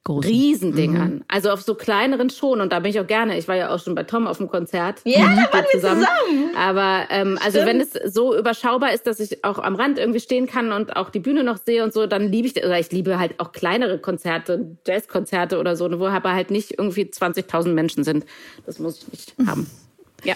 Großen. 0.06 0.30
Riesendingern. 0.30 1.16
Mhm. 1.16 1.24
Also 1.28 1.50
auf 1.50 1.64
so 1.64 1.74
kleineren 1.74 2.30
schon. 2.30 2.62
Und 2.62 2.72
da 2.72 2.80
bin 2.80 2.92
ich 2.92 3.00
auch 3.00 3.08
gerne. 3.08 3.40
Ich 3.40 3.48
war 3.48 3.56
ja 3.56 3.74
auch 3.74 3.80
schon 3.80 3.96
bei 3.96 4.04
Tom 4.04 4.28
auf 4.28 4.38
dem 4.38 4.48
Konzert. 4.48 5.02
Ja, 5.04 5.22
da 5.22 5.52
waren 5.52 5.66
wir 5.72 5.80
zusammen. 5.80 6.06
zusammen. 6.06 6.56
Aber 6.56 7.06
ähm, 7.10 7.40
also 7.44 7.60
wenn 7.66 7.82
es 7.82 7.94
so 8.14 8.38
überschaubar 8.38 8.94
ist, 8.94 9.08
dass 9.08 9.20
ich 9.20 9.44
auch 9.44 9.58
am 9.58 9.74
Rand 9.74 9.98
irgendwie 9.98 10.20
stehen 10.20 10.46
kann 10.46 10.72
und 10.72 10.96
auch 10.96 11.10
die 11.10 11.20
Bühne 11.20 11.44
noch 11.44 11.58
sehe 11.58 11.84
und 11.84 11.92
so, 11.92 12.06
dann 12.06 12.32
liebe 12.32 12.48
ich, 12.48 12.56
oder 12.56 12.80
ich 12.80 12.92
liebe 12.92 13.18
halt 13.18 13.40
auch 13.40 13.52
kleinere 13.52 13.98
Konzerte, 13.98 14.78
Jazzkonzerte 14.86 15.58
oder 15.58 15.76
so, 15.76 15.90
wo 16.00 16.06
aber 16.06 16.34
halt 16.34 16.52
nicht 16.52 16.78
irgendwie 16.78 17.06
20.000 17.06 17.70
Menschen 17.70 18.04
sind. 18.04 18.26
Das 18.68 18.78
muss 18.78 19.08
ich 19.12 19.36
nicht 19.38 19.50
haben. 19.50 19.68
Ja. 20.26 20.36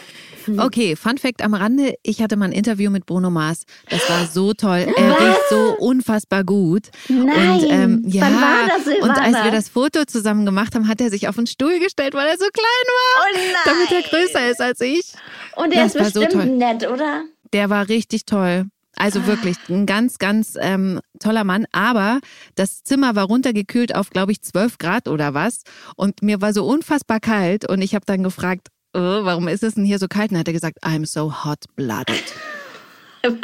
Okay, 0.57 0.95
Fun 0.95 1.17
Fact 1.19 1.43
am 1.43 1.53
Rande. 1.53 1.93
Ich 2.01 2.21
hatte 2.23 2.35
mal 2.35 2.45
ein 2.45 2.51
Interview 2.53 2.89
mit 2.89 3.05
Bruno 3.05 3.29
Mars. 3.29 3.63
Das 3.89 4.09
war 4.09 4.25
so 4.25 4.53
toll. 4.53 4.87
Er 4.97 5.19
riecht 5.19 5.41
so 5.49 5.75
unfassbar 5.77 6.43
gut. 6.43 6.87
Nein. 7.07 7.49
Und, 7.51 7.69
ähm, 7.69 8.03
ja, 8.07 8.23
Wann 8.23 8.41
war 8.41 8.67
das, 8.67 8.87
und 9.03 9.11
als 9.11 9.43
wir 9.43 9.51
das 9.51 9.69
Foto 9.69 10.05
zusammen 10.05 10.45
gemacht 10.45 10.73
haben, 10.73 10.87
hat 10.87 11.01
er 11.01 11.11
sich 11.11 11.27
auf 11.27 11.35
den 11.35 11.45
Stuhl 11.45 11.77
gestellt, 11.79 12.15
weil 12.15 12.27
er 12.27 12.37
so 12.37 12.45
klein 12.51 12.65
war. 12.87 13.21
Oh 13.21 13.35
nein. 13.35 13.55
Damit 13.65 13.91
er 13.91 14.09
größer 14.09 14.49
ist 14.49 14.61
als 14.61 14.81
ich. 14.81 15.13
Und 15.55 15.71
der 15.73 15.83
Das 15.83 15.93
ist 15.95 16.01
war 16.01 16.09
so 16.11 16.19
bestimmt 16.21 16.43
toll. 16.43 16.55
nett, 16.57 16.87
oder? 16.89 17.23
Der 17.53 17.69
war 17.69 17.87
richtig 17.87 18.25
toll. 18.25 18.65
Also 18.95 19.27
wirklich 19.27 19.55
ein 19.69 19.85
ganz, 19.85 20.17
ganz 20.17 20.55
ähm, 20.59 20.99
toller 21.19 21.43
Mann. 21.43 21.65
Aber 21.71 22.19
das 22.55 22.83
Zimmer 22.83 23.15
war 23.15 23.25
runtergekühlt 23.25 23.93
auf, 23.93 24.09
glaube 24.09 24.31
ich, 24.31 24.41
12 24.41 24.77
Grad 24.79 25.07
oder 25.07 25.33
was. 25.35 25.61
Und 25.95 26.23
mir 26.23 26.41
war 26.41 26.53
so 26.53 26.65
unfassbar 26.65 27.19
kalt. 27.19 27.69
Und 27.69 27.81
ich 27.81 27.93
habe 27.93 28.05
dann 28.05 28.23
gefragt, 28.23 28.69
äh, 28.93 28.99
warum 28.99 29.47
ist 29.47 29.63
es 29.63 29.75
denn 29.75 29.85
hier 29.85 29.99
so 29.99 30.07
kalt? 30.07 30.31
Und 30.31 30.35
dann 30.35 30.39
hat 30.41 30.47
er 30.47 30.53
gesagt, 30.53 30.83
I'm 30.83 31.05
so 31.05 31.43
hot-blooded. 31.45 32.23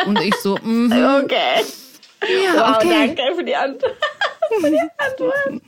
Und 0.05 0.19
ich 0.21 0.35
so, 0.35 0.57
mhm. 0.61 0.91
Okay. 0.91 1.63
ja, 2.43 2.53
Wow, 2.55 2.75
okay. 2.77 2.89
danke 3.15 3.21
für 3.35 3.43
die 3.43 3.55
für 4.61 4.69
die 4.71 4.79
Antwort. 4.97 5.61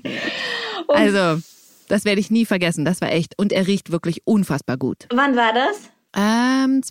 Also, 0.88 1.41
das 1.88 2.05
werde 2.05 2.21
ich 2.21 2.32
nie 2.32 2.45
vergessen. 2.45 2.86
Das 2.86 3.01
war 3.01 3.11
echt. 3.11 3.34
Und 3.38 3.51
er 3.51 3.67
riecht 3.67 3.91
wirklich 3.91 4.21
unfassbar 4.25 4.78
gut. 4.78 5.07
Wann 5.13 5.36
war 5.36 5.53
das? 5.53 5.89
Ähm, 6.15 6.82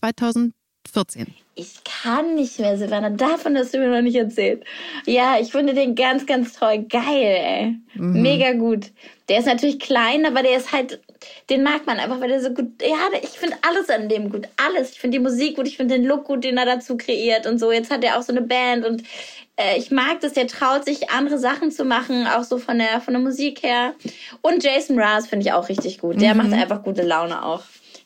2014. 0.96 1.34
Ich 1.58 1.72
kann 1.84 2.34
nicht 2.34 2.58
mehr, 2.58 2.76
Silvana. 2.76 3.08
Davon 3.10 3.56
hast 3.56 3.72
du 3.72 3.78
mir 3.78 3.88
noch 3.88 4.02
nicht 4.02 4.16
erzählt. 4.16 4.62
Ja, 5.06 5.38
ich 5.40 5.52
finde 5.52 5.72
den 5.72 5.94
ganz, 5.94 6.26
ganz 6.26 6.52
toll. 6.52 6.84
Geil, 6.88 7.02
ey. 7.14 7.74
Mhm. 7.94 8.20
Mega 8.20 8.52
gut. 8.52 8.92
Der 9.28 9.38
ist 9.38 9.46
natürlich 9.46 9.78
klein, 9.78 10.26
aber 10.26 10.42
der 10.42 10.58
ist 10.58 10.72
halt, 10.72 11.00
den 11.48 11.62
mag 11.62 11.86
man 11.86 11.98
einfach, 11.98 12.20
weil 12.20 12.28
der 12.28 12.42
so 12.42 12.50
gut, 12.50 12.70
ja, 12.82 13.08
ich 13.22 13.30
finde 13.30 13.56
alles 13.66 13.88
an 13.88 14.08
dem 14.10 14.30
gut. 14.30 14.48
Alles. 14.56 14.92
Ich 14.92 15.00
finde 15.00 15.16
die 15.18 15.22
Musik 15.24 15.56
gut, 15.56 15.66
ich 15.66 15.78
finde 15.78 15.94
den 15.96 16.04
Look 16.04 16.24
gut, 16.24 16.44
den 16.44 16.58
er 16.58 16.66
dazu 16.66 16.96
kreiert 16.98 17.46
und 17.46 17.58
so. 17.58 17.72
Jetzt 17.72 17.90
hat 17.90 18.04
er 18.04 18.18
auch 18.18 18.22
so 18.22 18.32
eine 18.32 18.42
Band 18.42 18.84
und 18.84 19.02
äh, 19.56 19.78
ich 19.78 19.90
mag 19.90 20.20
das, 20.20 20.34
der 20.34 20.46
traut 20.48 20.84
sich 20.84 21.10
andere 21.10 21.38
Sachen 21.38 21.70
zu 21.72 21.84
machen, 21.86 22.26
auch 22.26 22.44
so 22.44 22.58
von 22.58 22.78
der, 22.78 23.00
von 23.00 23.14
der 23.14 23.22
Musik 23.22 23.62
her. 23.62 23.94
Und 24.42 24.62
Jason 24.62 24.96
Mraz 24.96 25.26
finde 25.26 25.46
ich 25.46 25.52
auch 25.52 25.70
richtig 25.70 25.98
gut. 25.98 26.20
Der 26.20 26.34
macht 26.34 26.52
einfach 26.52 26.82
gute 26.84 27.02
Laune 27.02 27.42
auch. 27.44 27.62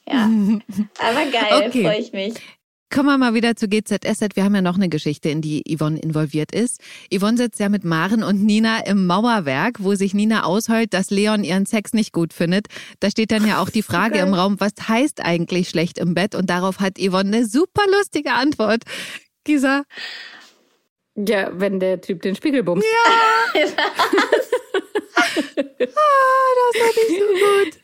Ja. 0.08 0.30
Aber 1.00 1.26
geil, 1.32 1.66
Okay. 1.68 1.82
freue 1.82 1.98
ich 1.98 2.12
mich. 2.12 2.34
Kommen 2.92 3.06
wir 3.06 3.18
mal 3.18 3.34
wieder 3.34 3.54
zu 3.54 3.68
GZSZ. 3.68 4.34
Wir 4.34 4.42
haben 4.42 4.54
ja 4.56 4.62
noch 4.62 4.74
eine 4.74 4.88
Geschichte, 4.88 5.28
in 5.28 5.40
die 5.40 5.62
Yvonne 5.64 6.00
involviert 6.00 6.52
ist. 6.52 6.80
Yvonne 7.14 7.36
sitzt 7.36 7.60
ja 7.60 7.68
mit 7.68 7.84
Maren 7.84 8.24
und 8.24 8.42
Nina 8.42 8.84
im 8.84 9.06
Mauerwerk, 9.06 9.76
wo 9.78 9.94
sich 9.94 10.12
Nina 10.12 10.42
ausheult, 10.42 10.92
dass 10.92 11.10
Leon 11.10 11.44
ihren 11.44 11.66
Sex 11.66 11.92
nicht 11.92 12.12
gut 12.12 12.32
findet. 12.32 12.66
Da 12.98 13.08
steht 13.08 13.30
dann 13.30 13.46
ja 13.46 13.62
auch 13.62 13.70
die 13.70 13.84
Frage 13.84 14.18
im 14.18 14.34
Raum, 14.34 14.58
was 14.58 14.72
heißt 14.88 15.24
eigentlich 15.24 15.68
schlecht 15.68 15.98
im 15.98 16.14
Bett? 16.14 16.34
Und 16.34 16.50
darauf 16.50 16.80
hat 16.80 16.98
Yvonne 16.98 17.36
eine 17.36 17.46
super 17.46 17.84
lustige 17.96 18.32
Antwort. 18.32 18.82
Gisa, 19.44 19.84
Ja, 21.14 21.50
wenn 21.52 21.78
der 21.78 22.00
Typ 22.00 22.22
den 22.22 22.34
Spiegel 22.34 22.64
bumst. 22.64 22.84
Ja, 23.54 23.66
so 25.86 27.79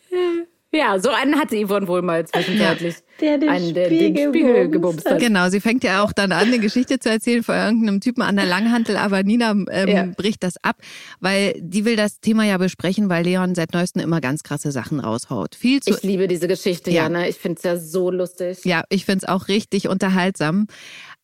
einen 1.10 1.36
hatte 1.38 1.56
Yvonne 1.56 1.88
wohl 1.88 2.02
mal 2.02 2.26
zwischenzeitlich. 2.26 2.96
Der 3.20 3.38
den 3.38 3.48
einen, 3.48 3.72
der 3.74 3.88
den 3.88 3.98
Spiegel 3.98 4.28
Spiegel 4.28 4.52
bumst 4.68 4.72
gebumst 4.72 5.10
hat. 5.10 5.18
genau, 5.20 5.48
sie 5.48 5.60
fängt 5.60 5.82
ja 5.84 6.02
auch 6.02 6.12
dann 6.12 6.32
an, 6.32 6.48
eine 6.48 6.58
Geschichte 6.58 6.98
zu 6.98 7.08
erzählen 7.08 7.42
von 7.42 7.54
irgendeinem 7.54 8.00
Typen 8.00 8.22
an 8.22 8.36
der 8.36 8.44
Langhantel, 8.44 8.96
aber 8.98 9.22
Nina 9.22 9.52
ähm, 9.70 9.88
Ja. 9.88 10.04
bricht 10.16 10.42
das 10.42 10.56
ab, 10.62 10.76
weil 11.20 11.54
die 11.58 11.84
will 11.84 11.96
das 11.96 12.20
Thema 12.20 12.44
ja 12.44 12.58
besprechen, 12.58 13.08
weil 13.08 13.24
Leon 13.24 13.54
seit 13.54 13.72
neuestem 13.72 14.02
immer 14.02 14.20
ganz 14.20 14.42
krasse 14.42 14.70
Sachen 14.70 15.00
raushaut. 15.00 15.54
Viel 15.54 15.80
zu 15.80 15.90
Ich 15.90 16.02
liebe 16.02 16.28
diese 16.28 16.46
Geschichte, 16.48 16.90
Ja. 16.90 17.04
ja. 17.04 17.08
ne? 17.08 17.28
Ich 17.28 17.36
finde 17.36 17.56
es 17.56 17.62
ja 17.64 17.76
so 17.78 18.10
lustig. 18.10 18.58
Ja, 18.64 18.82
ich 18.90 19.04
find's 19.06 19.24
auch 19.24 19.48
richtig 19.48 19.88
unterhaltsam. 19.88 20.66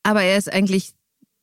Aber 0.03 0.23
er 0.23 0.37
ist 0.39 0.53
eigentlich 0.53 0.93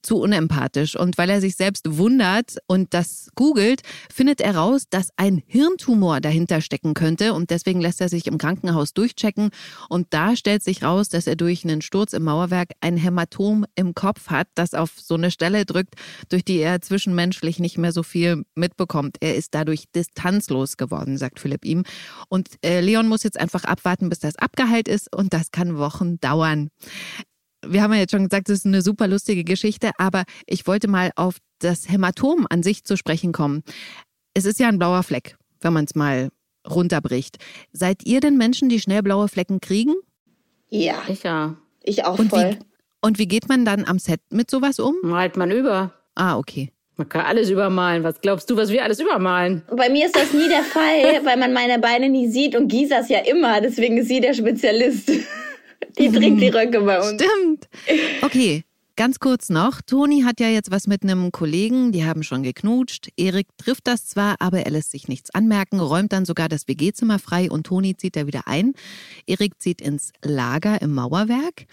zu 0.02 0.18
unempathisch. 0.18 0.96
Und 0.96 1.18
weil 1.18 1.30
er 1.30 1.42
sich 1.42 1.56
selbst 1.56 1.98
wundert 1.98 2.58
und 2.68 2.94
das 2.94 3.30
googelt, 3.36 3.82
findet 4.14 4.42
er 4.42 4.56
raus, 4.56 4.84
dass 4.90 5.10
ein 5.18 5.42
Hirntumor 5.46 6.22
dahinter 6.22 6.62
stecken 6.62 6.94
könnte. 6.94 7.34
Und 7.34 7.50
deswegen 7.50 7.82
lässt 7.82 8.02
er 8.02 8.10
sich 8.10 8.28
im 8.28 8.38
Krankenhaus 8.38 8.94
durchchecken. 8.94 9.50
Und 9.90 10.08
da 10.12 10.36
stellt 10.36 10.64
sich 10.64 10.84
raus, 10.84 11.10
dass 11.10 11.28
er 11.28 11.36
durch 11.36 11.64
einen 11.64 11.82
Sturz 11.82 12.14
im 12.14 12.24
Mauerwerk 12.24 12.70
ein 12.82 12.98
Hämatom 12.98 13.66
im 13.76 13.94
Kopf 13.94 14.28
hat, 14.28 14.48
das 14.56 14.74
auf 14.74 14.92
so 14.96 15.16
eine 15.16 15.32
Stelle 15.32 15.66
drückt, 15.66 15.96
durch 16.30 16.44
die 16.44 16.58
er 16.58 16.82
zwischenmenschlich 16.82 17.60
nicht 17.60 17.78
mehr 17.78 17.92
so 17.92 18.04
viel 18.04 18.44
mitbekommt. 18.56 19.18
Er 19.20 19.36
ist 19.36 19.54
dadurch 19.54 19.86
distanzlos 19.96 20.78
geworden, 20.78 21.18
sagt 21.18 21.40
Philipp 21.40 21.66
ihm. 21.66 21.84
Und 22.30 22.50
äh, 22.64 22.82
Leon 22.82 23.08
muss 23.08 23.24
jetzt 23.24 23.40
einfach 23.40 23.64
abwarten, 23.64 24.10
bis 24.10 24.20
das 24.20 24.36
abgeheilt 24.38 24.88
ist. 24.88 25.14
Und 25.16 25.34
das 25.34 25.52
kann 25.52 25.78
Wochen 25.78 26.20
dauern 26.20 26.70
wir 27.66 27.82
haben 27.82 27.94
ja 27.94 28.00
jetzt 28.00 28.12
schon 28.12 28.24
gesagt, 28.24 28.50
das 28.50 28.60
ist 28.60 28.66
eine 28.66 28.82
super 28.82 29.08
lustige 29.08 29.44
Geschichte, 29.44 29.92
aber 29.98 30.24
ich 30.46 30.68
wollte 30.68 30.88
mal 30.88 31.12
auf 31.16 31.38
das 31.60 31.90
Hämatom 31.90 32.48
an 32.50 32.64
sich 32.64 32.84
zu 32.84 32.96
sprechen 32.98 33.32
kommen. 33.32 33.64
Es 34.34 34.46
ist 34.46 34.60
ja 34.60 34.68
ein 34.70 34.80
blauer 34.80 35.04
Fleck, 35.04 35.36
wenn 35.62 35.74
man 35.74 35.86
es 35.86 35.96
mal 35.96 36.30
runterbricht. 36.70 37.38
Seid 37.74 38.06
ihr 38.06 38.20
denn 38.22 38.38
Menschen, 38.38 38.70
die 38.70 38.80
schnell 38.80 39.02
blaue 39.04 39.28
Flecken 39.28 39.60
kriegen? 39.60 39.94
Ja, 40.70 41.02
Ich 41.08 41.24
ja. 41.24 41.56
ich 41.84 42.06
auch 42.06 42.20
Und 42.20 42.30
voll. 42.30 42.52
wie, 42.52 42.58
und 43.02 43.18
wie 43.18 43.28
geht 43.28 43.50
man 43.50 43.66
dann 43.66 43.86
am 43.86 44.00
Set 44.00 44.22
mit 44.30 44.50
sowas 44.52 44.80
um? 44.80 44.96
Malt 45.02 45.36
man 45.36 45.52
über. 45.52 45.94
Ah, 46.16 46.38
okay. 46.38 46.72
Man 46.96 47.08
kann 47.08 47.26
alles 47.26 47.50
übermalen. 47.50 48.04
Was 48.04 48.20
glaubst 48.20 48.50
du, 48.50 48.58
was 48.58 48.70
wir 48.72 48.84
alles 48.84 49.00
übermalen? 49.00 49.64
Bei 49.76 49.90
mir 49.90 50.06
ist 50.06 50.16
das 50.18 50.34
nie 50.34 50.50
der 50.50 50.64
Fall, 50.64 51.24
weil 51.26 51.38
man 51.38 51.54
meine 51.54 51.80
Beine 51.80 52.10
nie 52.10 52.28
sieht 52.30 52.56
und 52.56 52.68
Gisas 52.68 53.08
ja 53.10 53.20
immer. 53.20 53.62
Deswegen 53.62 53.98
ist 53.98 54.10
sie 54.10 54.20
der 54.20 54.34
Spezialist. 54.34 55.10
Die 55.98 56.12
trägt 56.12 56.42
die 56.42 56.50
Röcke 56.50 56.82
bei 56.82 57.00
uns. 57.00 57.22
Stimmt. 57.22 57.68
Okay, 58.22 58.64
ganz 59.00 59.20
kurz 59.20 59.48
noch. 59.48 59.80
Toni 59.82 60.24
hat 60.24 60.42
ja 60.42 60.50
jetzt 60.50 60.72
was 60.72 60.86
mit 60.86 61.04
einem 61.04 61.32
Kollegen, 61.32 61.94
die 61.94 62.04
haben 62.04 62.22
schon 62.22 62.44
geknutscht. 62.44 63.08
Erik 63.16 63.48
trifft 63.58 63.88
das 63.88 64.06
zwar, 64.06 64.36
aber 64.40 64.66
er 64.66 64.72
lässt 64.72 64.92
sich 64.92 65.08
nichts 65.08 65.34
anmerken, 65.34 65.80
räumt 65.80 66.12
dann 66.12 66.26
sogar 66.26 66.50
das 66.50 66.68
WG-Zimmer 66.68 67.18
frei 67.18 67.50
und 67.50 67.66
Toni 67.66 67.96
zieht 67.96 68.18
da 68.18 68.28
wieder 68.28 68.50
ein. 68.50 68.74
Erik 69.26 69.54
zieht 69.62 69.80
ins 69.80 70.12
Lager 70.22 70.82
im 70.82 70.94
Mauerwerk. 70.94 71.66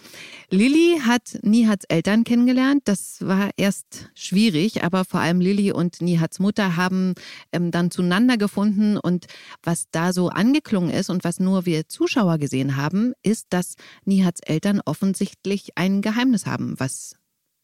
Lilly 0.51 1.01
hat 1.05 1.41
Nihats 1.43 1.85
Eltern 1.89 2.23
kennengelernt. 2.23 2.83
Das 2.85 3.17
war 3.27 3.51
erst 3.57 4.09
schwierig, 4.15 4.85
aber 4.85 5.05
vor 5.05 5.19
allem 5.19 5.41
Lilly 5.41 5.73
und 5.73 6.01
Nihats 6.01 6.39
Mutter 6.39 6.77
haben 6.77 7.15
ähm, 7.51 7.73
dann 7.73 7.91
zueinander 7.91 8.37
gefunden. 8.37 8.99
Und 8.99 9.27
was 9.65 9.87
da 9.91 10.13
so 10.13 10.29
angeklungen 10.29 10.91
ist 10.91 11.11
und 11.11 11.25
was 11.25 11.41
nur 11.41 11.67
wir 11.67 11.89
Zuschauer 11.89 12.39
gesehen 12.39 12.77
haben, 12.77 13.15
ist, 13.25 13.47
dass 13.51 13.75
Nihats 14.05 14.43
Eltern 14.43 14.81
offensichtlich 14.85 15.71
ein 15.75 16.03
Geheimnis 16.03 16.47
haben, 16.47 16.79
was 16.79 17.16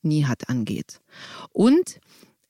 Nihat 0.02 0.48
angeht. 0.48 1.00
Und 1.50 2.00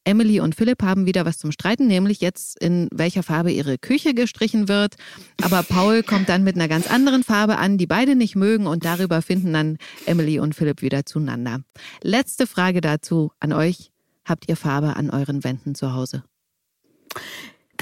Emily 0.04 0.40
und 0.40 0.54
Philipp 0.54 0.82
haben 0.82 1.06
wieder 1.06 1.24
was 1.24 1.38
zum 1.38 1.52
Streiten, 1.52 1.86
nämlich 1.86 2.20
jetzt 2.20 2.58
in 2.60 2.88
welcher 2.92 3.22
Farbe 3.22 3.52
ihre 3.52 3.78
Küche 3.78 4.14
gestrichen 4.14 4.68
wird. 4.68 4.96
Aber 5.42 5.62
Paul 5.62 6.02
kommt 6.02 6.28
dann 6.28 6.42
mit 6.42 6.56
einer 6.56 6.68
ganz 6.68 6.90
anderen 6.90 7.22
Farbe 7.22 7.56
an, 7.58 7.78
die 7.78 7.86
beide 7.86 8.16
nicht 8.16 8.34
mögen 8.34 8.66
und 8.66 8.84
darüber 8.84 9.22
finden 9.22 9.52
dann 9.52 9.78
Emily 10.06 10.40
und 10.40 10.54
Philipp 10.54 10.82
wieder 10.82 11.06
zueinander. 11.06 11.60
Letzte 12.02 12.46
Frage 12.46 12.80
dazu 12.80 13.30
an 13.38 13.52
euch. 13.52 13.92
Habt 14.24 14.48
ihr 14.48 14.56
Farbe 14.56 14.96
an 14.96 15.10
euren 15.10 15.44
Wänden 15.44 15.74
zu 15.74 15.94
Hause? 15.94 16.24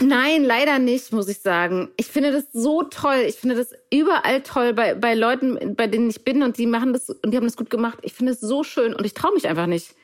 Nein, 0.03 0.45
leider 0.45 0.79
nicht, 0.79 1.13
muss 1.13 1.29
ich 1.29 1.41
sagen. 1.41 1.91
Ich 1.97 2.07
finde 2.07 2.33
das 2.33 2.45
so 2.53 2.83
toll. 2.83 3.25
Ich 3.29 3.37
finde 3.37 3.55
das 3.55 3.73
überall 3.93 4.43
toll 4.43 4.73
bei, 4.73 4.95
bei 4.95 5.15
Leuten, 5.15 5.77
bei 5.77 5.87
denen 5.87 6.09
ich 6.09 6.25
bin 6.25 6.43
und 6.43 6.57
die 6.59 6.67
machen 6.67 6.93
das 6.93 7.11
und 7.11 7.31
die 7.31 7.37
haben 7.37 7.45
das 7.45 7.57
gut 7.57 7.71
gemacht. 7.71 7.99
Ich 8.03 8.15
finde 8.15 8.33
es 8.33 8.41
so 8.41 8.65
schön 8.65 8.95
und 8.95 9.05
ich 9.05 9.15
traue 9.15 9.35
mich 9.35 9.47
einfach 9.47 9.67
nicht. 9.67 9.95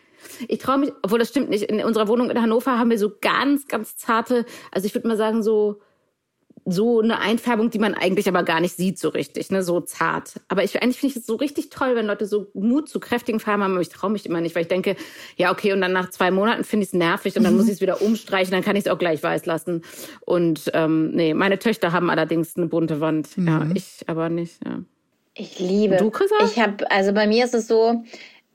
Ich 0.49 0.59
traue 0.59 0.79
mich, 0.79 0.93
obwohl 1.03 1.19
das 1.19 1.29
stimmt 1.29 1.49
nicht. 1.49 1.65
In 1.65 1.83
unserer 1.85 2.09
Wohnung 2.09 2.31
in 2.31 2.41
Hannover 2.41 2.79
haben 2.79 2.91
wir 2.91 2.99
so 2.99 3.13
ganz, 3.21 3.69
ganz 3.69 3.97
zarte, 3.97 4.45
also 4.71 4.87
ich 4.87 4.95
würde 4.95 5.09
mal 5.09 5.17
sagen, 5.17 5.43
so, 5.43 5.81
so 6.69 7.01
eine 7.01 7.21
Einfärbung, 7.21 7.71
die 7.71 7.79
man 7.79 7.95
eigentlich 7.95 8.29
aber 8.29 8.43
gar 8.43 8.61
nicht 8.61 8.77
sieht 8.77 8.99
so 8.99 9.09
richtig, 9.09 9.51
ne, 9.53 9.63
so 9.63 9.81
zart. 9.81 10.41
Aber 10.49 10.65
ich 10.65 10.83
eigentlich 10.83 10.99
finde 10.99 11.15
ich 11.15 11.21
es 11.21 11.27
so 11.27 11.37
richtig 11.37 11.71
toll, 11.71 11.95
wenn 11.95 12.07
Leute 12.07 12.27
so 12.27 12.49
Mut 12.55 12.89
zu 12.89 12.99
kräftigen 12.99 13.39
Farben 13.39 13.63
haben, 13.63 13.73
aber 13.73 13.81
ich 13.81 13.89
traue 13.89 14.11
mich 14.11 14.27
immer 14.27 14.41
nicht, 14.41 14.57
weil 14.57 14.63
ich 14.63 14.69
denke, 14.69 14.97
ja, 15.37 15.53
okay, 15.53 15.73
und 15.73 15.81
dann 15.81 15.93
nach 15.93 16.11
zwei 16.11 16.33
Monaten 16.33 16.65
finde 16.65 16.83
ich 16.83 16.89
es 16.89 16.93
nervig 16.93 17.37
und 17.37 17.45
dann 17.45 17.57
muss 17.57 17.67
ich 17.69 17.75
es 17.75 17.81
wieder 17.81 18.03
umstreichen, 18.03 18.51
dann 18.51 18.65
kann 18.65 18.75
ich 18.75 18.87
es 18.87 18.91
auch 18.91 18.99
gleich 18.99 19.23
weiß 19.23 19.47
lassen. 19.47 19.83
Und 20.23 20.71
ähm, 20.75 21.13
nee, 21.13 21.35
meine 21.35 21.61
Töchter 21.61 21.93
haben 21.93 22.11
allerdings 22.11 22.57
eine 22.57 22.67
bunte 22.67 23.01
Wand. 23.01 23.29
Ja, 23.37 23.69
ich 23.73 24.01
aber 24.09 24.29
nicht, 24.29 24.59
ja. 24.65 24.81
Ich 25.35 25.61
liebe. 25.61 25.99
Du, 25.99 26.11
Chrissa? 26.11 26.35
Ich 26.45 26.59
habe, 26.59 26.91
also 26.91 27.13
bei 27.13 27.27
mir 27.29 27.45
ist 27.45 27.55
es 27.55 27.69
so, 27.69 28.03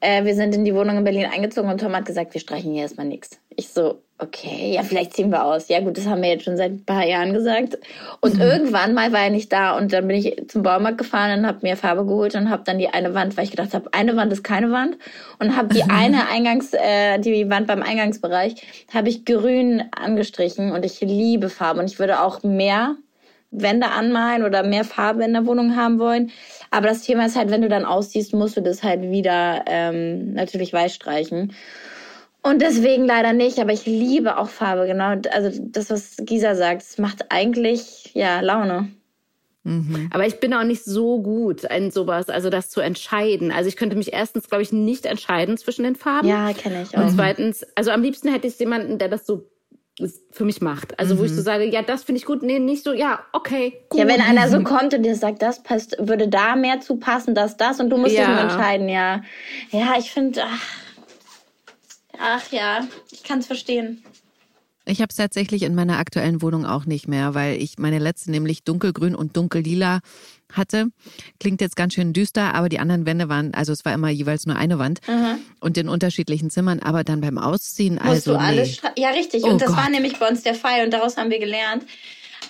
äh, 0.02 0.26
wir 0.26 0.36
sind 0.36 0.54
in 0.54 0.66
die 0.66 0.74
Wohnung 0.76 0.98
in 0.98 1.04
Berlin 1.04 1.28
eingezogen 1.32 1.72
und 1.72 1.80
Tom 1.80 1.96
hat 1.96 2.06
gesagt, 2.06 2.34
wir 2.34 2.42
streichen 2.42 2.74
hier 2.74 2.82
erstmal 2.82 3.06
nichts. 3.06 3.40
Ich 3.56 3.70
so, 3.70 4.02
okay, 4.22 4.74
ja, 4.76 4.84
vielleicht 4.84 5.14
ziehen 5.14 5.32
wir 5.32 5.44
aus. 5.44 5.68
Ja, 5.68 5.80
gut, 5.80 5.98
das 5.98 6.06
haben 6.06 6.22
wir 6.22 6.30
jetzt 6.30 6.46
schon 6.46 6.56
seit 6.56 6.72
ein 6.72 6.86
paar 6.86 7.06
Jahren 7.06 7.34
gesagt. 7.34 7.78
Und 8.20 8.40
irgendwann 8.40 8.94
mal 8.94 9.12
war 9.12 9.24
er 9.24 9.30
nicht 9.32 9.52
da 9.52 9.76
und 9.76 9.92
dann 9.92 10.08
bin 10.08 10.18
ich 10.18 10.48
zum 10.48 10.62
Baumarkt 10.62 11.00
gefahren 11.00 11.40
und 11.40 11.48
habe 11.48 11.60
mir 11.64 11.76
Farbe 11.76 12.06
geholt 12.06 12.36
und 12.36 12.50
habe 12.50 12.64
dann 12.64 12.78
die 12.78 12.88
eine 12.90 13.14
Wand, 13.16 13.36
weil 13.36 13.46
ich 13.46 13.52
gedacht 13.52 13.74
habe, 13.74 13.94
eine 13.94 14.16
Wand 14.16 14.32
ist 14.32 14.44
keine 14.44 14.72
Wand 14.72 14.98
und 15.40 15.58
habe 15.58 15.74
die 15.74 15.84
eine 15.90 16.30
Eingangs, 16.30 16.74
äh, 16.74 17.20
die 17.20 17.50
Wand 17.50 17.68
beim 17.68 17.82
Eingangsbereich, 17.82 18.62
habe 18.94 19.10
ich 19.10 19.26
grün 19.26 19.84
angestrichen 19.92 20.72
und 20.72 20.86
ich 20.86 21.02
liebe 21.02 21.50
Farbe 21.50 21.80
und 21.80 21.90
ich 21.90 21.98
würde 21.98 22.22
auch 22.22 22.44
mehr 22.44 22.96
Wände 23.50 23.88
anmalen 23.90 24.44
oder 24.44 24.64
mehr 24.64 24.86
Farbe 24.86 25.24
in 25.24 25.34
der 25.34 25.46
Wohnung 25.46 25.76
haben 25.76 26.00
wollen. 26.00 26.32
Aber 26.70 26.88
das 26.88 27.02
Thema 27.02 27.26
ist 27.26 27.36
halt, 27.36 27.50
wenn 27.50 27.62
du 27.62 27.70
dann 27.70 27.86
ausziehst, 27.86 28.34
musst 28.34 28.56
du 28.56 28.62
das 28.62 28.84
halt 28.84 29.02
wieder 29.02 29.66
ähm, 29.68 30.34
natürlich 30.34 30.72
weiß 30.72 30.94
streichen. 30.94 31.54
Und 32.44 32.62
deswegen 32.62 33.06
leider 33.06 33.34
nicht, 33.34 33.60
aber 33.60 33.72
ich 33.72 33.86
liebe 33.86 34.38
auch 34.38 34.50
Farbe, 34.50 34.88
genau. 34.88 35.16
Also 35.32 35.62
das, 35.62 35.90
was 35.92 36.18
Gisa 36.18 36.56
sagt, 36.56 36.82
es 36.82 36.98
macht 36.98 37.32
eigentlich 37.32 38.12
ja 38.14 38.42
Laune. 38.42 38.90
Mhm. 39.64 40.10
Aber 40.12 40.26
ich 40.26 40.40
bin 40.40 40.54
auch 40.56 40.64
nicht 40.64 40.84
so 40.84 41.22
gut 41.22 41.66
in 41.66 41.92
sowas, 41.92 42.30
also 42.30 42.50
das 42.50 42.72
zu 42.72 42.82
entscheiden. 42.82 43.52
Also 43.52 43.68
ich 43.68 43.76
könnte 43.76 43.96
mich 43.96 44.12
erstens, 44.12 44.50
glaube 44.50 44.64
ich, 44.64 44.72
nicht 44.72 45.06
entscheiden 45.06 45.58
zwischen 45.58 45.84
den 45.84 45.96
Farben. 45.96 46.28
Ja, 46.28 46.52
kenne 46.54 46.82
ich 46.82 46.98
auch. 46.98 47.04
Und 47.04 47.12
zweitens, 47.12 47.64
also 47.76 47.92
am 47.92 48.02
liebsten 48.02 48.30
hätte 48.30 48.48
ich 48.48 48.58
jemanden, 48.58 48.98
der 48.98 49.10
das 49.10 49.28
so 49.28 49.48
für 50.32 50.46
mich 50.46 50.62
macht. 50.62 50.98
Also 51.00 51.14
mhm. 51.14 51.20
wo 51.20 51.24
ich 51.26 51.32
so 51.32 51.42
mhm. 51.42 51.46
sage, 51.46 51.66
ja, 51.66 51.84
das 51.84 52.04
finde 52.04 52.18
ich 52.18 52.26
gut, 52.26 52.42
nee, 52.42 52.58
nicht 52.58 52.84
so, 52.84 52.94
ja, 52.94 53.20
okay, 53.34 53.84
gut. 53.90 54.00
Ja, 54.00 54.08
wenn 54.08 54.22
einer 54.22 54.50
so 54.50 54.64
kommt 54.64 54.96
und 54.96 55.04
dir 55.04 55.16
sagt, 55.16 55.44
das 55.44 55.62
passt, 55.62 55.96
würde 56.00 56.28
da 56.28 56.56
mehr 56.56 56.80
zu 56.80 56.96
passen, 56.96 57.36
das, 57.36 57.58
das 57.58 57.80
und 57.80 57.92
du 57.92 57.98
musst 57.98 58.16
ja. 58.16 58.26
dich 58.26 58.42
entscheiden, 58.42 58.90
ja. 58.90 59.22
Ja, 59.70 59.94
ich 60.00 60.12
finde, 60.12 60.42
ach, 60.44 60.62
ach 62.22 62.52
ja, 62.52 62.88
ich 63.12 63.24
kann 63.24 63.40
es 63.40 63.48
verstehen. 63.48 64.04
Ich 64.86 65.00
habe 65.00 65.10
es 65.10 65.16
tatsächlich 65.16 65.62
in 65.62 65.76
meiner 65.76 66.00
aktuellen 66.00 66.42
Wohnung 66.42 66.66
auch 66.66 66.86
nicht 66.86 67.08
mehr, 67.08 67.36
weil 67.36 67.62
ich 67.62 67.78
meine 67.78 68.00
letzte 68.00 68.32
nämlich 68.32 68.64
dunkelgrün 68.64 69.14
und 69.14 69.38
dunkellila 69.38 70.00
hatte. 70.52 70.88
Klingt 71.40 71.62
jetzt 71.62 71.76
ganz 71.76 71.94
schön 71.94 72.14
düster, 72.14 72.56
aber 72.56 72.68
die 72.68 72.80
anderen 72.80 73.06
Wände 73.06 73.30
waren, 73.30 73.54
also 73.54 73.74
es 73.74 73.86
war 73.86 73.94
immer 73.94 74.10
jeweils 74.10 74.48
nur 74.48 74.56
eine 74.56 74.80
Wand 74.80 75.00
mhm. 75.08 75.38
und 75.60 75.78
in 75.78 75.88
unterschiedlichen 75.88 76.50
Zimmern, 76.50 76.80
aber 76.80 77.04
dann 77.04 77.22
beim 77.22 77.38
Ausziehen, 77.38 77.96
Musst 77.96 78.08
also 78.08 78.34
du 78.34 78.40
alles 78.40 78.82
nee. 78.84 79.04
Ja, 79.04 79.10
richtig. 79.12 79.44
Oh 79.44 79.50
und 79.50 79.62
das 79.62 79.70
Gott. 79.70 79.78
war 79.78 79.90
nämlich 79.90 80.18
bei 80.18 80.28
uns 80.28 80.42
der 80.42 80.56
Fall 80.56 80.84
und 80.84 80.92
daraus 80.92 81.16
haben 81.16 81.30
wir 81.30 81.40
gelernt. 81.40 81.84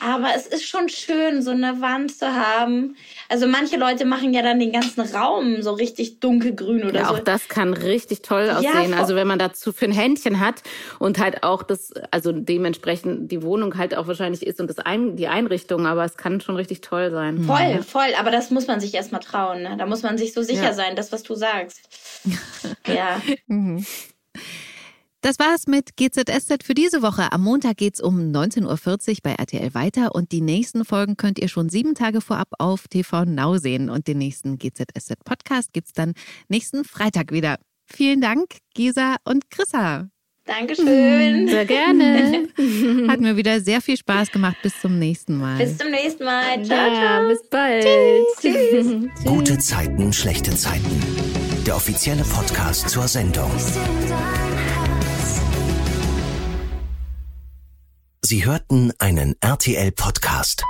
Aber 0.03 0.29
es 0.35 0.47
ist 0.47 0.67
schon 0.67 0.89
schön, 0.89 1.43
so 1.43 1.51
eine 1.51 1.79
Wand 1.79 2.17
zu 2.17 2.25
haben. 2.25 2.95
Also 3.29 3.45
manche 3.45 3.77
Leute 3.77 4.03
machen 4.03 4.33
ja 4.33 4.41
dann 4.41 4.59
den 4.59 4.71
ganzen 4.71 5.01
Raum 5.01 5.61
so 5.61 5.73
richtig 5.73 6.19
dunkelgrün 6.19 6.85
oder 6.85 7.01
ja, 7.01 7.07
so. 7.07 7.13
Auch 7.13 7.19
das 7.19 7.47
kann 7.47 7.73
richtig 7.73 8.23
toll 8.23 8.49
aussehen. 8.49 8.91
Ja, 8.91 8.97
also 8.97 9.13
wenn 9.15 9.27
man 9.27 9.37
dazu 9.37 9.71
für 9.71 9.85
ein 9.85 9.91
Händchen 9.91 10.39
hat 10.39 10.63
und 10.97 11.19
halt 11.19 11.43
auch 11.43 11.61
das, 11.61 11.93
also 12.09 12.31
dementsprechend 12.31 13.31
die 13.31 13.43
Wohnung 13.43 13.77
halt 13.77 13.95
auch 13.95 14.07
wahrscheinlich 14.07 14.45
ist 14.45 14.59
und 14.59 14.69
das 14.69 14.79
ein, 14.79 15.17
die 15.17 15.27
Einrichtung, 15.27 15.85
aber 15.85 16.03
es 16.03 16.17
kann 16.17 16.41
schon 16.41 16.55
richtig 16.55 16.81
toll 16.81 17.11
sein. 17.11 17.43
Voll, 17.43 17.59
ja. 17.59 17.81
voll. 17.83 18.15
Aber 18.17 18.31
das 18.31 18.49
muss 18.49 18.65
man 18.65 18.79
sich 18.79 18.95
erstmal 18.95 19.21
trauen. 19.21 19.61
Ne? 19.61 19.75
Da 19.77 19.85
muss 19.85 20.01
man 20.01 20.17
sich 20.17 20.33
so 20.33 20.41
sicher 20.41 20.73
sein, 20.73 20.95
das, 20.95 21.11
was 21.11 21.21
du 21.21 21.35
sagst. 21.35 21.79
ja. 22.87 23.21
Mhm. 23.45 23.85
Das 25.21 25.37
war's 25.37 25.67
mit 25.67 25.97
GZSZ 25.97 26.63
für 26.63 26.73
diese 26.73 27.03
Woche. 27.03 27.31
Am 27.31 27.43
Montag 27.43 27.77
geht's 27.77 28.01
um 28.01 28.31
19.40 28.31 29.09
Uhr 29.09 29.15
bei 29.21 29.33
RTL 29.33 29.75
weiter 29.75 30.15
und 30.15 30.31
die 30.31 30.41
nächsten 30.41 30.83
Folgen 30.83 31.15
könnt 31.15 31.37
ihr 31.37 31.47
schon 31.47 31.69
sieben 31.69 31.93
Tage 31.93 32.21
vorab 32.21 32.47
auf 32.57 32.87
TV 32.87 33.25
Now 33.25 33.57
sehen. 33.59 33.91
Und 33.91 34.07
den 34.07 34.17
nächsten 34.17 34.57
GZSZ 34.57 35.23
Podcast 35.23 35.73
gibt's 35.73 35.93
dann 35.93 36.13
nächsten 36.49 36.83
Freitag 36.85 37.31
wieder. 37.31 37.57
Vielen 37.85 38.19
Dank, 38.19 38.57
Gisa 38.73 39.17
und 39.23 39.51
Chrissa. 39.51 40.09
Dankeschön. 40.45 41.47
Sehr 41.47 41.65
gerne. 41.65 42.47
Hat 43.07 43.19
mir 43.19 43.37
wieder 43.37 43.61
sehr 43.61 43.79
viel 43.79 43.97
Spaß 43.97 44.31
gemacht. 44.31 44.57
Bis 44.63 44.81
zum 44.81 44.97
nächsten 44.97 45.37
Mal. 45.37 45.59
Bis 45.59 45.77
zum 45.77 45.91
nächsten 45.91 46.23
Mal. 46.23 46.63
Ciao, 46.65 46.95
ciao. 46.95 47.27
Bis 47.27 47.47
bald. 47.47 47.85
Tschüss. 48.41 48.87
Tschüss. 48.87 49.23
Gute 49.23 49.59
Zeiten, 49.59 50.11
schlechte 50.11 50.55
Zeiten. 50.55 50.99
Der 51.67 51.75
offizielle 51.75 52.23
Podcast 52.23 52.89
zur 52.89 53.07
Sendung. 53.07 53.51
Sie 58.31 58.45
hörten 58.45 58.93
einen 58.97 59.35
RTL-Podcast. 59.41 60.63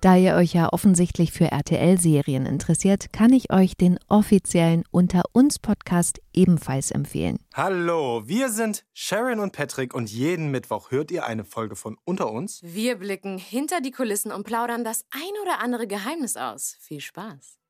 Da 0.00 0.16
ihr 0.16 0.34
euch 0.34 0.54
ja 0.54 0.72
offensichtlich 0.72 1.30
für 1.30 1.52
RTL-Serien 1.52 2.46
interessiert, 2.46 3.12
kann 3.12 3.32
ich 3.32 3.52
euch 3.52 3.76
den 3.76 4.00
offiziellen 4.08 4.82
Unter 4.90 5.22
uns 5.30 5.60
Podcast 5.60 6.18
ebenfalls 6.32 6.90
empfehlen. 6.90 7.38
Hallo, 7.54 8.24
wir 8.26 8.48
sind 8.48 8.84
Sharon 8.92 9.38
und 9.38 9.52
Patrick 9.52 9.94
und 9.94 10.10
jeden 10.10 10.50
Mittwoch 10.50 10.90
hört 10.90 11.12
ihr 11.12 11.24
eine 11.24 11.44
Folge 11.44 11.76
von 11.76 11.96
Unter 12.04 12.32
uns. 12.32 12.58
Wir 12.64 12.96
blicken 12.96 13.38
hinter 13.38 13.80
die 13.80 13.92
Kulissen 13.92 14.32
und 14.32 14.42
plaudern 14.42 14.82
das 14.82 15.04
ein 15.12 15.42
oder 15.44 15.60
andere 15.60 15.86
Geheimnis 15.86 16.36
aus. 16.36 16.76
Viel 16.80 17.00
Spaß. 17.00 17.60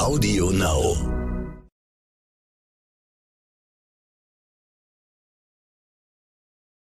Audio 0.00 0.50
Now. 0.50 1.25